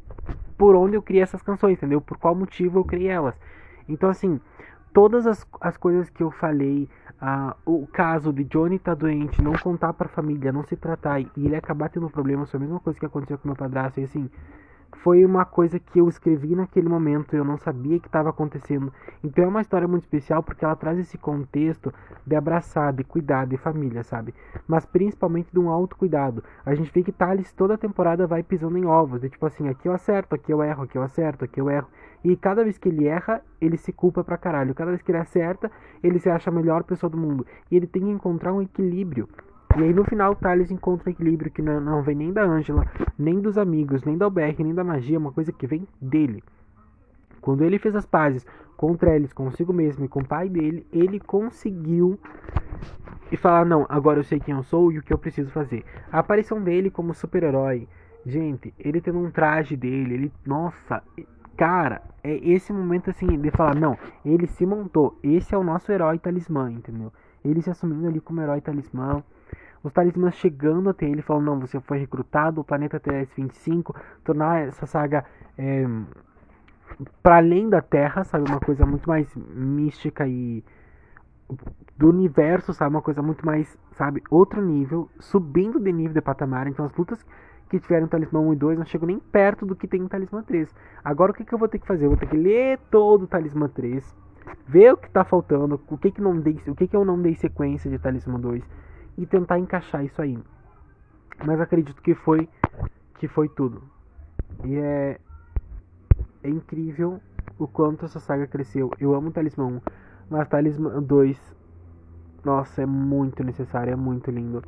por 0.56 0.74
onde 0.74 0.96
eu 0.96 1.02
criei 1.02 1.22
essas 1.22 1.42
canções, 1.42 1.74
entendeu? 1.74 2.00
Por 2.00 2.16
qual 2.16 2.34
motivo 2.34 2.78
eu 2.78 2.84
criei 2.84 3.08
elas. 3.08 3.34
Então, 3.88 4.08
assim, 4.08 4.40
todas 4.92 5.26
as, 5.26 5.46
as 5.60 5.76
coisas 5.76 6.08
que 6.08 6.22
eu 6.22 6.30
falei, 6.30 6.88
uh, 7.20 7.54
o 7.66 7.86
caso 7.86 8.32
de 8.32 8.44
Johnny 8.44 8.78
tá 8.78 8.94
doente, 8.94 9.42
não 9.42 9.52
contar 9.52 9.92
pra 9.92 10.08
família, 10.08 10.52
não 10.52 10.62
se 10.62 10.76
tratar 10.76 11.20
e 11.20 11.28
ele 11.36 11.56
acabar 11.56 11.88
tendo 11.88 12.08
problemas, 12.08 12.50
foi 12.50 12.58
a 12.58 12.62
mesma 12.62 12.80
coisa 12.80 12.98
que 12.98 13.06
aconteceu 13.06 13.36
com 13.38 13.48
meu 13.48 13.56
padrasto, 13.56 14.00
e 14.00 14.04
assim 14.04 14.30
foi 14.98 15.24
uma 15.24 15.44
coisa 15.44 15.78
que 15.78 15.98
eu 15.98 16.08
escrevi 16.08 16.54
naquele 16.54 16.88
momento, 16.88 17.34
eu 17.34 17.44
não 17.44 17.56
sabia 17.56 17.98
que 17.98 18.06
estava 18.06 18.30
acontecendo. 18.30 18.92
Então 19.22 19.44
é 19.44 19.48
uma 19.48 19.60
história 19.60 19.88
muito 19.88 20.04
especial 20.04 20.42
porque 20.42 20.64
ela 20.64 20.76
traz 20.76 20.98
esse 20.98 21.18
contexto 21.18 21.92
de 22.26 22.36
abraçar, 22.36 22.92
de 22.92 23.02
cuidar, 23.02 23.46
de 23.46 23.56
família, 23.56 24.02
sabe? 24.02 24.34
Mas 24.66 24.84
principalmente 24.86 25.50
de 25.52 25.58
um 25.58 25.68
autocuidado. 25.68 26.44
A 26.64 26.74
gente 26.74 26.92
vê 26.92 27.02
que 27.02 27.12
Thales 27.12 27.52
toda 27.52 27.76
temporada 27.76 28.26
vai 28.26 28.42
pisando 28.42 28.78
em 28.78 28.86
ovos, 28.86 29.20
de 29.20 29.28
tipo 29.28 29.46
assim, 29.46 29.68
aqui 29.68 29.88
eu 29.88 29.92
acerto, 29.92 30.34
aqui 30.34 30.52
eu 30.52 30.62
erro, 30.62 30.84
aqui 30.84 30.96
eu 30.96 31.02
acerto, 31.02 31.44
aqui 31.44 31.60
eu 31.60 31.70
erro. 31.70 31.88
E 32.24 32.36
cada 32.36 32.62
vez 32.62 32.78
que 32.78 32.88
ele 32.88 33.06
erra, 33.08 33.42
ele 33.60 33.76
se 33.76 33.92
culpa 33.92 34.22
pra 34.22 34.38
caralho. 34.38 34.74
Cada 34.74 34.90
vez 34.92 35.02
que 35.02 35.10
ele 35.10 35.18
acerta, 35.18 35.70
ele 36.02 36.18
se 36.20 36.30
acha 36.30 36.50
a 36.50 36.52
melhor 36.52 36.84
pessoa 36.84 37.10
do 37.10 37.18
mundo. 37.18 37.44
E 37.70 37.76
ele 37.76 37.86
tem 37.86 38.02
que 38.02 38.10
encontrar 38.10 38.52
um 38.52 38.62
equilíbrio 38.62 39.28
e 39.78 39.82
aí 39.82 39.92
no 39.92 40.04
final 40.04 40.32
o 40.32 40.36
Thales 40.36 40.70
encontra 40.70 41.08
um 41.08 41.12
equilíbrio 41.12 41.50
que 41.50 41.62
não, 41.62 41.80
não 41.80 42.02
vem 42.02 42.14
nem 42.14 42.32
da 42.32 42.42
Angela, 42.42 42.86
nem 43.18 43.40
dos 43.40 43.56
amigos, 43.56 44.04
nem 44.04 44.18
da 44.18 44.26
UBR, 44.26 44.62
nem 44.62 44.74
da 44.74 44.84
magia, 44.84 45.18
uma 45.18 45.32
coisa 45.32 45.52
que 45.52 45.66
vem 45.66 45.86
dele. 46.00 46.42
Quando 47.40 47.64
ele 47.64 47.78
fez 47.78 47.96
as 47.96 48.06
pazes 48.06 48.46
contra 48.76 49.16
eles, 49.16 49.32
consigo 49.32 49.72
mesmo 49.72 50.04
e 50.04 50.08
com 50.08 50.20
o 50.20 50.26
pai 50.26 50.48
dele, 50.48 50.86
ele 50.92 51.18
conseguiu 51.18 52.18
e 53.30 53.36
falar: 53.36 53.64
Não, 53.64 53.86
agora 53.88 54.20
eu 54.20 54.24
sei 54.24 54.38
quem 54.38 54.54
eu 54.54 54.62
sou 54.62 54.92
e 54.92 54.98
o 54.98 55.02
que 55.02 55.12
eu 55.12 55.18
preciso 55.18 55.50
fazer. 55.50 55.84
A 56.12 56.18
aparição 56.18 56.62
dele 56.62 56.90
como 56.90 57.14
super-herói, 57.14 57.88
gente, 58.26 58.72
ele 58.78 59.00
tendo 59.00 59.18
um 59.18 59.30
traje 59.30 59.76
dele, 59.76 60.14
ele, 60.14 60.32
nossa, 60.46 61.02
cara, 61.56 62.02
é 62.22 62.34
esse 62.46 62.72
momento 62.72 63.10
assim 63.10 63.26
de 63.26 63.50
falar: 63.50 63.74
Não, 63.74 63.96
ele 64.24 64.46
se 64.46 64.66
montou, 64.66 65.18
esse 65.22 65.54
é 65.54 65.58
o 65.58 65.64
nosso 65.64 65.90
herói 65.90 66.18
talismã, 66.18 66.70
entendeu? 66.70 67.12
Ele 67.44 67.62
se 67.62 67.70
assumindo 67.70 68.06
ali 68.06 68.20
como 68.20 68.40
herói 68.40 68.60
talismã 68.60 69.24
os 69.82 69.92
talismãs 69.92 70.34
chegando 70.34 70.90
até 70.90 71.06
ele, 71.06 71.22
falando: 71.22 71.46
Não, 71.46 71.60
você 71.60 71.80
foi 71.80 71.98
recrutado, 71.98 72.60
o 72.60 72.64
planeta 72.64 73.00
TS-25, 73.00 73.94
tornar 74.24 74.68
essa 74.68 74.86
saga 74.86 75.24
é, 75.58 75.84
para 77.22 77.36
além 77.38 77.68
da 77.68 77.80
Terra, 77.80 78.24
sabe? 78.24 78.48
Uma 78.48 78.60
coisa 78.60 78.86
muito 78.86 79.08
mais 79.08 79.34
mística 79.34 80.26
e 80.26 80.64
do 81.96 82.08
universo, 82.08 82.72
sabe? 82.72 82.94
Uma 82.94 83.02
coisa 83.02 83.20
muito 83.22 83.44
mais, 83.44 83.76
sabe? 83.92 84.22
Outro 84.30 84.62
nível, 84.62 85.10
subindo 85.18 85.78
de 85.78 85.92
nível 85.92 86.14
de 86.14 86.20
patamar. 86.20 86.66
Então, 86.66 86.86
as 86.86 86.94
lutas 86.94 87.24
que 87.68 87.80
tiveram 87.80 88.06
Talismã 88.06 88.40
1 88.40 88.52
e 88.52 88.56
2, 88.56 88.78
não 88.78 88.84
chego 88.84 89.06
nem 89.06 89.18
perto 89.18 89.64
do 89.64 89.74
que 89.74 89.88
tem 89.88 90.02
em 90.02 90.08
Talismã 90.08 90.42
3. 90.42 90.74
Agora 91.02 91.32
o 91.32 91.34
que, 91.34 91.44
que 91.44 91.54
eu 91.54 91.58
vou 91.58 91.68
ter 91.68 91.78
que 91.78 91.86
fazer? 91.86 92.04
Eu 92.04 92.10
vou 92.10 92.18
ter 92.18 92.28
que 92.28 92.36
ler 92.36 92.78
todo 92.90 93.22
o 93.22 93.26
Talismã 93.26 93.68
3, 93.68 94.14
ver 94.66 94.92
o 94.92 94.96
que 94.96 95.10
tá 95.10 95.24
faltando, 95.24 95.80
o 95.88 95.98
que, 95.98 96.10
que, 96.10 96.20
não 96.20 96.38
dei, 96.38 96.60
o 96.66 96.74
que, 96.74 96.86
que 96.86 96.94
eu 96.94 97.04
não 97.04 97.20
dei 97.20 97.34
sequência 97.34 97.90
de 97.90 97.98
Talismã 97.98 98.38
2 98.38 98.62
e 99.16 99.26
tentar 99.26 99.58
encaixar 99.58 100.04
isso 100.04 100.20
aí. 100.20 100.38
Mas 101.44 101.60
acredito 101.60 102.00
que 102.02 102.14
foi 102.14 102.48
que 103.18 103.28
foi 103.28 103.48
tudo. 103.48 103.82
E 104.64 104.76
é 104.76 105.20
é 106.42 106.48
incrível 106.48 107.20
o 107.58 107.66
quanto 107.68 108.04
essa 108.04 108.18
saga 108.18 108.46
cresceu. 108.46 108.90
Eu 108.98 109.14
amo 109.14 109.30
Talismã 109.30 109.66
1, 109.66 109.80
mas 110.28 110.48
Talismã 110.48 111.00
2 111.00 111.62
nossa, 112.44 112.82
é 112.82 112.86
muito 112.86 113.44
necessário, 113.44 113.92
é 113.92 113.96
muito 113.96 114.30
lindo. 114.30 114.62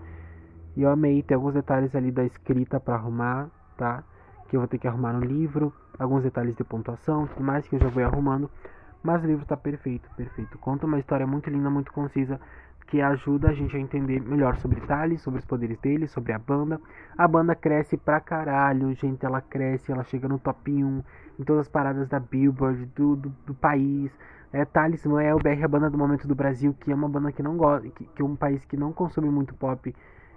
E 0.77 0.83
eu 0.83 0.91
amei, 0.91 1.23
tem 1.23 1.35
alguns 1.35 1.55
detalhes 1.55 1.95
ali 1.95 2.11
da 2.11 2.25
escrita 2.25 2.79
para 2.79 2.95
arrumar, 2.95 3.49
tá? 3.77 4.05
Que 4.49 4.57
eu 4.57 4.61
vou 4.61 4.69
ter 4.69 4.79
que 4.79 4.87
arrumar 4.87 5.13
no 5.13 5.21
livro, 5.21 5.73
alguns 5.99 6.23
detalhes 6.23 6.55
de 6.57 6.63
pontuação, 6.63 7.27
tudo 7.27 7.43
mais 7.43 7.67
que 7.67 7.75
eu 7.75 7.81
já 7.81 7.89
vou 7.89 8.05
arrumando. 8.05 8.49
Mas 9.03 9.23
o 9.23 9.27
livro 9.27 9.45
tá 9.45 9.57
perfeito, 9.57 10.09
perfeito. 10.17 10.57
Conta 10.59 10.87
uma 10.87 10.99
história 10.99 11.27
muito 11.27 11.51
linda, 11.51 11.69
muito 11.69 11.93
concisa, 11.93 12.41
que 12.87 13.01
ajuda 13.01 13.51
a 13.51 13.53
gente 13.53 13.77
a 13.77 13.81
entender 13.81 14.21
melhor 14.21 14.57
sobre 14.57 14.81
Thales, 14.83 15.23
sobre 15.23 15.41
os 15.41 15.47
poderes 15.47 15.79
dele, 15.79 16.07
sobre 16.07 16.33
a 16.33 16.39
banda. 16.39 16.81
A 17.17 17.27
banda 17.27 17.55
cresce 17.55 17.97
pra 17.97 18.21
caralho, 18.21 18.95
gente, 18.95 19.25
ela 19.25 19.41
cresce, 19.41 19.91
ela 19.91 20.05
chega 20.05 20.29
no 20.29 20.39
top 20.39 20.71
1 20.71 21.03
em 21.39 21.45
todas 21.45 21.63
as 21.63 21.69
paradas 21.69 22.09
da 22.09 22.21
Billboard, 22.21 22.87
do, 22.95 23.17
do, 23.17 23.29
do 23.47 23.55
país. 23.55 24.13
É, 24.53 24.65
Talismã 24.65 25.23
é 25.23 25.35
o 25.35 25.39
BR, 25.39 25.65
a 25.65 25.69
banda 25.69 25.91
do 25.91 25.99
momento 25.99 26.29
do 26.29 26.35
Brasil, 26.35 26.75
que 26.79 26.93
é 26.93 26.95
uma 26.95 27.09
banda 27.09 27.33
que 27.33 27.43
não 27.43 27.57
gosta, 27.57 27.89
que, 27.89 28.05
que 28.05 28.23
é 28.23 28.25
um 28.25 28.37
país 28.37 28.65
que 28.65 28.77
não 28.77 28.93
consome 28.93 29.29
muito 29.29 29.55
pop 29.55 29.93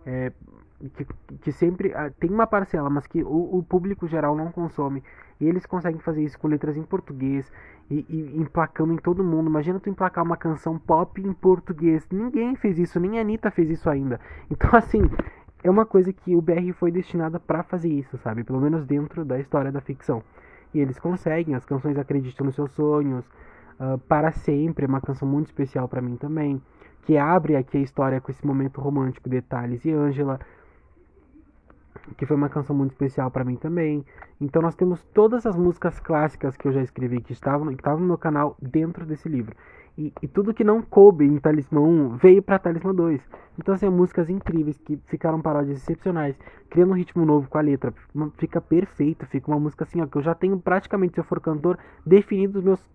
é, 0.05 0.31
que, 0.79 1.07
que, 1.41 1.51
sempre 1.51 1.93
ah, 1.93 2.11
tem 2.19 2.29
uma 2.29 2.45
parcela, 2.45 2.89
mas 2.89 3.07
que 3.07 3.23
o, 3.23 3.57
o, 3.57 3.63
público 3.63 4.07
geral 4.07 4.35
não 4.35 4.51
consome. 4.51 5.03
E 5.39 5.45
eles 5.45 5.65
conseguem 5.65 5.99
fazer 5.99 6.23
isso 6.23 6.37
com 6.37 6.47
letras 6.47 6.77
em 6.77 6.83
português 6.83 7.51
e, 7.89 8.05
e, 8.09 8.39
emplacando 8.39 8.93
em 8.93 8.97
todo 8.97 9.23
mundo. 9.23 9.49
Imagina 9.49 9.79
tu 9.79 9.89
emplacar 9.89 10.23
uma 10.23 10.37
canção 10.37 10.77
pop 10.77 11.19
em 11.21 11.33
português. 11.33 12.07
Ninguém 12.11 12.55
fez 12.55 12.77
isso, 12.77 12.99
nem 12.99 13.17
a 13.17 13.21
Anitta 13.21 13.49
fez 13.49 13.69
isso 13.69 13.89
ainda. 13.89 14.19
Então, 14.49 14.69
assim, 14.73 15.09
é 15.63 15.69
uma 15.69 15.85
coisa 15.85 16.13
que 16.13 16.35
o 16.35 16.41
BR 16.41 16.71
foi 16.73 16.91
destinada 16.91 17.39
para 17.39 17.63
fazer 17.63 17.89
isso, 17.89 18.17
sabe? 18.19 18.43
Pelo 18.43 18.61
menos 18.61 18.85
dentro 18.85 19.25
da 19.25 19.39
história 19.39 19.71
da 19.71 19.81
ficção. 19.81 20.23
E 20.73 20.79
eles 20.79 20.99
conseguem, 20.99 21.55
as 21.55 21.65
canções 21.65 21.97
acreditam 21.97 22.45
nos 22.45 22.55
seus 22.55 22.71
sonhos. 22.71 23.25
Uh, 23.79 23.97
para 24.07 24.31
sempre, 24.31 24.85
é 24.85 24.87
uma 24.87 25.01
canção 25.01 25.27
muito 25.27 25.47
especial 25.47 25.87
para 25.87 26.01
mim 26.01 26.15
também 26.17 26.61
que 27.07 27.17
abre 27.17 27.55
aqui 27.55 27.77
a 27.77 27.81
história 27.81 28.19
com 28.19 28.29
esse 28.29 28.45
momento 28.45 28.81
romântico 28.81 29.29
de 29.29 29.41
Thales 29.41 29.85
e 29.85 29.91
Angela, 29.93 30.41
que 32.17 32.25
foi 32.25 32.35
uma 32.35 32.49
canção 32.49 32.75
muito 32.75 32.91
especial 32.91 33.31
para 33.31 33.43
mim 33.43 33.55
também. 33.55 34.05
Então 34.39 34.61
nós 34.61 34.75
temos 34.75 35.03
todas 35.13 35.45
as 35.45 35.55
músicas 35.55 35.99
clássicas 35.99 36.55
que 36.57 36.67
eu 36.67 36.71
já 36.71 36.81
escrevi 36.81 37.21
que 37.21 37.33
estavam, 37.33 37.67
que 37.67 37.73
estavam 37.75 37.99
no 37.99 38.07
meu 38.07 38.17
canal 38.17 38.55
dentro 38.61 39.05
desse 39.05 39.27
livro. 39.27 39.55
E, 39.97 40.13
e 40.21 40.27
tudo 40.27 40.53
que 40.53 40.63
não 40.63 40.81
coube 40.81 41.25
em 41.25 41.39
Talismã 41.39 41.81
1 41.81 42.17
veio 42.17 42.43
para 42.43 42.59
Talismã 42.59 42.93
2. 42.93 43.19
Então 43.57 43.73
assim, 43.73 43.89
músicas 43.89 44.29
incríveis 44.29 44.77
que 44.77 44.97
ficaram 45.07 45.41
paródias 45.41 45.77
excepcionais, 45.77 46.37
criando 46.69 46.91
um 46.91 46.95
ritmo 46.95 47.25
novo 47.25 47.49
com 47.49 47.57
a 47.57 47.61
letra. 47.61 47.91
Fica 48.37 48.61
perfeito, 48.61 49.25
fica 49.25 49.49
uma 49.49 49.59
música 49.59 49.83
assim, 49.83 49.99
ó, 50.01 50.05
que 50.05 50.17
eu 50.17 50.21
já 50.21 50.35
tenho 50.35 50.59
praticamente, 50.59 51.15
se 51.15 51.19
eu 51.19 51.23
for 51.23 51.41
cantor, 51.41 51.79
definido 52.05 52.59
os 52.59 52.63
meus 52.63 52.87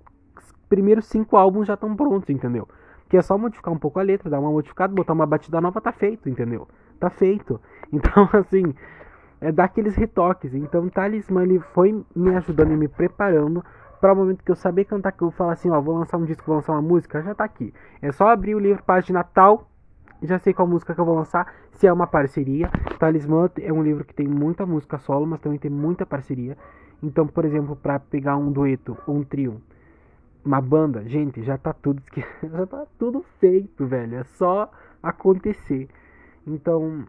primeiros 0.69 1.07
cinco 1.07 1.37
álbuns 1.37 1.67
já 1.67 1.75
estão 1.75 1.95
prontos, 1.95 2.31
entendeu? 2.31 2.69
Que 3.09 3.17
é 3.17 3.23
só 3.23 3.37
modificar 3.37 3.75
um 3.75 3.79
pouco 3.79 3.99
a 3.99 4.03
letra, 4.03 4.31
dar 4.31 4.41
uma 4.41 4.51
modificada, 4.51 4.95
botar 4.95 5.13
uma 5.13 5.27
batida 5.27 5.61
nova, 5.61 5.81
tá 5.81 5.93
feito, 5.93 6.29
entendeu? 6.29 6.69
Tá 6.99 7.11
feito. 7.11 7.61
Então, 7.95 8.29
assim, 8.33 8.75
é 9.41 9.53
dar 9.53 9.65
aqueles 9.65 9.95
retoques. 9.95 10.55
Então, 10.55 10.89
Talismã 10.89 11.43
ele 11.43 11.59
foi 11.59 12.05
me 12.17 12.35
ajudando 12.37 12.73
e 12.73 12.77
me 12.77 12.89
preparando 12.89 13.63
para 14.01 14.13
o 14.13 14.17
momento 14.17 14.43
que 14.43 14.51
eu 14.51 14.57
saber 14.57 14.85
cantar, 14.85 15.13
que 15.13 15.23
eu 15.23 15.31
falar 15.31 15.53
assim, 15.53 15.71
ó, 15.71 15.81
vou 15.81 15.97
lançar 15.97 16.17
um 16.17 16.25
disco, 16.25 16.45
vou 16.47 16.57
lançar 16.57 16.73
uma 16.73 16.83
música, 16.83 17.23
já 17.23 17.35
tá 17.35 17.45
aqui. 17.45 17.73
É 18.01 18.11
só 18.11 18.29
abrir 18.29 18.55
o 18.55 18.59
livro 18.59 18.83
página 18.83 19.23
tal, 19.23 19.69
já 20.23 20.39
sei 20.39 20.53
qual 20.53 20.67
música 20.67 20.95
que 20.95 21.01
eu 21.01 21.05
vou 21.05 21.15
lançar, 21.15 21.53
se 21.73 21.87
é 21.87 21.93
uma 21.93 22.07
parceria. 22.07 22.71
Talismã 22.99 23.51
é 23.61 23.73
um 23.73 23.83
livro 23.83 24.05
que 24.05 24.15
tem 24.15 24.27
muita 24.27 24.65
música 24.65 24.99
solo, 24.99 25.27
mas 25.27 25.41
também 25.41 25.59
tem 25.59 25.71
muita 25.71 26.07
parceria. 26.07 26.57
Então, 27.03 27.27
por 27.27 27.45
exemplo, 27.45 27.77
para 27.77 27.99
pegar 27.99 28.37
um 28.37 28.51
dueto 28.51 28.97
um 29.07 29.23
trio, 29.23 29.61
uma 30.45 30.61
banda, 30.61 31.09
gente, 31.09 31.43
já 31.43 31.59
tá 31.59 31.73
tudo 31.73 32.03
já 32.43 32.67
tá 32.67 32.87
tudo 32.99 33.25
feito, 33.39 33.87
velho. 33.87 34.17
É 34.17 34.25
só 34.25 34.71
acontecer. 35.03 35.89
Então, 36.47 37.05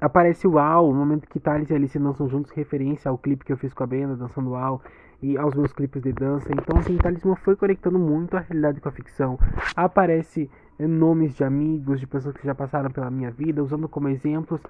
aparece 0.00 0.46
o 0.46 0.58
Al, 0.58 0.88
o 0.88 0.94
momento 0.94 1.28
que 1.28 1.40
Thales 1.40 1.70
e 1.70 1.74
Alice 1.74 1.98
dançam 1.98 2.28
juntos, 2.28 2.50
referência 2.52 3.10
ao 3.10 3.18
clipe 3.18 3.44
que 3.44 3.52
eu 3.52 3.56
fiz 3.56 3.72
com 3.72 3.84
a 3.84 3.86
banda, 3.86 4.16
dançando 4.16 4.54
Al, 4.54 4.82
e 5.22 5.38
aos 5.38 5.54
meus 5.54 5.72
clipes 5.72 6.02
de 6.02 6.12
dança. 6.12 6.48
Então, 6.52 6.78
assim, 6.78 6.96
Talismã 6.96 7.34
foi 7.36 7.56
conectando 7.56 7.98
muito 7.98 8.36
a 8.36 8.40
realidade 8.40 8.80
com 8.80 8.88
a 8.88 8.92
ficção. 8.92 9.38
Aparece 9.74 10.50
eh, 10.78 10.86
nomes 10.86 11.34
de 11.34 11.44
amigos, 11.44 12.00
de 12.00 12.06
pessoas 12.06 12.36
que 12.36 12.46
já 12.46 12.54
passaram 12.54 12.90
pela 12.90 13.10
minha 13.10 13.30
vida, 13.30 13.62
usando 13.62 13.88
como 13.88 14.08
exemplos 14.08 14.60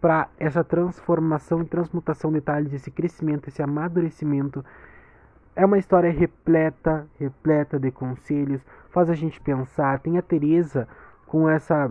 para 0.00 0.28
essa 0.38 0.62
transformação 0.62 1.62
e 1.62 1.64
transmutação 1.64 2.30
de 2.30 2.40
Thales, 2.40 2.72
esse 2.72 2.90
crescimento, 2.90 3.48
esse 3.48 3.62
amadurecimento 3.62 4.64
é 5.56 5.64
uma 5.64 5.78
história 5.78 6.12
repleta, 6.12 7.08
repleta 7.18 7.80
de 7.80 7.90
conselhos, 7.90 8.60
faz 8.90 9.08
a 9.08 9.14
gente 9.14 9.40
pensar. 9.40 9.98
Tem 10.00 10.18
a 10.18 10.22
Teresa 10.22 10.86
com 11.26 11.48
essa 11.48 11.90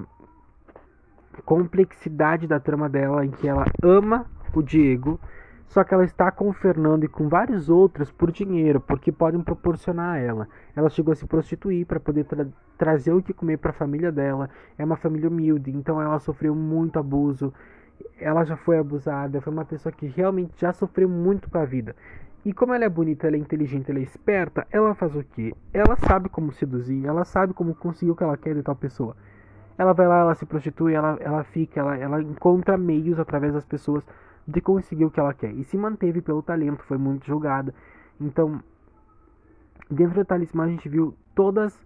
complexidade 1.44 2.48
da 2.48 2.60
trama 2.60 2.90
dela, 2.90 3.26
em 3.26 3.32
que 3.32 3.48
ela 3.48 3.66
ama 3.84 4.26
o 4.54 4.62
Diego, 4.62 5.20
só 5.68 5.84
que 5.84 5.94
ela 5.94 6.06
está 6.06 6.32
com 6.32 6.50
o 6.50 6.54
Fernando 6.54 7.04
e 7.04 7.08
com 7.08 7.28
vários 7.28 7.70
outros 7.70 8.12
por 8.12 8.32
dinheiro, 8.32 8.80
porque 8.80 9.12
podem 9.12 9.42
proporcionar 9.42 10.16
a 10.16 10.18
ela. 10.18 10.48
Ela 10.76 10.90
chegou 10.90 11.12
a 11.12 11.16
se 11.16 11.26
prostituir 11.26 11.86
para 11.86 12.00
poder 12.00 12.24
tra 12.26 12.48
trazer 12.78 13.14
o 13.14 13.22
que 13.22 13.34
comer 13.34 13.58
para 13.58 13.72
a 13.72 13.74
família 13.74 14.12
dela. 14.12 14.50
É 14.78 14.86
uma 14.86 14.96
família 14.96 15.30
humilde, 15.30 15.72
então 15.72 16.02
ela 16.02 16.20
sofreu 16.20 16.54
muito 16.56 17.00
abuso. 17.00 17.54
Ela 18.20 18.44
já 18.44 18.56
foi 18.56 18.78
abusada, 18.78 19.42
foi 19.42 19.52
uma 19.52 19.66
pessoa 19.66 19.92
que 19.92 20.06
realmente 20.06 20.54
já 20.60 20.72
sofreu 20.74 21.10
muito 21.10 21.50
com 21.50 21.58
a 21.58 21.66
vida. 21.66 21.96
E 22.46 22.54
como 22.54 22.74
ela 22.74 22.86
é 22.86 22.90
bonita, 22.90 23.26
ela 23.26 23.36
é 23.36 23.40
inteligente, 23.40 23.90
ela 23.90 24.00
é 24.00 24.04
esperta, 24.04 24.68
ela 24.70 24.94
faz 24.94 25.16
o 25.16 25.24
quê? 25.24 25.54
Ela 25.74 25.96
sabe 25.96 26.30
como 26.30 26.52
seduzir, 26.52 27.04
ela 27.06 27.26
sabe 27.26 27.54
como 27.54 27.74
conseguir 27.74 28.12
o 28.12 28.16
que 28.16 28.24
ela 28.24 28.38
quer 28.38 28.54
de 28.54 28.62
tal 28.62 28.76
pessoa. 28.76 29.16
Ela 29.78 29.94
vai 29.94 30.08
lá, 30.08 30.20
ela 30.20 30.36
se 30.36 30.46
prostitui, 30.46 30.94
ela, 30.94 31.18
ela 31.20 31.44
fica, 31.44 31.80
ela, 31.80 31.98
ela 31.98 32.22
encontra 32.22 32.78
meios 32.78 33.20
através 33.20 33.54
das 33.54 33.66
pessoas 33.66 34.04
de 34.48 34.62
conseguir 34.62 35.06
o 35.06 35.12
que 35.12 35.20
ela 35.20 35.34
quer. 35.34 35.52
E 35.54 35.64
se 35.64 35.78
manteve 35.78 36.22
pelo 36.22 36.42
talento, 36.42 36.84
foi 36.84 36.98
muito 36.98 37.26
julgada. 37.26 37.74
Então, 38.20 38.62
dentro 39.90 40.16
do 40.16 40.26
talismã 40.26 40.66
a 40.66 40.70
gente 40.70 40.88
viu 40.88 41.16
todas 41.34 41.78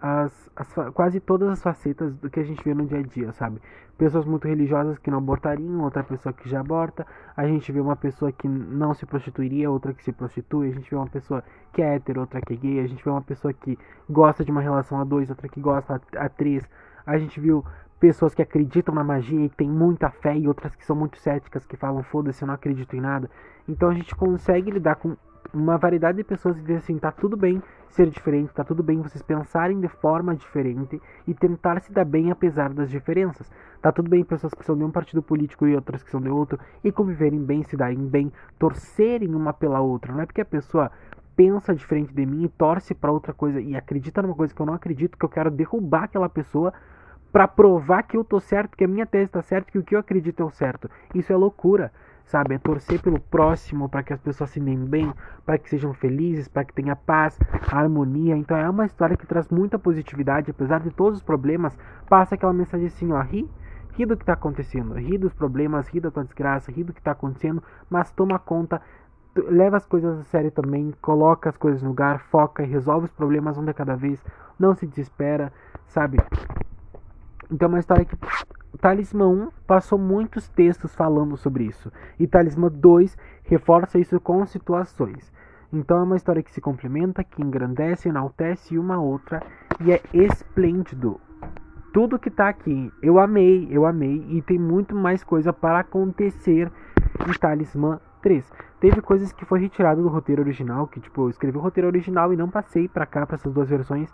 as, 0.00 0.50
as, 0.54 0.92
quase 0.92 1.18
todas 1.18 1.48
as 1.48 1.62
facetas 1.62 2.14
do 2.16 2.28
que 2.28 2.38
a 2.38 2.44
gente 2.44 2.62
vê 2.62 2.74
no 2.74 2.84
dia 2.84 2.98
a 2.98 3.02
dia, 3.02 3.32
sabe? 3.32 3.58
Pessoas 3.96 4.26
muito 4.26 4.46
religiosas 4.46 4.98
que 4.98 5.10
não 5.10 5.18
abortariam, 5.18 5.80
outra 5.82 6.02
pessoa 6.02 6.32
que 6.32 6.48
já 6.48 6.60
aborta, 6.60 7.06
a 7.34 7.46
gente 7.46 7.70
vê 7.72 7.80
uma 7.80 7.96
pessoa 7.96 8.30
que 8.30 8.46
não 8.46 8.92
se 8.92 9.06
prostituiria, 9.06 9.70
outra 9.70 9.94
que 9.94 10.04
se 10.04 10.12
prostitui, 10.12 10.68
a 10.68 10.72
gente 10.72 10.90
vê 10.90 10.96
uma 10.96 11.06
pessoa 11.06 11.42
que 11.72 11.80
é 11.80 11.94
hétero, 11.94 12.20
outra 12.20 12.40
que 12.42 12.52
é 12.52 12.56
gay, 12.56 12.80
a 12.80 12.86
gente 12.86 13.02
vê 13.02 13.08
uma 13.08 13.22
pessoa 13.22 13.54
que 13.54 13.78
gosta 14.10 14.44
de 14.44 14.50
uma 14.50 14.60
relação 14.60 15.00
a 15.00 15.04
dois, 15.04 15.30
outra 15.30 15.48
que 15.48 15.60
gosta 15.60 15.94
a, 16.16 16.24
a 16.24 16.28
três, 16.28 16.68
a 17.06 17.18
gente 17.18 17.40
viu 17.40 17.64
pessoas 17.98 18.34
que 18.34 18.42
acreditam 18.42 18.94
na 18.94 19.04
magia 19.04 19.46
e 19.46 19.48
têm 19.48 19.68
muita 19.68 20.10
fé 20.10 20.36
e 20.36 20.46
outras 20.46 20.74
que 20.74 20.84
são 20.84 20.94
muito 20.94 21.18
céticas, 21.18 21.66
que 21.66 21.76
falam 21.76 22.02
foda-se, 22.02 22.42
eu 22.42 22.46
não 22.46 22.54
acredito 22.54 22.94
em 22.94 23.00
nada. 23.00 23.30
Então 23.68 23.88
a 23.88 23.94
gente 23.94 24.14
consegue 24.14 24.70
lidar 24.70 24.96
com 24.96 25.16
uma 25.52 25.78
variedade 25.78 26.18
de 26.18 26.24
pessoas 26.24 26.56
e 26.56 26.60
dizer 26.60 26.76
assim, 26.76 26.98
tá 26.98 27.12
tudo 27.12 27.36
bem 27.36 27.62
ser 27.88 28.08
diferente, 28.08 28.52
tá 28.52 28.64
tudo 28.64 28.82
bem 28.82 29.00
vocês 29.00 29.22
pensarem 29.22 29.80
de 29.80 29.88
forma 29.88 30.34
diferente 30.34 31.00
e 31.28 31.32
tentar 31.34 31.80
se 31.80 31.92
dar 31.92 32.04
bem 32.04 32.30
apesar 32.30 32.72
das 32.72 32.90
diferenças. 32.90 33.50
Tá 33.80 33.92
tudo 33.92 34.10
bem 34.10 34.24
pessoas 34.24 34.52
que 34.52 34.64
são 34.64 34.76
de 34.76 34.82
um 34.82 34.90
partido 34.90 35.22
político 35.22 35.66
e 35.66 35.74
outras 35.74 36.02
que 36.02 36.10
são 36.10 36.20
de 36.20 36.28
outro 36.28 36.58
e 36.82 36.90
conviverem 36.90 37.44
bem, 37.44 37.62
se 37.62 37.76
darem 37.76 38.06
bem, 38.08 38.32
torcerem 38.58 39.34
uma 39.34 39.52
pela 39.52 39.80
outra. 39.80 40.12
Não 40.12 40.22
é 40.22 40.26
porque 40.26 40.40
a 40.40 40.44
pessoa 40.44 40.90
pensa 41.36 41.74
diferente 41.74 42.12
de 42.12 42.26
mim 42.26 42.44
e 42.44 42.48
torce 42.48 42.94
para 42.94 43.12
outra 43.12 43.32
coisa 43.32 43.60
e 43.60 43.76
acredita 43.76 44.22
numa 44.22 44.34
coisa 44.34 44.54
que 44.54 44.60
eu 44.60 44.66
não 44.66 44.74
acredito 44.74 45.18
que 45.18 45.24
eu 45.24 45.28
quero 45.28 45.50
derrubar 45.50 46.04
aquela 46.04 46.28
pessoa 46.28 46.72
para 47.32 47.48
provar 47.48 48.04
que 48.04 48.16
eu 48.16 48.24
tô 48.24 48.38
certo, 48.38 48.76
que 48.76 48.84
a 48.84 48.88
minha 48.88 49.06
tese 49.06 49.30
tá 49.30 49.42
certa, 49.42 49.70
que 49.70 49.78
o 49.78 49.82
que 49.82 49.96
eu 49.96 49.98
acredito 49.98 50.40
é 50.40 50.46
o 50.46 50.50
certo. 50.50 50.88
Isso 51.14 51.32
é 51.32 51.36
loucura 51.36 51.90
sabe? 52.26 52.54
É 52.54 52.58
torcer 52.58 53.00
pelo 53.00 53.20
próximo 53.20 53.88
para 53.88 54.02
que 54.02 54.12
as 54.12 54.20
pessoas 54.20 54.50
se 54.50 54.60
deem 54.60 54.84
bem, 54.84 55.12
para 55.44 55.58
que 55.58 55.68
sejam 55.68 55.92
felizes, 55.92 56.48
para 56.48 56.64
que 56.64 56.72
tenha 56.72 56.96
paz, 56.96 57.38
harmonia. 57.70 58.36
Então 58.36 58.56
é 58.56 58.68
uma 58.68 58.86
história 58.86 59.16
que 59.16 59.26
traz 59.26 59.48
muita 59.48 59.78
positividade, 59.78 60.50
apesar 60.50 60.80
de 60.80 60.90
todos 60.90 61.18
os 61.18 61.24
problemas, 61.24 61.76
passa 62.08 62.34
aquela 62.34 62.52
mensagem 62.52 62.86
assim, 62.86 63.12
ó, 63.12 63.20
ri, 63.20 63.48
ri 63.92 64.06
do 64.06 64.16
que 64.16 64.22
está 64.22 64.32
acontecendo, 64.32 64.94
ri 64.94 65.18
dos 65.18 65.34
problemas, 65.34 65.88
ri 65.88 66.00
da 66.00 66.10
tua 66.10 66.24
desgraça, 66.24 66.72
ri 66.72 66.82
do 66.82 66.92
que 66.92 67.00
está 67.00 67.12
acontecendo, 67.12 67.62
mas 67.88 68.10
toma 68.10 68.38
conta, 68.38 68.80
leva 69.36 69.76
as 69.76 69.86
coisas 69.86 70.18
a 70.18 70.24
sério 70.24 70.50
também, 70.50 70.94
coloca 71.00 71.48
as 71.48 71.56
coisas 71.56 71.82
no 71.82 71.88
lugar, 71.88 72.20
foca 72.20 72.62
e 72.62 72.66
resolve 72.66 73.06
os 73.06 73.12
problemas 73.12 73.58
um 73.58 73.64
de 73.64 73.74
cada 73.74 73.96
vez, 73.96 74.22
não 74.58 74.74
se 74.74 74.86
desespera, 74.86 75.52
sabe? 75.86 76.18
Então 77.50 77.66
é 77.66 77.68
uma 77.68 77.78
história 77.78 78.04
que 78.04 78.16
Talismã 78.80 79.28
1 79.28 79.48
passou 79.66 79.98
muitos 79.98 80.48
textos 80.48 80.94
falando 80.94 81.36
sobre 81.36 81.64
isso, 81.64 81.92
e 82.18 82.26
Talismã 82.26 82.68
2 82.68 83.16
reforça 83.44 83.98
isso 83.98 84.20
com 84.20 84.44
situações. 84.46 85.32
Então 85.72 85.98
é 85.98 86.02
uma 86.02 86.16
história 86.16 86.42
que 86.42 86.52
se 86.52 86.60
complementa, 86.60 87.24
que 87.24 87.42
engrandece, 87.42 88.08
enaltece 88.08 88.78
uma 88.78 89.00
outra 89.00 89.42
e 89.80 89.92
é 89.92 90.00
esplêndido. 90.12 91.20
Tudo 91.92 92.18
que 92.18 92.30
tá 92.30 92.48
aqui, 92.48 92.92
eu 93.02 93.18
amei, 93.18 93.68
eu 93.70 93.84
amei 93.84 94.24
e 94.28 94.42
tem 94.42 94.58
muito 94.58 94.94
mais 94.94 95.22
coisa 95.24 95.52
para 95.52 95.80
acontecer 95.80 96.70
em 97.28 97.32
Talismã 97.38 98.00
3. 98.24 98.50
Teve 98.80 99.02
coisas 99.02 99.32
que 99.32 99.44
foi 99.44 99.60
retirado 99.60 100.02
do 100.02 100.08
roteiro 100.08 100.40
original, 100.40 100.86
que 100.86 100.98
tipo, 100.98 101.22
eu 101.26 101.28
escrevi 101.28 101.58
o 101.58 101.60
roteiro 101.60 101.88
original 101.88 102.32
e 102.32 102.36
não 102.36 102.48
passei 102.48 102.88
para 102.88 103.04
cá 103.04 103.26
para 103.26 103.34
essas 103.34 103.52
duas 103.52 103.68
versões, 103.68 104.08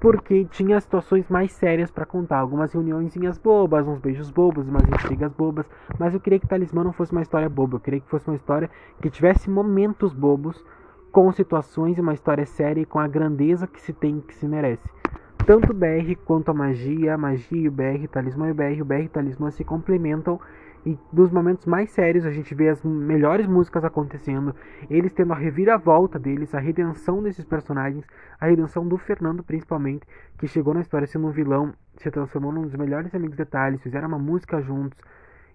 porque 0.00 0.44
tinha 0.46 0.80
situações 0.80 1.28
mais 1.28 1.52
sérias 1.52 1.92
para 1.92 2.04
contar, 2.04 2.38
algumas 2.38 2.72
reuniõezinhas 2.72 3.38
bobas, 3.38 3.86
uns 3.86 4.00
beijos 4.00 4.30
bobos, 4.30 4.66
umas 4.68 4.82
intrigas 4.82 5.32
bobas, 5.32 5.64
mas 5.96 6.12
eu 6.12 6.18
queria 6.18 6.40
que 6.40 6.48
Talismã 6.48 6.82
não 6.82 6.92
fosse 6.92 7.12
uma 7.12 7.22
história 7.22 7.48
boba, 7.48 7.76
eu 7.76 7.80
queria 7.80 8.00
que 8.00 8.10
fosse 8.10 8.26
uma 8.28 8.36
história 8.36 8.68
que 9.00 9.08
tivesse 9.08 9.48
momentos 9.48 10.12
bobos 10.12 10.64
com 11.12 11.30
situações 11.30 11.98
e 11.98 12.00
uma 12.00 12.14
história 12.14 12.44
séria 12.44 12.80
e 12.80 12.86
com 12.86 12.98
a 12.98 13.06
grandeza 13.06 13.68
que 13.68 13.80
se 13.80 13.92
tem 13.92 14.20
que 14.20 14.34
se 14.34 14.46
merece. 14.46 14.88
Tanto 15.46 15.70
o 15.70 15.74
BR 15.74 16.16
quanto 16.24 16.50
a 16.50 16.54
magia, 16.54 17.14
a 17.14 17.18
magia 17.18 17.62
e 17.62 17.68
o 17.68 17.72
BR, 17.72 18.06
talismã 18.10 18.48
e 18.48 18.50
o 18.50 18.54
BR, 18.54 18.82
o 18.82 18.84
BR 18.84 19.02
e 19.02 19.06
o 19.06 19.08
talismã 19.08 19.50
se 19.50 19.64
complementam 19.64 20.40
e 20.84 20.98
dos 21.12 21.30
momentos 21.30 21.66
mais 21.66 21.90
sérios 21.90 22.24
a 22.24 22.30
gente 22.30 22.54
vê 22.54 22.68
as 22.68 22.82
melhores 22.82 23.46
músicas 23.46 23.84
acontecendo, 23.84 24.54
eles 24.88 25.12
tendo 25.12 25.32
a 25.32 25.36
reviravolta 25.36 26.18
deles, 26.18 26.54
a 26.54 26.58
redenção 26.58 27.22
desses 27.22 27.44
personagens, 27.44 28.04
a 28.40 28.46
redenção 28.46 28.86
do 28.86 28.96
Fernando 28.96 29.42
principalmente, 29.42 30.06
que 30.38 30.46
chegou 30.46 30.72
na 30.72 30.80
história 30.80 31.06
sendo 31.06 31.26
um 31.26 31.32
vilão, 31.32 31.74
se 31.96 32.10
transformou 32.10 32.52
num 32.52 32.62
dos 32.62 32.74
melhores 32.74 33.14
amigos 33.14 33.36
de 33.36 33.44
Thales, 33.44 33.82
fizeram 33.82 34.08
uma 34.08 34.18
música 34.18 34.62
juntos, 34.62 34.98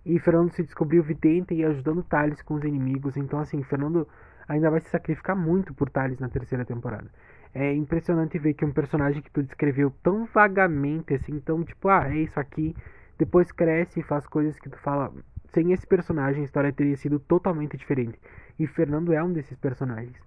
e 0.06 0.20
Fernando 0.20 0.52
se 0.52 0.62
descobriu 0.62 1.02
vidente 1.02 1.56
e 1.56 1.66
ajudando 1.66 2.04
Thales 2.04 2.42
com 2.44 2.54
os 2.54 2.64
inimigos, 2.64 3.18
então 3.18 3.40
assim, 3.40 3.64
Fernando 3.64 4.08
ainda 4.48 4.70
vai 4.70 4.80
se 4.80 4.90
sacrificar 4.90 5.36
muito 5.36 5.74
por 5.74 5.90
Thales 5.90 6.20
na 6.20 6.30
terceira 6.30 6.64
temporada. 6.64 7.10
É 7.52 7.74
impressionante 7.74 8.38
ver 8.38 8.54
que 8.54 8.66
um 8.66 8.72
personagem 8.72 9.22
que 9.24 9.32
tu 9.32 9.42
descreveu 9.42 9.92
tão 10.04 10.26
vagamente, 10.26 11.14
assim, 11.14 11.40
tão 11.40 11.64
tipo, 11.64 11.88
ah, 11.88 12.08
é 12.10 12.18
isso 12.18 12.40
aqui, 12.40 12.76
depois 13.18 13.52
cresce 13.52 14.00
e 14.00 14.04
faz 14.04 14.28
coisas 14.28 14.58
que 14.60 14.70
tu 14.70 14.78
fala. 14.78 15.12
Sem 15.54 15.72
esse 15.72 15.88
personagem, 15.88 16.42
a 16.42 16.46
história 16.46 16.74
teria 16.74 16.98
sido 16.98 17.20
totalmente 17.20 17.78
diferente. 17.78 18.20
E 18.60 18.68
Fernando 18.68 19.14
é 19.14 19.24
um 19.24 19.32
desses 19.32 19.58
personagens. 19.58 20.18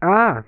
Ah! 0.00 0.44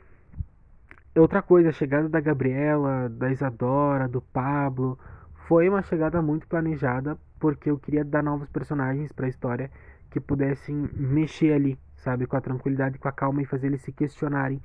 Outra 1.16 1.42
coisa, 1.42 1.70
a 1.70 1.72
chegada 1.72 2.08
da 2.08 2.20
Gabriela, 2.20 3.08
da 3.08 3.30
Isadora, 3.30 4.08
do 4.08 4.20
Pablo, 4.20 4.98
foi 5.46 5.68
uma 5.68 5.82
chegada 5.82 6.20
muito 6.22 6.46
planejada, 6.46 7.18
porque 7.40 7.70
eu 7.70 7.78
queria 7.78 8.04
dar 8.04 8.22
novos 8.22 8.48
personagens 8.48 9.12
para 9.12 9.26
a 9.26 9.28
história 9.28 9.70
que 10.10 10.20
pudessem 10.20 10.88
mexer 10.94 11.52
ali, 11.52 11.78
sabe, 11.96 12.26
com 12.26 12.36
a 12.36 12.40
tranquilidade, 12.40 12.98
com 12.98 13.08
a 13.08 13.12
calma 13.12 13.42
e 13.42 13.46
fazer 13.46 13.68
eles 13.68 13.82
se 13.82 13.92
questionarem 13.92 14.60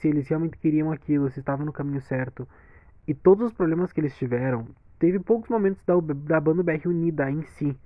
se 0.00 0.08
eles 0.08 0.26
realmente 0.28 0.56
queriam 0.56 0.90
aquilo, 0.90 1.30
se 1.30 1.40
estavam 1.40 1.66
no 1.66 1.72
caminho 1.72 2.00
certo. 2.00 2.48
E 3.06 3.14
todos 3.14 3.48
os 3.48 3.52
problemas 3.52 3.92
que 3.92 4.00
eles 4.00 4.16
tiveram, 4.16 4.66
teve 5.00 5.18
poucos 5.18 5.48
momentos 5.48 5.82
da, 5.84 5.94
da 5.98 6.38
banda 6.38 6.62
BR 6.62 6.86
unida 6.86 7.28
em 7.28 7.42
si. 7.42 7.76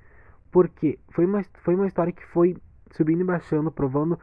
Porque 0.50 0.98
foi 1.10 1.24
uma, 1.24 1.42
foi 1.62 1.74
uma 1.74 1.86
história 1.86 2.12
que 2.12 2.24
foi 2.26 2.56
subindo 2.90 3.22
e 3.22 3.24
baixando, 3.24 3.72
provando 3.72 4.18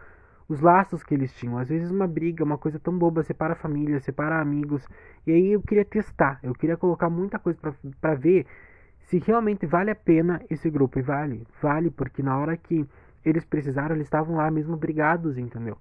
os 0.48 0.60
laços 0.60 1.04
que 1.04 1.14
eles 1.14 1.34
tinham. 1.34 1.58
Às 1.58 1.70
vezes 1.70 1.90
uma 1.90 2.06
briga, 2.06 2.44
uma 2.44 2.58
coisa 2.58 2.78
tão 2.78 2.96
boba, 2.98 3.24
separa 3.24 3.54
a 3.54 3.56
família, 3.56 4.00
separa 4.02 4.40
amigos. 4.40 4.86
E 5.26 5.32
aí 5.32 5.52
eu 5.54 5.62
queria 5.62 5.86
testar, 5.86 6.40
eu 6.44 6.54
queria 6.54 6.78
colocar 6.78 7.10
muita 7.10 7.40
coisa 7.40 7.58
para 8.00 8.14
ver 8.16 8.46
se 9.00 9.18
realmente 9.20 9.66
vale 9.66 9.90
a 9.92 9.96
pena 9.96 10.42
esse 10.50 10.70
grupo. 10.70 11.00
E 11.00 11.02
vale, 11.02 11.48
vale, 11.62 11.90
porque 11.90 12.22
na 12.22 12.38
hora 12.38 12.58
que 12.58 12.86
eles 13.24 13.46
precisaram, 13.46 13.96
eles 13.96 14.08
estavam 14.08 14.36
lá 14.36 14.52
mesmo 14.52 14.76
brigados, 14.76 15.38
entendeu? 15.38 15.78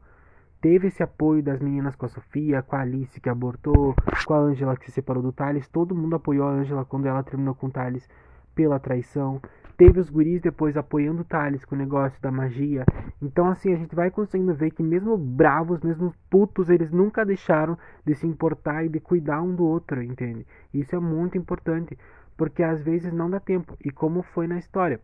Teve 0.61 0.89
esse 0.89 1.03
apoio 1.03 1.43
das 1.43 1.61
meninas 1.61 1.97
com 1.97 2.07
a 2.07 2.09
Sofia, 2.09 2.63
com 2.63 2.77
a 2.77 2.81
Alice 2.81 3.21
que 3.21 3.29
abortou, 3.29 3.95
com 4.27 4.35
a 4.35 4.39
Angela 4.39 4.77
que 4.77 4.87
se 4.87 4.93
separou 4.93 5.23
do 5.23 5.33
Thales. 5.33 5.69
Todo 5.69 5.95
mundo 5.95 6.17
apoiou 6.17 6.47
a 6.47 6.53
Angela 6.53 6.85
quando 6.85 7.07
ela 7.07 7.23
terminou 7.23 7.55
com 7.55 7.69
o 7.69 7.71
Thales 7.71 8.09
pela 8.55 8.79
traição. 8.79 9.41
Teve 9.77 9.99
os 9.99 10.11
guris 10.11 10.43
depois 10.43 10.77
apoiando 10.77 11.23
o 11.23 11.25
Thales 11.25 11.65
com 11.65 11.75
o 11.75 11.79
negócio 11.79 12.21
da 12.21 12.31
magia. 12.31 12.85
Então, 13.23 13.49
assim, 13.49 13.73
a 13.73 13.77
gente 13.77 13.95
vai 13.95 14.11
conseguindo 14.11 14.55
ver 14.55 14.73
que, 14.73 14.83
mesmo 14.83 15.17
bravos, 15.17 15.81
mesmo 15.81 16.13
putos, 16.29 16.69
eles 16.69 16.91
nunca 16.91 17.25
deixaram 17.25 17.79
de 18.05 18.15
se 18.15 18.27
importar 18.27 18.85
e 18.85 18.91
de 18.91 19.01
cuidar 19.01 19.41
um 19.41 19.55
do 19.55 19.65
outro, 19.65 20.03
entende? 20.03 20.47
Isso 20.75 20.95
é 20.95 21.01
muito 21.01 21.39
importante, 21.39 21.99
porque 22.37 22.63
às 22.63 22.83
vezes 22.83 23.11
não 23.11 23.31
dá 23.31 23.41
tempo. 23.41 23.75
E 23.83 23.91
como 23.91 24.23
foi 24.23 24.47
na 24.47 24.59
história? 24.59 25.01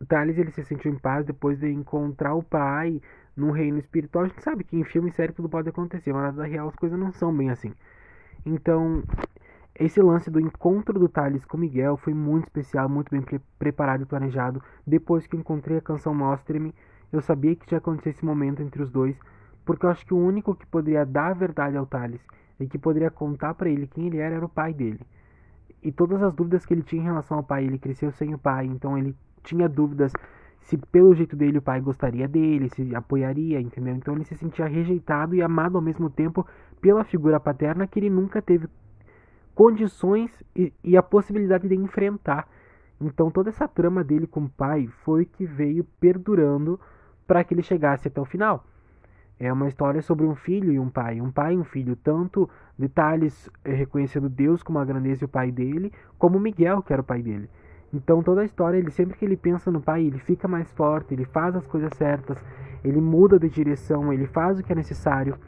O 0.00 0.06
Thales 0.06 0.38
ele 0.38 0.52
se 0.52 0.64
sentiu 0.64 0.90
em 0.90 0.98
paz 0.98 1.26
depois 1.26 1.58
de 1.58 1.70
encontrar 1.70 2.34
o 2.34 2.42
pai 2.42 3.02
no 3.38 3.50
reino 3.50 3.78
espiritual, 3.78 4.24
a 4.24 4.28
gente 4.28 4.42
sabe 4.42 4.64
que 4.64 4.76
em 4.76 4.84
filme 4.84 5.10
e 5.10 5.12
série 5.12 5.32
tudo 5.32 5.48
pode 5.48 5.68
acontecer, 5.68 6.12
mas 6.12 6.22
na 6.22 6.30
vida 6.30 6.44
real 6.44 6.68
as 6.68 6.76
coisas 6.76 6.98
não 6.98 7.12
são 7.12 7.34
bem 7.34 7.50
assim. 7.50 7.72
Então, 8.44 9.02
esse 9.78 10.02
lance 10.02 10.30
do 10.30 10.40
encontro 10.40 10.98
do 10.98 11.08
Thales 11.08 11.44
com 11.44 11.56
Miguel 11.56 11.96
foi 11.96 12.12
muito 12.12 12.44
especial, 12.44 12.88
muito 12.88 13.10
bem 13.10 13.22
pre 13.22 13.40
preparado 13.58 14.02
e 14.02 14.06
planejado. 14.06 14.62
Depois 14.86 15.26
que 15.26 15.36
encontrei 15.36 15.78
a 15.78 15.82
canção 15.82 16.12
Mostre-me, 16.12 16.74
eu 17.12 17.20
sabia 17.20 17.54
que 17.54 17.72
ia 17.72 17.78
acontecer 17.78 18.10
esse 18.10 18.24
momento 18.24 18.60
entre 18.60 18.82
os 18.82 18.90
dois, 18.90 19.16
porque 19.64 19.86
eu 19.86 19.90
acho 19.90 20.04
que 20.04 20.14
o 20.14 20.18
único 20.18 20.54
que 20.54 20.66
poderia 20.66 21.06
dar 21.06 21.30
a 21.30 21.34
verdade 21.34 21.76
ao 21.76 21.86
Thales 21.86 22.20
e 22.58 22.66
que 22.66 22.76
poderia 22.76 23.10
contar 23.10 23.54
para 23.54 23.68
ele 23.68 23.86
quem 23.86 24.08
ele 24.08 24.18
era 24.18 24.34
era 24.34 24.44
o 24.44 24.48
pai 24.48 24.74
dele. 24.74 25.00
E 25.80 25.92
todas 25.92 26.22
as 26.22 26.34
dúvidas 26.34 26.66
que 26.66 26.74
ele 26.74 26.82
tinha 26.82 27.02
em 27.02 27.04
relação 27.04 27.36
ao 27.36 27.44
pai, 27.44 27.64
ele 27.64 27.78
cresceu 27.78 28.10
sem 28.10 28.34
o 28.34 28.38
pai, 28.38 28.66
então 28.66 28.98
ele 28.98 29.14
tinha 29.44 29.68
dúvidas 29.68 30.12
se 30.62 30.76
pelo 30.76 31.14
jeito 31.14 31.34
dele 31.34 31.58
o 31.58 31.62
pai 31.62 31.80
gostaria 31.80 32.28
dele, 32.28 32.68
se 32.68 32.94
apoiaria, 32.94 33.60
entendeu? 33.60 33.94
Então 33.94 34.14
ele 34.14 34.24
se 34.24 34.36
sentia 34.36 34.66
rejeitado 34.66 35.34
e 35.34 35.42
amado 35.42 35.76
ao 35.76 35.82
mesmo 35.82 36.10
tempo 36.10 36.46
pela 36.80 37.04
figura 37.04 37.40
paterna 37.40 37.86
que 37.86 37.98
ele 37.98 38.10
nunca 38.10 38.42
teve 38.42 38.68
condições 39.54 40.30
e, 40.54 40.72
e 40.84 40.96
a 40.96 41.02
possibilidade 41.02 41.66
de 41.66 41.74
enfrentar. 41.74 42.48
Então 43.00 43.30
toda 43.30 43.48
essa 43.48 43.66
trama 43.66 44.04
dele 44.04 44.26
com 44.26 44.40
o 44.40 44.48
pai 44.48 44.88
foi 45.04 45.24
que 45.24 45.46
veio 45.46 45.84
perdurando 45.98 46.78
para 47.26 47.42
que 47.44 47.54
ele 47.54 47.62
chegasse 47.62 48.08
até 48.08 48.20
o 48.20 48.24
final. 48.24 48.64
É 49.40 49.52
uma 49.52 49.68
história 49.68 50.02
sobre 50.02 50.26
um 50.26 50.34
filho 50.34 50.72
e 50.72 50.80
um 50.80 50.90
pai, 50.90 51.20
um 51.20 51.30
pai 51.30 51.54
e 51.54 51.56
um 51.56 51.62
filho, 51.62 51.94
tanto 51.94 52.50
detalhes 52.76 53.48
eh, 53.64 53.72
reconhecendo 53.72 54.28
Deus 54.28 54.64
como 54.64 54.80
a 54.80 54.84
grandeza 54.84 55.22
e 55.22 55.26
o 55.26 55.28
pai 55.28 55.52
dele, 55.52 55.92
como 56.18 56.40
Miguel, 56.40 56.82
que 56.82 56.92
era 56.92 57.02
o 57.02 57.04
pai 57.04 57.22
dele. 57.22 57.48
Então 57.92 58.22
toda 58.22 58.42
a 58.42 58.44
história, 58.44 58.78
ele 58.78 58.90
sempre 58.90 59.16
que 59.16 59.24
ele 59.24 59.36
pensa 59.36 59.70
no 59.70 59.80
pai, 59.80 60.04
ele 60.04 60.18
fica 60.18 60.46
mais 60.46 60.70
forte, 60.72 61.14
ele 61.14 61.24
faz 61.24 61.56
as 61.56 61.66
coisas 61.66 61.92
certas, 61.94 62.38
ele 62.84 63.00
muda 63.00 63.38
de 63.38 63.48
direção, 63.48 64.12
ele 64.12 64.26
faz 64.26 64.58
o 64.58 64.62
que 64.62 64.72
é 64.72 64.74
necessário. 64.74 65.38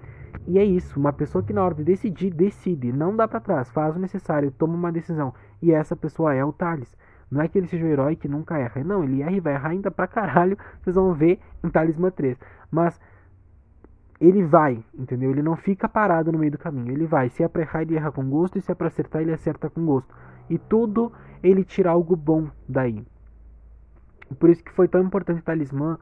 E 0.46 0.58
é 0.58 0.64
isso, 0.64 0.98
uma 0.98 1.12
pessoa 1.12 1.44
que 1.44 1.52
na 1.52 1.62
hora 1.62 1.74
de 1.74 1.84
decidir, 1.84 2.32
decide, 2.32 2.92
não 2.92 3.14
dá 3.14 3.28
para 3.28 3.40
trás, 3.40 3.70
faz 3.70 3.94
o 3.94 3.98
necessário, 3.98 4.50
toma 4.50 4.74
uma 4.74 4.92
decisão. 4.92 5.34
E 5.60 5.72
essa 5.72 5.94
pessoa 5.94 6.34
é 6.34 6.44
o 6.44 6.52
Thales. 6.52 6.96
Não 7.30 7.40
é 7.40 7.46
que 7.46 7.56
ele 7.56 7.68
seja 7.68 7.84
um 7.84 7.88
herói 7.88 8.16
que 8.16 8.26
nunca 8.26 8.58
erra. 8.58 8.82
Não, 8.82 9.04
ele 9.04 9.22
erra 9.22 9.30
e 9.30 9.40
vai 9.40 9.54
errar 9.54 9.68
ainda 9.68 9.90
pra 9.90 10.08
caralho. 10.08 10.58
Vocês 10.82 10.96
vão 10.96 11.14
ver 11.14 11.38
em 11.62 11.68
Talismã 11.68 12.10
3. 12.10 12.36
Mas 12.70 13.00
ele 14.20 14.42
vai, 14.42 14.82
entendeu? 14.92 15.30
Ele 15.30 15.42
não 15.42 15.54
fica 15.54 15.88
parado 15.88 16.32
no 16.32 16.38
meio 16.38 16.50
do 16.50 16.58
caminho. 16.58 16.90
Ele 16.90 17.06
vai. 17.06 17.28
Se 17.28 17.44
é 17.44 17.48
pra 17.48 17.62
errar, 17.62 17.82
ele 17.82 17.94
erra 17.94 18.10
com 18.10 18.28
gosto. 18.28 18.58
E 18.58 18.60
se 18.60 18.72
é 18.72 18.74
pra 18.74 18.88
acertar, 18.88 19.22
ele 19.22 19.32
acerta 19.32 19.70
com 19.70 19.86
gosto. 19.86 20.12
E 20.50 20.58
tudo 20.58 21.10
ele 21.42 21.64
tira 21.64 21.90
algo 21.90 22.14
bom 22.14 22.50
daí. 22.68 23.02
Por 24.38 24.50
isso 24.50 24.62
que 24.62 24.72
foi 24.72 24.86
tão 24.86 25.02
importante 25.02 25.40
o 25.40 25.44
talismã, 25.44 25.98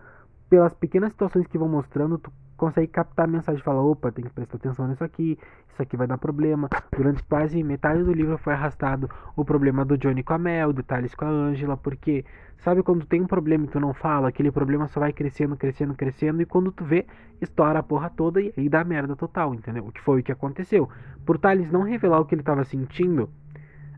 pelas 0.50 0.74
pequenas 0.74 1.12
situações 1.12 1.46
que 1.46 1.58
vão 1.58 1.68
mostrando, 1.68 2.18
tu 2.18 2.32
consegue 2.56 2.88
captar 2.88 3.26
a 3.26 3.30
mensagem 3.30 3.60
e 3.60 3.64
falar, 3.64 3.82
opa, 3.82 4.10
tem 4.10 4.24
que 4.24 4.30
prestar 4.30 4.56
atenção 4.56 4.88
nisso 4.88 5.04
aqui, 5.04 5.38
isso 5.68 5.80
aqui 5.80 5.96
vai 5.96 6.06
dar 6.06 6.18
problema. 6.18 6.68
Durante 6.94 7.22
quase 7.22 7.62
metade 7.62 8.02
do 8.02 8.12
livro 8.12 8.36
foi 8.36 8.52
arrastado 8.52 9.08
o 9.36 9.44
problema 9.44 9.84
do 9.84 9.96
Johnny 9.96 10.24
com 10.24 10.32
a 10.32 10.38
Mel, 10.38 10.72
do 10.72 10.82
Thales 10.82 11.14
com 11.14 11.24
a 11.24 11.28
Angela, 11.28 11.76
porque 11.76 12.24
sabe 12.58 12.82
quando 12.82 13.06
tem 13.06 13.22
um 13.22 13.26
problema 13.26 13.64
e 13.64 13.68
tu 13.68 13.78
não 13.78 13.94
fala, 13.94 14.28
aquele 14.28 14.50
problema 14.50 14.88
só 14.88 14.98
vai 14.98 15.12
crescendo, 15.12 15.56
crescendo, 15.56 15.94
crescendo, 15.94 16.42
e 16.42 16.46
quando 16.46 16.72
tu 16.72 16.84
vê, 16.84 17.06
estoura 17.40 17.78
a 17.78 17.82
porra 17.82 18.10
toda 18.10 18.40
e 18.40 18.52
aí 18.56 18.68
dá 18.68 18.82
merda 18.82 19.14
total, 19.14 19.54
entendeu? 19.54 19.86
O 19.86 19.92
que 19.92 20.00
foi 20.00 20.20
o 20.20 20.22
que 20.22 20.32
aconteceu. 20.32 20.88
Por 21.24 21.38
Thales 21.38 21.70
não 21.70 21.82
revelar 21.82 22.18
o 22.18 22.24
que 22.24 22.34
ele 22.34 22.42
estava 22.42 22.64
sentindo, 22.64 23.30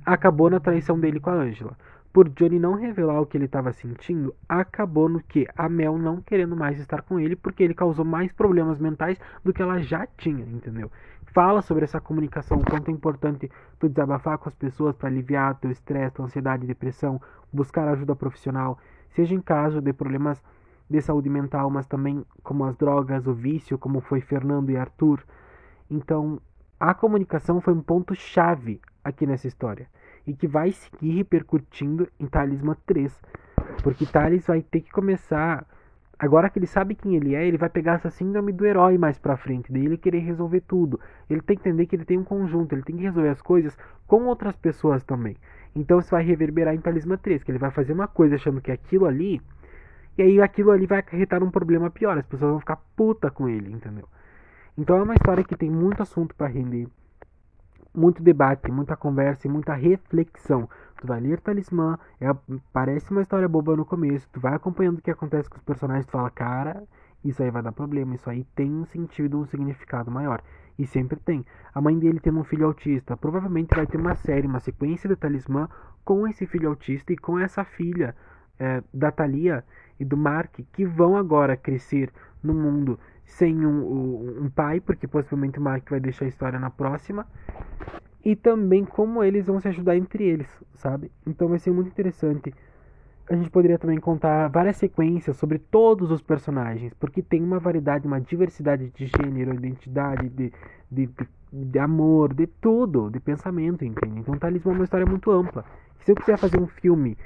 acabou 0.04 0.50
na 0.50 0.60
traição 0.60 0.98
dele 0.98 1.20
com 1.20 1.30
a 1.30 1.34
Angela. 1.34 1.76
Por 2.12 2.28
Johnny 2.28 2.58
não 2.58 2.74
revelar 2.74 3.20
o 3.20 3.26
que 3.26 3.36
ele 3.36 3.44
estava 3.44 3.72
sentindo, 3.72 4.34
acabou 4.48 5.08
no 5.08 5.22
que 5.22 5.46
a 5.56 5.68
Mel 5.68 5.96
não 5.96 6.20
querendo 6.20 6.56
mais 6.56 6.80
estar 6.80 7.02
com 7.02 7.20
ele 7.20 7.36
porque 7.36 7.62
ele 7.62 7.74
causou 7.74 8.04
mais 8.04 8.32
problemas 8.32 8.80
mentais 8.80 9.16
do 9.44 9.52
que 9.52 9.62
ela 9.62 9.80
já 9.80 10.06
tinha, 10.16 10.44
entendeu? 10.44 10.90
Fala 11.32 11.62
sobre 11.62 11.84
essa 11.84 12.00
comunicação, 12.00 12.58
o 12.58 12.64
quanto 12.64 12.90
é 12.90 12.92
importante 12.92 13.48
tu 13.78 13.88
desabafar 13.88 14.38
com 14.38 14.48
as 14.48 14.54
pessoas 14.56 14.96
para 14.96 15.08
aliviar 15.08 15.54
teu 15.60 15.70
estresse, 15.70 16.16
tua 16.16 16.24
ansiedade, 16.24 16.66
depressão, 16.66 17.20
buscar 17.52 17.86
ajuda 17.86 18.16
profissional, 18.16 18.76
seja 19.10 19.32
em 19.32 19.40
caso 19.40 19.80
de 19.80 19.92
problemas 19.92 20.42
de 20.88 21.00
saúde 21.00 21.30
mental, 21.30 21.70
mas 21.70 21.86
também 21.86 22.26
como 22.42 22.64
as 22.64 22.76
drogas, 22.76 23.28
o 23.28 23.32
vício, 23.32 23.78
como 23.78 24.00
foi 24.00 24.20
Fernando 24.20 24.70
e 24.70 24.76
Arthur. 24.76 25.22
Então, 25.88 26.40
a 26.80 26.92
comunicação 26.92 27.60
foi 27.60 27.72
um 27.72 27.80
ponto 27.80 28.12
chave 28.16 28.80
aqui 29.04 29.26
nessa 29.26 29.48
história. 29.48 29.86
e 30.26 30.34
que 30.34 30.46
vai 30.46 30.70
seguir 30.70 31.16
repercutindo 31.16 32.08
em 32.18 32.26
Talismã 32.26 32.76
3. 32.86 33.20
Porque 33.82 34.06
Thales 34.06 34.46
vai 34.46 34.62
ter 34.62 34.80
que 34.80 34.90
começar. 34.90 35.66
Agora 36.18 36.50
que 36.50 36.58
ele 36.58 36.66
sabe 36.66 36.94
quem 36.94 37.16
ele 37.16 37.34
é, 37.34 37.46
ele 37.46 37.56
vai 37.56 37.70
pegar 37.70 37.94
essa 37.94 38.10
síndrome 38.10 38.52
do 38.52 38.66
herói 38.66 38.98
mais 38.98 39.18
pra 39.18 39.38
frente, 39.38 39.72
daí 39.72 39.86
ele 39.86 39.96
querer 39.96 40.18
resolver 40.18 40.60
tudo. 40.60 41.00
Ele 41.30 41.40
tem 41.40 41.56
que 41.56 41.66
entender 41.66 41.86
que 41.86 41.96
ele 41.96 42.04
tem 42.04 42.18
um 42.18 42.24
conjunto, 42.24 42.74
ele 42.74 42.82
tem 42.82 42.96
que 42.96 43.02
resolver 43.02 43.30
as 43.30 43.40
coisas 43.40 43.76
com 44.06 44.26
outras 44.26 44.54
pessoas 44.56 45.02
também. 45.02 45.36
Então 45.74 45.98
isso 45.98 46.10
vai 46.10 46.22
reverberar 46.22 46.74
em 46.74 46.80
Talismã 46.80 47.16
3, 47.16 47.42
que 47.42 47.50
ele 47.50 47.58
vai 47.58 47.70
fazer 47.70 47.94
uma 47.94 48.06
coisa 48.06 48.34
achando 48.34 48.60
que 48.60 48.70
é 48.70 48.74
aquilo 48.74 49.06
ali, 49.06 49.40
e 50.18 50.22
aí 50.22 50.42
aquilo 50.42 50.70
ali 50.70 50.86
vai 50.86 50.98
acarretar 50.98 51.42
um 51.42 51.50
problema 51.50 51.90
pior, 51.90 52.18
as 52.18 52.26
pessoas 52.26 52.50
vão 52.50 52.60
ficar 52.60 52.76
puta 52.94 53.30
com 53.30 53.48
ele, 53.48 53.72
entendeu? 53.72 54.06
Então 54.76 54.96
é 54.96 55.02
uma 55.02 55.14
história 55.14 55.42
que 55.42 55.56
tem 55.56 55.70
muito 55.70 56.02
assunto 56.02 56.34
para 56.34 56.48
render, 56.48 56.86
muito 57.94 58.22
debate, 58.22 58.70
muita 58.70 58.96
conversa 58.96 59.46
e 59.46 59.50
muita 59.50 59.74
reflexão. 59.74 60.68
Tu 61.00 61.06
vai 61.06 61.20
ler 61.20 61.40
Talismã, 61.40 61.98
é, 62.20 62.28
parece 62.72 63.10
uma 63.10 63.22
história 63.22 63.48
boba 63.48 63.76
no 63.76 63.84
começo, 63.84 64.28
tu 64.32 64.40
vai 64.40 64.54
acompanhando 64.54 64.98
o 64.98 65.02
que 65.02 65.10
acontece 65.10 65.48
com 65.48 65.56
os 65.56 65.62
personagens, 65.62 66.06
tu 66.06 66.12
fala, 66.12 66.30
cara, 66.30 66.84
isso 67.24 67.42
aí 67.42 67.50
vai 67.50 67.62
dar 67.62 67.72
problema, 67.72 68.14
isso 68.14 68.28
aí 68.28 68.44
tem 68.54 68.70
um 68.70 68.84
sentido, 68.84 69.38
um 69.38 69.46
significado 69.46 70.10
maior. 70.10 70.42
E 70.78 70.86
sempre 70.86 71.18
tem. 71.18 71.44
A 71.74 71.80
mãe 71.80 71.98
dele 71.98 72.20
tendo 72.20 72.40
um 72.40 72.44
filho 72.44 72.66
autista, 72.66 73.16
provavelmente 73.16 73.74
vai 73.74 73.86
ter 73.86 73.98
uma 73.98 74.14
série, 74.14 74.46
uma 74.46 74.60
sequência 74.60 75.08
de 75.08 75.16
Talismã 75.16 75.68
com 76.04 76.26
esse 76.26 76.46
filho 76.46 76.68
autista 76.68 77.12
e 77.12 77.16
com 77.16 77.38
essa 77.38 77.64
filha 77.64 78.16
é, 78.58 78.82
da 78.92 79.10
Thalia 79.10 79.64
e 79.98 80.04
do 80.04 80.16
Mark, 80.16 80.60
que 80.72 80.84
vão 80.86 81.16
agora 81.16 81.56
crescer 81.56 82.10
no 82.42 82.54
mundo 82.54 82.98
sem 83.30 83.64
um, 83.64 84.44
um, 84.44 84.50
pai, 84.50 84.80
porque 84.80 85.06
possivelmente 85.06 85.58
o 85.58 85.62
Mark 85.62 85.88
vai 85.88 86.00
deixar 86.00 86.24
a 86.24 86.28
história 86.28 86.58
na 86.58 86.70
próxima, 86.70 87.26
e 88.24 88.36
também 88.36 88.84
como 88.84 89.22
eles 89.22 89.46
vão 89.46 89.60
se 89.60 89.68
ajudar 89.68 89.96
entre 89.96 90.24
eles, 90.24 90.48
sabe? 90.74 91.10
Então 91.26 91.48
vai 91.48 91.58
ser 91.58 91.70
muito 91.70 91.88
interessante. 91.88 92.52
A 93.28 93.36
gente 93.36 93.48
poderia 93.48 93.78
também 93.78 93.98
contar 93.98 94.48
várias 94.48 94.76
sequências 94.76 95.36
sobre 95.36 95.58
todos 95.58 96.10
os 96.10 96.20
personagens, 96.20 96.92
porque 96.94 97.22
tem 97.22 97.42
uma 97.42 97.60
variedade, 97.60 98.06
uma 98.06 98.20
diversidade 98.20 98.90
de 98.90 99.06
gênero, 99.06 99.54
identidade, 99.54 100.28
de, 100.28 100.52
de, 100.90 101.06
de, 101.06 101.28
de 101.52 101.78
amor, 101.78 102.34
de 102.34 102.46
tudo, 102.46 103.08
de 103.08 103.20
pensamento, 103.20 103.84
entende? 103.84 104.18
Então 104.18 104.36
Talismã 104.36 104.72
é 104.72 104.74
uma 104.74 104.84
história 104.84 105.06
muito 105.06 105.30
ampla. 105.30 105.64
Se 106.00 106.10
eu 106.10 106.16
quiser 106.16 106.36
fazer 106.36 106.60
um 106.60 106.66
filme, 106.66 107.16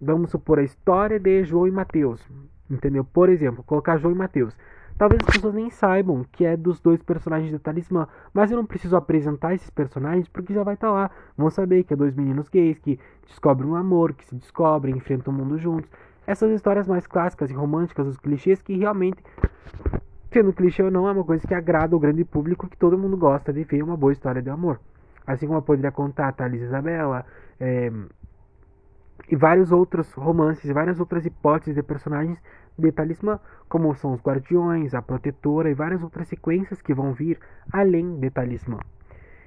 vamos 0.00 0.30
supor 0.30 0.58
a 0.58 0.62
história 0.62 1.18
de 1.18 1.44
João 1.44 1.66
e 1.66 1.70
Mateus, 1.70 2.20
entendeu? 2.70 3.02
Por 3.02 3.30
exemplo, 3.30 3.64
colocar 3.64 3.96
João 3.96 4.14
e 4.14 4.18
Mateus. 4.18 4.54
Talvez 4.96 5.20
as 5.26 5.34
pessoas 5.34 5.54
nem 5.54 5.70
saibam 5.70 6.24
que 6.30 6.44
é 6.44 6.56
dos 6.56 6.80
dois 6.80 7.02
personagens 7.02 7.50
de 7.50 7.58
Talismã, 7.58 8.06
mas 8.32 8.50
eu 8.50 8.56
não 8.56 8.64
preciso 8.64 8.96
apresentar 8.96 9.52
esses 9.52 9.68
personagens 9.68 10.28
porque 10.28 10.54
já 10.54 10.62
vai 10.62 10.74
estar 10.74 10.88
tá 10.88 10.92
lá. 10.92 11.10
Vão 11.36 11.50
saber 11.50 11.82
que 11.82 11.92
é 11.92 11.96
dois 11.96 12.14
meninos 12.14 12.48
gays 12.48 12.78
que 12.78 12.98
descobrem 13.26 13.70
um 13.70 13.74
amor, 13.74 14.12
que 14.12 14.24
se 14.24 14.34
descobrem, 14.36 14.96
enfrentam 14.96 15.34
o 15.34 15.36
mundo 15.36 15.58
juntos. 15.58 15.90
Essas 16.26 16.50
histórias 16.52 16.86
mais 16.86 17.06
clássicas 17.06 17.50
e 17.50 17.54
românticas, 17.54 18.06
os 18.06 18.16
clichês 18.16 18.62
que 18.62 18.76
realmente, 18.76 19.22
sendo 20.32 20.52
clichê 20.52 20.82
ou 20.82 20.90
não, 20.90 21.08
é 21.08 21.12
uma 21.12 21.24
coisa 21.24 21.46
que 21.46 21.54
agrada 21.54 21.96
o 21.96 21.98
grande 21.98 22.24
público, 22.24 22.68
que 22.68 22.76
todo 22.76 22.96
mundo 22.96 23.16
gosta 23.16 23.52
de 23.52 23.64
ver 23.64 23.82
uma 23.82 23.96
boa 23.96 24.12
história 24.12 24.40
de 24.40 24.48
amor. 24.48 24.80
Assim 25.26 25.46
como 25.46 25.58
eu 25.58 25.62
poderia 25.62 25.90
contar 25.90 26.32
Thales 26.32 26.62
e 26.62 26.64
Isabela, 26.64 27.26
é, 27.58 27.90
e 29.28 29.36
vários 29.36 29.72
outros 29.72 30.12
romances, 30.12 30.70
várias 30.70 31.00
outras 31.00 31.24
hipóteses 31.24 31.74
de 31.74 31.82
personagens 31.82 32.38
de 32.78 32.92
Talismã, 32.92 33.38
como 33.68 33.94
são 33.94 34.12
os 34.12 34.20
Guardiões, 34.20 34.94
a 34.94 35.02
Protetora 35.02 35.70
e 35.70 35.74
várias 35.74 36.02
outras 36.02 36.28
sequências 36.28 36.82
que 36.82 36.94
vão 36.94 37.12
vir 37.12 37.38
além 37.72 38.18
de 38.18 38.30
Talismã. 38.30 38.78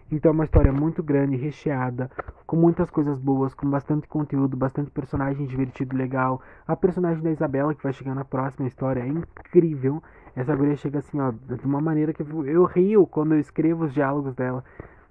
Então 0.10 0.32
é 0.32 0.34
uma 0.34 0.46
história 0.46 0.72
muito 0.72 1.04
grande, 1.04 1.36
recheada, 1.36 2.10
com 2.46 2.56
muitas 2.56 2.90
coisas 2.90 3.20
boas, 3.20 3.54
com 3.54 3.70
bastante 3.70 4.08
conteúdo, 4.08 4.56
bastante 4.56 4.90
personagem 4.90 5.46
divertido, 5.46 5.98
legal. 5.98 6.42
A 6.66 6.78
personagem 6.78 7.22
da 7.22 7.30
Isabela, 7.30 7.76
que 7.76 7.84
vai 7.84 7.92
chegar 7.92 8.16
na 8.16 8.24
próxima 8.24 8.68
história, 8.68 9.02
é 9.02 9.08
incrível. 9.08 10.02
Essa 10.34 10.56
guria 10.56 10.78
chega 10.78 11.00
assim, 11.00 11.20
ó, 11.20 11.32
de 11.32 11.66
uma 11.66 11.82
maneira 11.82 12.14
que 12.14 12.22
eu, 12.22 12.64
rio 12.64 13.06
quando 13.06 13.34
eu 13.34 13.40
escrevo 13.40 13.84
os 13.84 13.94
diálogos 13.94 14.34
dela, 14.34 14.64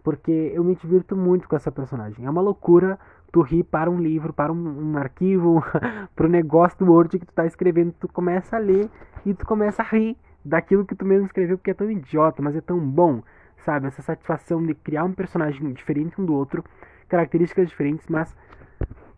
porque 0.02 0.30
eu 0.54 0.64
me 0.64 0.74
divirto 0.74 1.14
muito 1.14 1.46
com 1.46 1.56
essa 1.56 1.70
personagem. 1.70 2.24
É 2.24 2.30
uma 2.30 2.40
loucura 2.40 2.98
tu 3.32 3.42
ri 3.42 3.62
para 3.62 3.90
um 3.90 3.98
livro, 3.98 4.32
para 4.32 4.52
um, 4.52 4.92
um 4.92 4.96
arquivo, 4.96 5.62
para 6.14 6.26
o 6.26 6.28
negócio 6.28 6.78
do 6.78 6.90
Word 6.90 7.18
que 7.18 7.26
tu 7.26 7.32
tá 7.32 7.46
escrevendo, 7.46 7.94
tu 7.98 8.08
começa 8.08 8.56
a 8.56 8.58
ler 8.58 8.88
e 9.24 9.34
tu 9.34 9.46
começa 9.46 9.82
a 9.82 9.84
rir 9.84 10.16
daquilo 10.44 10.86
que 10.86 10.94
tu 10.94 11.04
mesmo 11.04 11.26
escreveu, 11.26 11.58
porque 11.58 11.72
é 11.72 11.74
tão 11.74 11.90
idiota, 11.90 12.40
mas 12.40 12.54
é 12.56 12.60
tão 12.60 12.78
bom, 12.78 13.22
sabe? 13.64 13.88
Essa 13.88 14.02
satisfação 14.02 14.64
de 14.64 14.74
criar 14.74 15.04
um 15.04 15.12
personagem 15.12 15.72
diferente 15.72 16.20
um 16.20 16.24
do 16.24 16.34
outro, 16.34 16.64
características 17.08 17.68
diferentes, 17.68 18.06
mas 18.08 18.34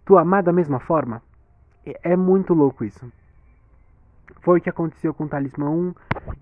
tu 0.04 0.16
amar 0.16 0.42
da 0.42 0.52
mesma 0.52 0.80
forma. 0.80 1.22
É, 1.84 2.12
é 2.12 2.16
muito 2.16 2.54
louco 2.54 2.84
isso. 2.84 3.10
Foi 4.40 4.58
o 4.58 4.62
que 4.62 4.70
aconteceu 4.70 5.12
com 5.12 5.24
o 5.24 5.28
Talismã 5.28 5.68
1, 5.68 5.94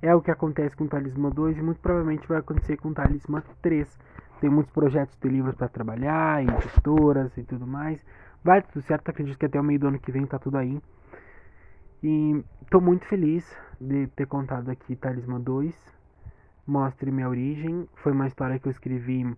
é 0.03 0.15
o 0.15 0.21
que 0.21 0.31
acontece 0.31 0.77
com 0.77 0.85
o 0.85 0.89
Talismã 0.89 1.31
2 1.31 1.59
e 1.59 1.63
muito 1.63 1.81
provavelmente 1.81 2.29
vai 2.29 2.39
acontecer 2.39 2.77
com 2.77 2.91
o 2.91 2.95
Talismã 2.95 3.43
3 3.61 3.99
tem 4.41 4.51
muitos 4.51 4.73
projetos 4.73 5.17
de 5.19 5.29
livros 5.29 5.55
para 5.55 5.69
trabalhar, 5.69 6.43
editoras 6.43 7.37
e 7.37 7.43
tudo 7.43 7.67
mais. 7.67 8.01
Vai 8.45 8.63
tudo 8.63 8.83
certo, 8.83 9.09
acredito 9.09 9.39
que 9.39 9.47
até 9.47 9.61
o 9.61 9.65
meio 9.65 9.81
do 9.81 9.89
ano 9.89 9.99
que 9.99 10.13
vem 10.13 10.27
tá 10.27 10.39
tudo 10.39 10.57
aí. 10.57 10.81
E 12.03 12.45
estou 12.63 12.81
muito 12.81 13.07
feliz 13.07 13.45
de 13.81 14.07
ter 14.09 14.27
contado 14.27 14.71
aqui 14.71 14.95
Talismã 14.95 15.41
2. 15.41 15.75
Mostre 16.67 17.11
minha 17.11 17.29
origem. 17.29 17.89
Foi 17.95 18.13
uma 18.13 18.27
história 18.27 18.59
que 18.59 18.69
eu 18.69 18.71
escrevi 18.71 19.23
em 19.23 19.37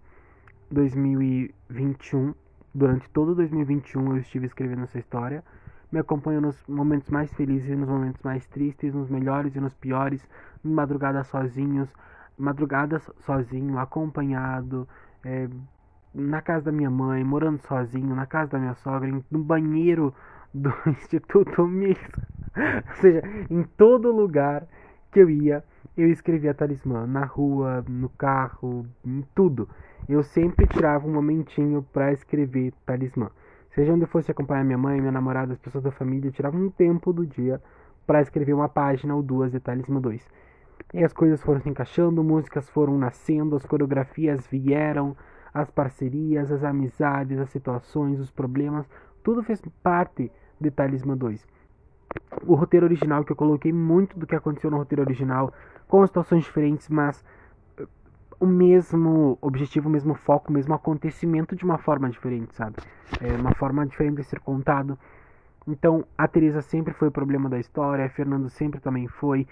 2021. 0.70 2.34
Durante 2.74 3.08
todo 3.10 3.34
2021 3.34 4.10
eu 4.10 4.16
estive 4.18 4.46
escrevendo 4.46 4.82
essa 4.82 4.98
história. 4.98 5.44
Me 5.90 6.00
acompanhou 6.00 6.42
nos 6.42 6.62
momentos 6.68 7.08
mais 7.08 7.32
felizes 7.32 7.78
nos 7.78 7.88
momentos 7.88 8.22
mais 8.22 8.46
tristes, 8.46 8.92
nos 8.92 9.08
melhores 9.08 9.56
e 9.56 9.60
nos 9.60 9.74
piores, 9.74 10.28
em 10.62 10.70
madrugada 10.70 11.24
sozinhos, 11.24 11.88
madrugadas 12.38 13.10
sozinho, 13.20 13.78
acompanhado, 13.78 14.88
é, 15.24 15.48
na 16.14 16.40
casa 16.40 16.66
da 16.66 16.72
minha 16.72 16.90
mãe, 16.90 17.22
morando 17.24 17.60
sozinho, 17.66 18.14
na 18.14 18.26
casa 18.26 18.52
da 18.52 18.58
minha 18.58 18.74
sogra, 18.74 19.10
no 19.30 19.38
banheiro 19.44 20.14
do 20.52 20.72
Instituto 20.86 21.66
Mix. 21.66 22.00
Ou 22.56 22.94
seja, 22.96 23.22
em 23.50 23.62
todo 23.62 24.10
lugar 24.10 24.66
que 25.10 25.20
eu 25.20 25.30
ia, 25.30 25.64
eu 25.96 26.10
escrevia 26.10 26.54
talismã. 26.54 27.06
Na 27.06 27.24
rua, 27.24 27.84
no 27.88 28.08
carro, 28.08 28.86
em 29.04 29.22
tudo. 29.34 29.68
Eu 30.08 30.22
sempre 30.22 30.66
tirava 30.66 31.06
um 31.06 31.12
momentinho 31.12 31.82
para 31.92 32.12
escrever 32.12 32.72
talismã. 32.86 33.30
Seja 33.74 33.92
onde 33.92 34.04
eu 34.04 34.08
fosse 34.08 34.30
acompanhar 34.30 34.64
minha 34.64 34.78
mãe, 34.78 35.00
minha 35.00 35.12
namorada, 35.12 35.52
as 35.52 35.58
pessoas 35.58 35.84
da 35.84 35.90
família, 35.90 36.28
eu 36.28 36.32
tirava 36.32 36.56
um 36.56 36.70
tempo 36.70 37.12
do 37.12 37.26
dia 37.26 37.60
para 38.06 38.22
escrever 38.22 38.54
uma 38.54 38.68
página 38.68 39.14
ou 39.14 39.22
duas 39.22 39.52
de 39.52 39.60
Talismã 39.60 40.00
2. 40.00 40.26
E 40.94 41.04
as 41.04 41.12
coisas 41.12 41.42
foram 41.42 41.60
se 41.60 41.68
encaixando, 41.68 42.24
músicas 42.24 42.68
foram 42.70 42.96
nascendo, 42.96 43.56
as 43.56 43.66
coreografias 43.66 44.46
vieram, 44.46 45.16
as 45.52 45.70
parcerias, 45.70 46.50
as 46.50 46.64
amizades, 46.64 47.38
as 47.38 47.50
situações, 47.50 48.20
os 48.20 48.30
problemas, 48.30 48.88
tudo 49.22 49.42
fez 49.42 49.60
parte 49.82 50.30
de 50.60 50.70
Talismã 50.70 51.16
2. 51.16 51.46
O 52.46 52.54
roteiro 52.54 52.86
original, 52.86 53.24
que 53.24 53.32
eu 53.32 53.36
coloquei 53.36 53.72
muito 53.72 54.18
do 54.18 54.26
que 54.26 54.34
aconteceu 54.34 54.70
no 54.70 54.78
roteiro 54.78 55.02
original, 55.02 55.52
com 55.86 56.06
situações 56.06 56.44
diferentes, 56.44 56.88
mas 56.88 57.24
eh, 57.78 57.86
o 58.40 58.46
mesmo 58.46 59.36
objetivo, 59.40 59.88
o 59.88 59.92
mesmo 59.92 60.14
foco, 60.14 60.50
o 60.50 60.52
mesmo 60.52 60.74
acontecimento 60.74 61.54
de 61.54 61.64
uma 61.64 61.76
forma 61.76 62.08
diferente, 62.08 62.54
sabe? 62.54 62.76
É 63.20 63.36
uma 63.36 63.54
forma 63.54 63.86
diferente 63.86 64.16
de 64.16 64.24
ser 64.24 64.40
contado. 64.40 64.98
Então, 65.66 66.06
a 66.16 66.26
Teresa 66.26 66.62
sempre 66.62 66.94
foi 66.94 67.08
o 67.08 67.12
problema 67.12 67.48
da 67.48 67.58
história, 67.58 68.06
a 68.06 68.08
Fernando 68.08 68.48
sempre 68.48 68.80
também 68.80 69.06
foi 69.06 69.46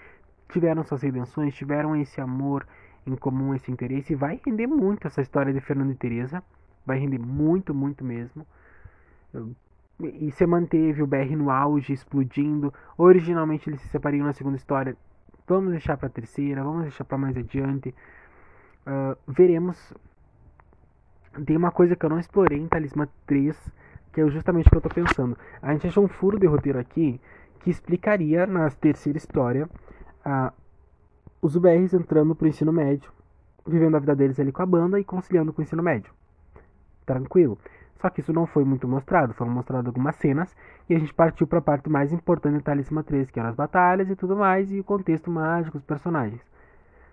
tiveram 0.49 0.83
suas 0.83 1.01
redenções, 1.01 1.55
tiveram 1.55 1.95
esse 1.95 2.19
amor 2.21 2.65
em 3.05 3.15
comum, 3.15 3.53
esse 3.53 3.71
interesse. 3.71 4.13
E 4.13 4.15
vai 4.15 4.39
render 4.45 4.67
muito 4.67 5.07
essa 5.07 5.21
história 5.21 5.53
de 5.53 5.59
Fernando 5.61 5.91
e 5.91 5.95
Teresa. 5.95 6.43
Vai 6.85 6.99
render 6.99 7.19
muito, 7.19 7.73
muito 7.73 8.03
mesmo. 8.03 8.45
E 9.99 10.31
se 10.31 10.45
manteve 10.45 11.01
o 11.01 11.07
BR 11.07 11.35
no 11.35 11.49
auge, 11.49 11.93
explodindo. 11.93 12.73
Originalmente 12.97 13.69
eles 13.69 13.81
se 13.81 13.87
separariam 13.87 14.25
na 14.25 14.33
segunda 14.33 14.57
história. 14.57 14.95
Vamos 15.47 15.71
deixar 15.71 15.97
para 15.97 16.09
terceira, 16.09 16.63
vamos 16.63 16.83
deixar 16.83 17.03
para 17.03 17.17
mais 17.17 17.35
adiante. 17.37 17.93
Uh, 18.85 19.17
veremos. 19.27 19.93
Tem 21.45 21.55
uma 21.55 21.71
coisa 21.71 21.95
que 21.95 22.05
eu 22.05 22.09
não 22.09 22.19
explorei 22.19 22.57
em 22.57 22.67
Talismã 22.67 23.07
3, 23.25 23.71
que 24.11 24.21
é 24.21 24.29
justamente 24.29 24.67
o 24.67 24.69
que 24.69 24.75
eu 24.75 24.79
estou 24.79 24.91
pensando. 24.91 25.37
A 25.61 25.71
gente 25.71 25.87
achou 25.87 26.03
um 26.03 26.07
furo 26.07 26.39
de 26.39 26.47
roteiro 26.47 26.79
aqui 26.79 27.21
que 27.59 27.69
explicaria 27.69 28.47
na 28.47 28.69
terceira 28.69 29.17
história 29.17 29.69
a, 30.27 30.51
os 31.41 31.55
UBRs 31.55 31.93
entrando 31.93 32.35
pro 32.35 32.47
ensino 32.47 32.73
médio, 32.73 33.09
vivendo 33.65 33.95
a 33.95 33.99
vida 33.99 34.13
deles 34.13 34.37
ali 34.37 34.51
com 34.51 34.61
a 34.61 34.65
banda 34.65 34.99
e 34.99 35.05
conciliando 35.05 35.53
com 35.53 35.61
o 35.61 35.63
ensino 35.63 35.81
médio. 35.81 36.11
Tranquilo. 37.05 37.57
Só 37.95 38.09
que 38.09 38.19
isso 38.19 38.33
não 38.33 38.45
foi 38.45 38.65
muito 38.65 38.87
mostrado, 38.87 39.33
foram 39.33 39.51
mostradas 39.51 39.87
algumas 39.87 40.17
cenas 40.17 40.53
e 40.89 40.93
a 40.93 40.99
gente 40.99 41.13
partiu 41.13 41.47
para 41.47 41.59
a 41.59 41.61
parte 41.61 41.89
mais 41.89 42.11
importante 42.11 42.55
do 42.55 42.61
Talismã 42.61 43.01
3, 43.01 43.31
que 43.31 43.39
eram 43.39 43.49
as 43.49 43.55
batalhas 43.55 44.09
e 44.09 44.15
tudo 44.15 44.35
mais 44.35 44.69
e 44.69 44.79
o 44.79 44.83
contexto 44.83 45.31
mágico, 45.31 45.77
os 45.77 45.83
personagens. 45.83 46.41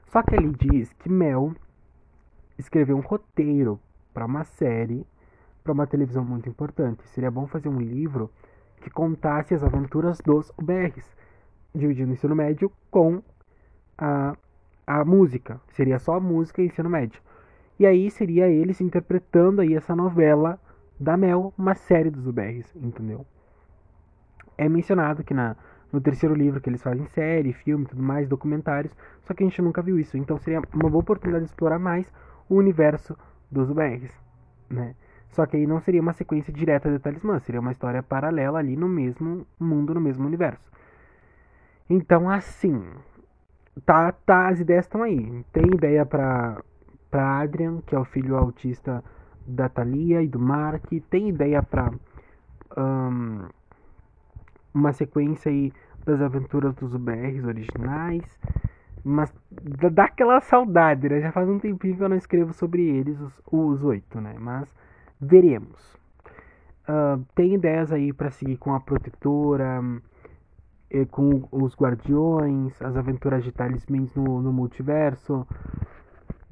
Só 0.09 0.21
que 0.21 0.35
ele 0.35 0.53
diz 0.53 0.93
que 0.95 1.09
Mel 1.09 1.55
escreveu 2.59 2.97
um 2.97 3.01
roteiro 3.01 3.81
para 4.13 4.27
uma 4.27 4.45
série 4.45 5.07
para 5.63 5.73
uma 5.73 5.87
televisão 5.87 6.25
muito 6.25 6.49
importante. 6.49 7.09
Seria 7.09 7.31
bom 7.31 7.47
fazer 7.47 7.69
um 7.69 7.81
livro 7.81 8.31
que 8.83 8.91
contasse 8.91 9.55
as 9.55 9.63
aventuras 9.63 10.21
dos 10.21 10.53
UBRs, 10.59 11.17
dividindo 11.75 12.11
o 12.11 12.15
ensino 12.15 12.35
médio 12.35 12.71
com 12.91 13.23
a, 13.99 14.37
a 14.87 15.05
música. 15.05 15.61
Seria 15.73 15.99
só 15.99 16.15
a 16.15 16.21
música 16.21 16.63
e 16.63 16.67
ensino 16.67 16.89
médio. 16.89 17.21
E 17.79 17.87
aí 17.87 18.11
seria 18.11 18.49
eles 18.49 18.81
interpretando 18.81 19.61
aí 19.61 19.75
essa 19.75 19.97
novela 19.97 20.61
da 20.99 21.17
Mel, 21.17 21.53
uma 21.59 21.75
série 21.75 22.11
dos 22.11 22.27
UBRs, 22.27 22.75
entendeu? 22.77 23.27
É 24.57 24.69
mencionado 24.69 25.25
que 25.25 25.35
na, 25.35 25.57
no 25.93 26.01
terceiro 26.01 26.35
livro 26.35 26.61
que 26.61 26.71
eles 26.71 26.83
fazem 26.83 27.07
série, 27.07 27.53
filme, 27.53 27.87
tudo 27.87 28.03
mais, 28.03 28.29
documentários, 28.29 28.95
só 29.23 29.35
que 29.35 29.43
a 29.43 29.47
gente 29.47 29.61
nunca 29.61 29.83
viu 29.83 29.99
isso. 29.99 30.17
Então 30.17 30.39
seria 30.39 30.63
uma 30.73 30.89
boa 30.89 31.01
oportunidade 31.01 31.45
de 31.45 31.51
explorar 31.51 31.79
mais 31.79 32.07
o 32.49 32.55
universo 32.55 33.17
dos 33.51 33.71
UBRs, 33.71 34.13
né? 34.71 34.95
Só 35.31 35.47
que 35.47 35.57
aí 35.57 35.67
não 35.67 35.81
seria 35.81 36.01
uma 36.01 36.13
sequência 36.13 36.53
direta 36.53 36.89
de 36.89 37.01
Talismã, 37.01 37.41
seria 37.41 37.61
uma 37.61 37.73
história 37.73 38.03
paralela 38.03 38.61
ali 38.61 38.77
no 38.77 38.89
mesmo 38.89 39.45
mundo, 39.59 39.93
no 39.93 40.01
mesmo 40.01 40.25
universo. 40.25 40.71
Então, 41.89 42.29
assim, 42.31 42.83
tá, 43.85 44.13
tá, 44.13 44.49
as 44.49 44.61
ideias 44.61 44.85
estão 44.85 45.03
aí. 45.03 45.45
Tem 45.53 45.65
ideia 45.67 46.05
para 46.05 46.63
para 47.11 47.43
Adrian, 47.43 47.81
que 47.87 47.95
é 47.95 47.99
o 47.99 48.05
filho 48.05 48.37
autista 48.37 49.05
da 49.47 49.69
Thalia 49.69 50.21
e 50.21 50.27
do 50.27 50.41
Mark. 50.41 50.91
Tem 51.09 51.29
ideia 51.29 51.63
para 51.63 51.93
um, 52.77 53.47
uma 54.75 54.93
sequência 54.93 55.49
aí 55.49 55.73
das 56.05 56.21
aventuras 56.21 56.75
dos 56.75 56.93
UBRs 56.93 57.45
originais. 57.45 58.25
Mas 59.05 59.33
dá 59.93 60.07
aquela 60.07 60.41
saudade, 60.41 61.09
né? 61.09 61.21
Já 61.21 61.31
faz 61.31 61.49
um 61.49 61.61
tempinho 61.61 61.97
que 61.97 62.03
eu 62.03 62.09
não 62.09 62.17
escrevo 62.17 62.53
sobre 62.53 62.83
eles, 62.83 63.17
os, 63.49 63.85
oito, 63.85 64.21
né? 64.21 64.35
Mas 64.37 64.75
veremos. 65.21 65.95
Uh, 66.89 67.25
tem 67.33 67.55
ideias 67.55 67.93
aí 67.93 68.13
para 68.13 68.33
seguir 68.33 68.57
com 68.57 68.75
a 68.75 68.81
protetora, 68.81 69.81
com 71.11 71.49
os 71.51 71.75
guardiões, 71.75 72.81
as 72.81 72.97
aventuras 72.97 73.43
de 73.45 73.53
talismãs 73.53 74.15
no, 74.15 74.41
no 74.41 74.53
multiverso 74.53 75.47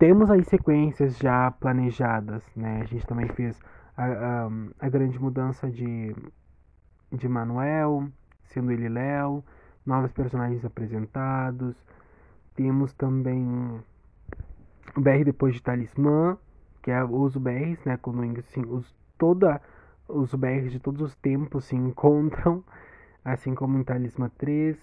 temos 0.03 0.28
aí 0.32 0.43
sequências 0.43 1.16
já 1.16 1.49
planejadas, 1.53 2.45
né? 2.57 2.80
A 2.82 2.84
gente 2.86 3.07
também 3.07 3.28
fez 3.28 3.57
a, 3.97 4.05
a, 4.05 4.51
a 4.80 4.88
grande 4.88 5.16
mudança 5.16 5.70
de, 5.70 6.12
de 7.12 7.28
Manuel, 7.28 8.09
sendo 8.47 8.72
ele 8.72 8.88
Léo, 8.88 9.45
novos 9.86 10.11
personagens 10.11 10.64
apresentados. 10.64 11.76
Temos 12.57 12.93
também 12.95 13.47
o 14.97 15.01
BR 15.01 15.22
depois 15.24 15.55
de 15.55 15.62
Talismã, 15.62 16.36
que 16.82 16.90
é 16.90 17.05
os 17.05 17.36
BRs, 17.36 17.84
né? 17.84 17.97
Quando 17.97 18.24
assim, 18.40 18.62
os, 18.66 18.93
toda, 19.16 19.62
os 20.09 20.34
BRs 20.34 20.72
de 20.72 20.80
todos 20.80 21.01
os 21.01 21.14
tempos 21.14 21.66
se 21.66 21.76
encontram, 21.78 22.64
assim 23.25 23.55
como 23.55 23.79
em 23.79 23.85
Talismã 23.85 24.31
3. 24.37 24.77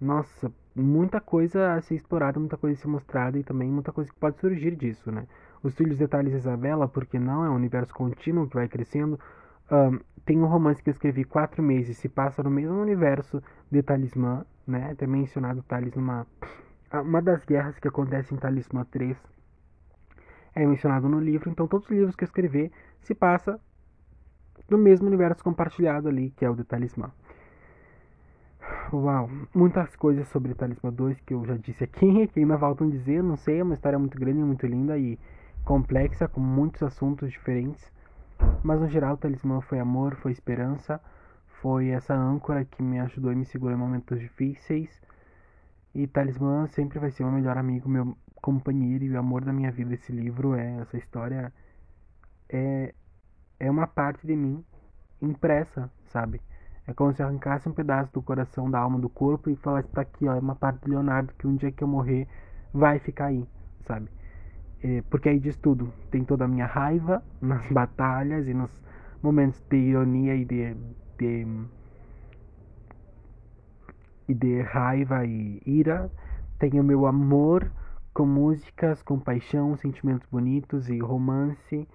Nossa, 0.00 0.50
muita 0.74 1.20
coisa 1.20 1.74
a 1.74 1.80
ser 1.80 1.94
explorada, 1.94 2.38
muita 2.38 2.56
coisa 2.56 2.78
a 2.78 2.82
ser 2.82 2.88
mostrada 2.88 3.38
e 3.38 3.44
também 3.44 3.70
muita 3.70 3.92
coisa 3.92 4.10
que 4.10 4.18
pode 4.18 4.38
surgir 4.38 4.74
disso, 4.74 5.10
né? 5.12 5.26
Os 5.62 5.74
Filhos 5.74 5.98
Detalhes 5.98 6.32
de 6.32 6.38
Isabela, 6.38 6.88
porque 6.88 7.18
não 7.18 7.44
é 7.44 7.50
um 7.50 7.54
universo 7.54 7.92
contínuo 7.92 8.48
que 8.48 8.54
vai 8.54 8.68
crescendo. 8.68 9.20
Um, 9.70 10.00
tem 10.24 10.38
um 10.38 10.46
romance 10.46 10.82
que 10.82 10.88
eu 10.88 10.92
escrevi 10.92 11.24
quatro 11.24 11.62
meses, 11.62 11.98
se 11.98 12.08
passa 12.08 12.42
no 12.42 12.50
mesmo 12.50 12.80
universo 12.80 13.42
de 13.70 13.82
Talismã, 13.82 14.44
né? 14.66 14.90
Até 14.92 15.06
mencionado 15.06 15.62
Talismã. 15.62 16.26
Uma 16.92 17.22
das 17.22 17.44
guerras 17.44 17.78
que 17.78 17.86
acontece 17.86 18.34
em 18.34 18.36
Talismã 18.36 18.84
3 18.90 19.16
é 20.54 20.66
mencionado 20.66 21.08
no 21.08 21.20
livro, 21.20 21.48
então 21.50 21.66
todos 21.66 21.86
os 21.86 21.92
livros 21.92 22.16
que 22.16 22.24
eu 22.24 22.26
escrevi 22.26 22.72
se 23.00 23.14
passa 23.14 23.60
no 24.68 24.78
mesmo 24.78 25.06
universo 25.06 25.42
compartilhado 25.42 26.08
ali, 26.08 26.30
que 26.30 26.44
é 26.44 26.50
o 26.50 26.54
de 26.54 26.64
Talismã. 26.64 27.10
Uau, 28.92 29.30
muitas 29.54 29.94
coisas 29.96 30.26
sobre 30.28 30.54
Talismã 30.54 30.92
2 30.92 31.20
que 31.20 31.34
eu 31.34 31.44
já 31.44 31.56
disse 31.56 31.84
aqui, 31.84 32.26
que 32.28 32.40
ainda 32.40 32.58
faltam 32.58 32.90
dizer, 32.90 33.22
não 33.22 33.36
sei, 33.36 33.60
é 33.60 33.62
uma 33.62 33.74
história 33.74 33.98
muito 33.98 34.18
grande, 34.18 34.38
muito 34.38 34.66
linda 34.66 34.98
e 34.98 35.18
complexa, 35.64 36.26
com 36.26 36.40
muitos 36.40 36.82
assuntos 36.82 37.30
diferentes. 37.30 37.92
Mas 38.62 38.80
no 38.80 38.88
geral, 38.88 39.16
Talismã 39.16 39.60
foi 39.60 39.78
amor, 39.78 40.16
foi 40.16 40.32
esperança, 40.32 41.00
foi 41.60 41.88
essa 41.88 42.14
âncora 42.14 42.64
que 42.64 42.82
me 42.82 42.98
ajudou 43.00 43.32
e 43.32 43.36
me 43.36 43.44
segurou 43.44 43.74
em 43.74 43.78
momentos 43.78 44.18
difíceis. 44.18 45.00
E 45.94 46.06
Talismã 46.06 46.66
sempre 46.66 46.98
vai 46.98 47.10
ser 47.10 47.24
meu 47.24 47.32
melhor 47.32 47.58
amigo, 47.58 47.88
meu 47.88 48.16
companheiro 48.40 49.04
e 49.04 49.10
o 49.10 49.18
amor 49.18 49.44
da 49.44 49.52
minha 49.52 49.70
vida. 49.70 49.94
Esse 49.94 50.12
livro 50.12 50.54
é 50.54 50.76
essa 50.80 50.96
história 50.96 51.52
é 52.48 52.94
é 53.58 53.70
uma 53.70 53.86
parte 53.86 54.26
de 54.26 54.34
mim 54.34 54.64
impressa, 55.20 55.90
sabe? 56.06 56.40
É 56.90 56.92
como 56.92 57.14
se 57.14 57.22
arrancasse 57.22 57.68
um 57.68 57.72
pedaço 57.72 58.12
do 58.12 58.20
coração, 58.20 58.68
da 58.68 58.80
alma, 58.80 58.98
do 58.98 59.08
corpo 59.08 59.48
e 59.48 59.54
falasse, 59.54 59.86
tá 59.90 60.00
aqui, 60.00 60.26
ó, 60.26 60.34
é 60.34 60.40
uma 60.40 60.56
parte 60.56 60.80
do 60.80 60.90
Leonardo 60.90 61.32
que 61.38 61.46
um 61.46 61.54
dia 61.54 61.70
que 61.70 61.84
eu 61.84 61.86
morrer 61.86 62.26
vai 62.74 62.98
ficar 62.98 63.26
aí, 63.26 63.46
sabe? 63.86 64.08
É, 64.82 65.00
porque 65.08 65.28
aí 65.28 65.38
diz 65.38 65.56
tudo. 65.56 65.92
Tem 66.10 66.24
toda 66.24 66.46
a 66.46 66.48
minha 66.48 66.66
raiva 66.66 67.22
nas 67.40 67.64
batalhas 67.70 68.48
e 68.48 68.54
nos 68.54 68.72
momentos 69.22 69.62
de 69.70 69.76
ironia 69.76 70.34
e 70.34 70.44
de, 70.44 70.74
de 71.16 71.46
e 74.26 74.34
de 74.34 74.60
raiva 74.62 75.24
e 75.24 75.62
ira. 75.64 76.10
Tem 76.58 76.80
o 76.80 76.82
meu 76.82 77.06
amor 77.06 77.70
com 78.12 78.26
músicas, 78.26 79.00
com 79.00 79.16
paixão, 79.16 79.76
sentimentos 79.76 80.28
bonitos 80.28 80.88
e 80.88 80.98
romance 80.98 81.86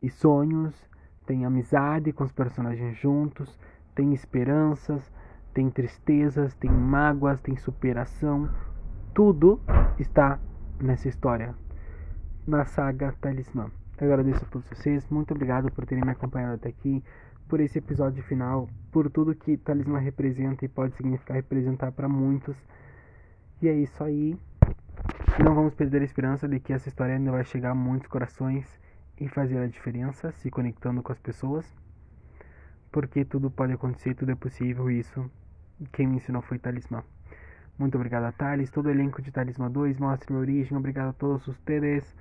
e 0.00 0.08
sonhos. 0.08 0.88
Tem 1.26 1.44
amizade 1.44 2.12
com 2.12 2.22
os 2.22 2.30
personagens 2.30 2.96
juntos 2.98 3.58
tem 3.98 4.14
esperanças, 4.14 5.12
tem 5.52 5.68
tristezas, 5.68 6.54
tem 6.54 6.70
mágoas, 6.70 7.40
tem 7.40 7.56
superação. 7.56 8.48
Tudo 9.12 9.60
está 9.98 10.38
nessa 10.80 11.08
história, 11.08 11.52
na 12.46 12.64
saga 12.64 13.12
Talismã. 13.20 13.68
Eu 14.00 14.06
agradeço 14.06 14.44
a 14.44 14.48
todos 14.48 14.68
vocês, 14.68 15.04
muito 15.10 15.34
obrigado 15.34 15.68
por 15.72 15.84
terem 15.84 16.04
me 16.04 16.12
acompanhado 16.12 16.54
até 16.54 16.68
aqui, 16.68 17.02
por 17.48 17.58
esse 17.58 17.78
episódio 17.78 18.22
final, 18.22 18.68
por 18.92 19.10
tudo 19.10 19.34
que 19.34 19.56
Talismã 19.56 19.98
representa 19.98 20.64
e 20.64 20.68
pode 20.68 20.94
significar 20.94 21.34
representar 21.34 21.90
para 21.90 22.08
muitos. 22.08 22.56
E 23.60 23.66
é 23.66 23.74
isso 23.74 24.04
aí. 24.04 24.38
Não 25.42 25.56
vamos 25.56 25.74
perder 25.74 26.02
a 26.02 26.04
esperança 26.04 26.46
de 26.46 26.60
que 26.60 26.72
essa 26.72 26.88
história 26.88 27.16
ainda 27.16 27.32
vai 27.32 27.44
chegar 27.44 27.72
a 27.72 27.74
muitos 27.74 28.06
corações 28.06 28.64
e 29.20 29.26
fazer 29.26 29.58
a 29.58 29.66
diferença, 29.66 30.30
se 30.30 30.52
conectando 30.52 31.02
com 31.02 31.10
as 31.10 31.18
pessoas 31.18 31.66
porque 32.90 33.24
tudo 33.24 33.50
pode 33.50 33.72
acontecer, 33.72 34.14
tudo 34.14 34.32
é 34.32 34.34
possível, 34.34 34.90
isso 34.90 35.30
quem 35.92 36.06
me 36.06 36.16
ensinou 36.16 36.42
foi 36.42 36.58
Talismã. 36.58 37.02
Muito 37.78 37.94
obrigado 37.94 38.24
a 38.24 38.32
Thales, 38.32 38.70
todo 38.70 38.86
o 38.86 38.90
elenco 38.90 39.22
de 39.22 39.30
Talismã 39.30 39.70
2, 39.70 39.98
mostre 39.98 40.32
minha 40.32 40.40
origem, 40.40 40.76
obrigado 40.76 41.10
a 41.10 41.12
todos 41.12 41.46
os 41.46 41.58
TDs, 41.60 42.16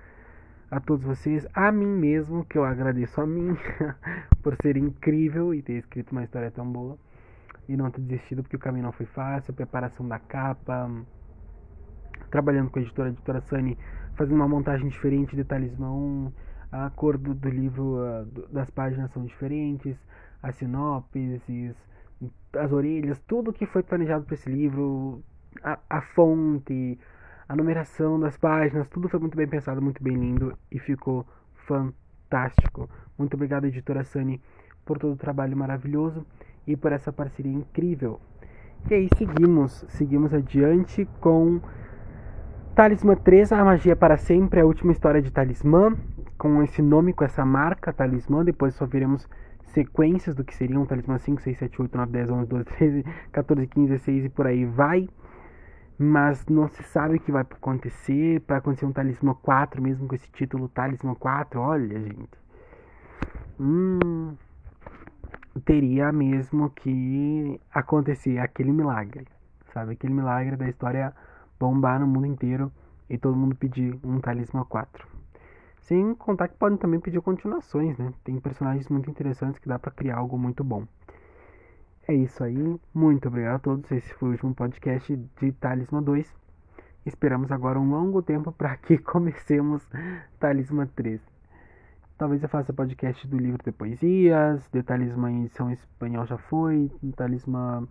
a 0.69 0.79
todos 0.79 1.03
vocês, 1.03 1.47
a 1.53 1.71
mim 1.71 1.87
mesmo, 1.87 2.45
que 2.45 2.57
eu 2.57 2.63
agradeço 2.63 3.19
a 3.19 3.25
mim 3.25 3.57
por 4.43 4.55
ser 4.61 4.77
incrível 4.77 5.53
e 5.53 5.61
ter 5.61 5.73
escrito 5.73 6.11
uma 6.11 6.23
história 6.23 6.51
tão 6.51 6.71
boa 6.71 6.97
e 7.67 7.75
não 7.75 7.89
ter 7.89 8.01
desistido 8.01 8.43
porque 8.43 8.55
o 8.55 8.59
caminho 8.59 8.83
não 8.83 8.91
foi 8.91 9.05
fácil, 9.07 9.51
a 9.51 9.55
preparação 9.55 10.07
da 10.07 10.19
capa, 10.19 10.89
trabalhando 12.29 12.69
com 12.69 12.79
a 12.79 12.81
editora, 12.81 13.09
a 13.09 13.11
editora 13.11 13.41
Sunny, 13.41 13.77
fazendo 14.15 14.35
uma 14.35 14.47
montagem 14.47 14.87
diferente 14.87 15.35
de 15.35 15.43
Talismã 15.43 15.91
1, 15.91 16.31
a 16.71 16.89
cor 16.91 17.17
do, 17.17 17.33
do 17.33 17.49
livro, 17.49 17.97
uh, 17.97 18.25
do, 18.25 18.47
das 18.47 18.69
páginas 18.69 19.11
são 19.11 19.25
diferentes, 19.25 19.97
as 20.41 20.55
sinopses, 20.55 21.41
as 22.57 22.71
orelhas, 22.71 23.19
tudo 23.27 23.53
que 23.53 23.65
foi 23.65 23.83
planejado 23.83 24.25
para 24.25 24.35
esse 24.35 24.49
livro, 24.49 25.23
a, 25.63 25.79
a 25.89 26.01
fonte, 26.01 26.99
a 27.47 27.55
numeração 27.55 28.19
das 28.19 28.37
páginas, 28.37 28.87
tudo 28.89 29.07
foi 29.07 29.19
muito 29.19 29.37
bem 29.37 29.47
pensado, 29.47 29.81
muito 29.81 30.03
bem 30.03 30.15
lindo 30.15 30.57
e 30.71 30.79
ficou 30.79 31.25
fantástico. 31.67 32.89
Muito 33.17 33.35
obrigado, 33.35 33.65
editora 33.65 34.03
Sunny, 34.03 34.41
por 34.85 34.97
todo 34.97 35.13
o 35.13 35.17
trabalho 35.17 35.55
maravilhoso 35.55 36.25
e 36.65 36.75
por 36.75 36.91
essa 36.91 37.11
parceria 37.11 37.53
incrível. 37.53 38.19
E 38.89 38.93
aí 38.93 39.09
seguimos, 39.17 39.85
seguimos 39.89 40.33
adiante 40.33 41.05
com 41.19 41.59
Talismã 42.75 43.15
3, 43.15 43.51
a 43.53 43.65
magia 43.65 43.95
para 43.95 44.17
sempre, 44.17 44.59
a 44.59 44.65
última 44.65 44.91
história 44.91 45.21
de 45.21 45.31
Talismã, 45.31 45.95
com 46.37 46.61
esse 46.61 46.81
nome, 46.81 47.11
com 47.11 47.23
essa 47.23 47.43
marca 47.43 47.91
Talismã, 47.91 48.45
depois 48.45 48.75
só 48.75 48.85
veremos 48.85 49.27
sequências 49.67 50.35
do 50.35 50.43
que 50.43 50.55
seriam 50.55 50.85
talismã 50.85 51.17
5, 51.17 51.41
6, 51.41 51.57
7, 51.57 51.81
8, 51.81 51.97
9, 51.97 52.11
10, 52.11 52.29
11, 52.29 52.47
12, 52.47 52.65
13, 52.65 53.05
14, 53.31 53.67
15, 53.67 53.87
16 53.89 54.25
e 54.25 54.29
por 54.29 54.47
aí 54.47 54.65
vai. 54.65 55.09
Mas 55.99 56.45
não 56.45 56.67
se 56.67 56.83
sabe 56.83 57.17
o 57.17 57.19
que 57.19 57.31
vai 57.31 57.41
acontecer. 57.41 58.43
Vai 58.47 58.59
acontecer 58.59 58.85
um 58.85 58.91
talismã 58.91 59.33
4 59.33 59.81
mesmo 59.81 60.07
com 60.07 60.15
esse 60.15 60.29
título 60.31 60.69
Talismã 60.69 61.15
4. 61.15 61.59
Olha, 61.59 61.99
gente. 61.99 62.29
Hum, 63.59 64.35
teria 65.65 66.11
mesmo 66.11 66.69
que 66.69 67.59
acontecer 67.73 68.37
aquele 68.37 68.71
milagre. 68.71 69.27
Sabe? 69.73 69.93
Aquele 69.93 70.13
milagre 70.13 70.55
da 70.55 70.69
história 70.69 71.13
bombar 71.59 71.99
no 71.99 72.05
mundo 72.05 72.27
inteiro 72.27 72.71
e 73.09 73.17
todo 73.17 73.35
mundo 73.35 73.55
pedir 73.55 73.97
um 74.03 74.19
talismã 74.19 74.63
4. 74.63 75.16
Sem 75.87 76.13
contar 76.15 76.49
que 76.49 76.57
podem 76.57 76.77
também 76.77 76.99
pedir 76.99 77.21
continuações, 77.21 77.97
né? 77.97 78.11
Tem 78.21 78.37
personagens 78.41 78.89
muito 78.89 79.09
interessantes 79.09 79.57
que 79.57 79.69
dá 79.69 79.79
para 79.79 79.89
criar 79.89 80.17
algo 80.17 80.37
muito 80.37 80.61
bom. 80.61 80.85
É 82.05 82.13
isso 82.13 82.43
aí. 82.43 82.77
Muito 82.93 83.29
obrigado 83.29 83.55
a 83.55 83.59
todos. 83.59 83.89
Esse 83.89 84.13
foi 84.15 84.27
o 84.27 84.31
último 84.33 84.53
podcast 84.53 85.15
de 85.15 85.51
Talismã 85.53 86.03
2. 86.03 86.35
Esperamos 87.05 87.53
agora 87.53 87.79
um 87.79 87.89
longo 87.89 88.21
tempo 88.21 88.51
para 88.51 88.75
que 88.75 88.97
comecemos 88.99 89.81
Talismã 90.37 90.85
3. 90.93 91.21
Talvez 92.17 92.43
eu 92.43 92.49
faça 92.49 92.73
podcast 92.73 93.25
do 93.25 93.37
livro 93.37 93.63
de 93.63 93.71
poesias, 93.71 94.69
de 94.73 94.83
Talismã 94.83 95.31
em 95.31 95.45
edição 95.45 95.71
espanhol 95.71 96.25
já 96.25 96.37
foi, 96.37 96.91
Talismã 97.15 97.87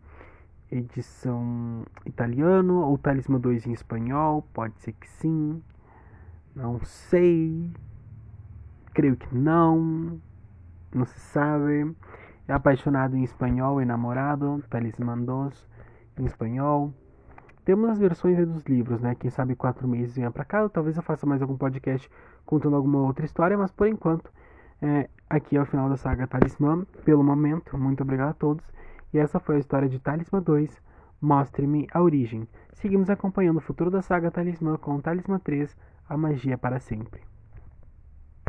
edição 0.70 1.82
italiano 2.04 2.82
ou 2.82 2.98
Talismã 2.98 3.40
2 3.40 3.66
em 3.66 3.72
espanhol, 3.72 4.42
pode 4.52 4.78
ser 4.80 4.92
que 4.92 5.08
sim. 5.08 5.62
Não 6.54 6.78
sei. 6.84 7.70
Creio 8.96 9.14
que 9.14 9.36
não. 9.36 10.18
Não 10.90 11.04
se 11.04 11.20
sabe. 11.20 11.94
É 12.48 12.54
apaixonado 12.54 13.14
em 13.14 13.24
espanhol, 13.24 13.82
enamorado, 13.82 14.64
Talismã 14.70 15.18
2 15.18 15.68
em 16.18 16.24
espanhol. 16.24 16.94
Temos 17.62 17.90
as 17.90 17.98
versões 17.98 18.38
dos 18.48 18.64
livros, 18.64 19.02
né? 19.02 19.14
Quem 19.14 19.28
sabe 19.28 19.54
quatro 19.54 19.86
meses 19.86 20.16
venha 20.16 20.30
pra 20.30 20.46
cá. 20.46 20.66
Talvez 20.70 20.96
eu 20.96 21.02
faça 21.02 21.26
mais 21.26 21.42
algum 21.42 21.58
podcast 21.58 22.10
contando 22.46 22.74
alguma 22.74 23.00
outra 23.00 23.26
história, 23.26 23.58
mas 23.58 23.70
por 23.70 23.86
enquanto, 23.86 24.32
é, 24.80 25.10
aqui 25.28 25.58
é 25.58 25.60
o 25.60 25.66
final 25.66 25.90
da 25.90 25.98
saga 25.98 26.26
Talismã. 26.26 26.86
Pelo 27.04 27.22
momento, 27.22 27.76
muito 27.76 28.02
obrigado 28.02 28.30
a 28.30 28.32
todos. 28.32 28.64
E 29.12 29.18
essa 29.18 29.38
foi 29.38 29.56
a 29.56 29.58
história 29.58 29.90
de 29.90 29.98
Talismã 29.98 30.40
2. 30.40 30.80
Mostre-me 31.20 31.86
a 31.92 32.00
origem. 32.00 32.48
Seguimos 32.72 33.10
acompanhando 33.10 33.58
o 33.58 33.60
futuro 33.60 33.90
da 33.90 34.00
saga 34.00 34.30
Talismã 34.30 34.78
com 34.78 34.98
Talismã 35.02 35.38
3 35.38 35.76
a 36.08 36.16
magia 36.16 36.56
para 36.56 36.80
sempre. 36.80 37.35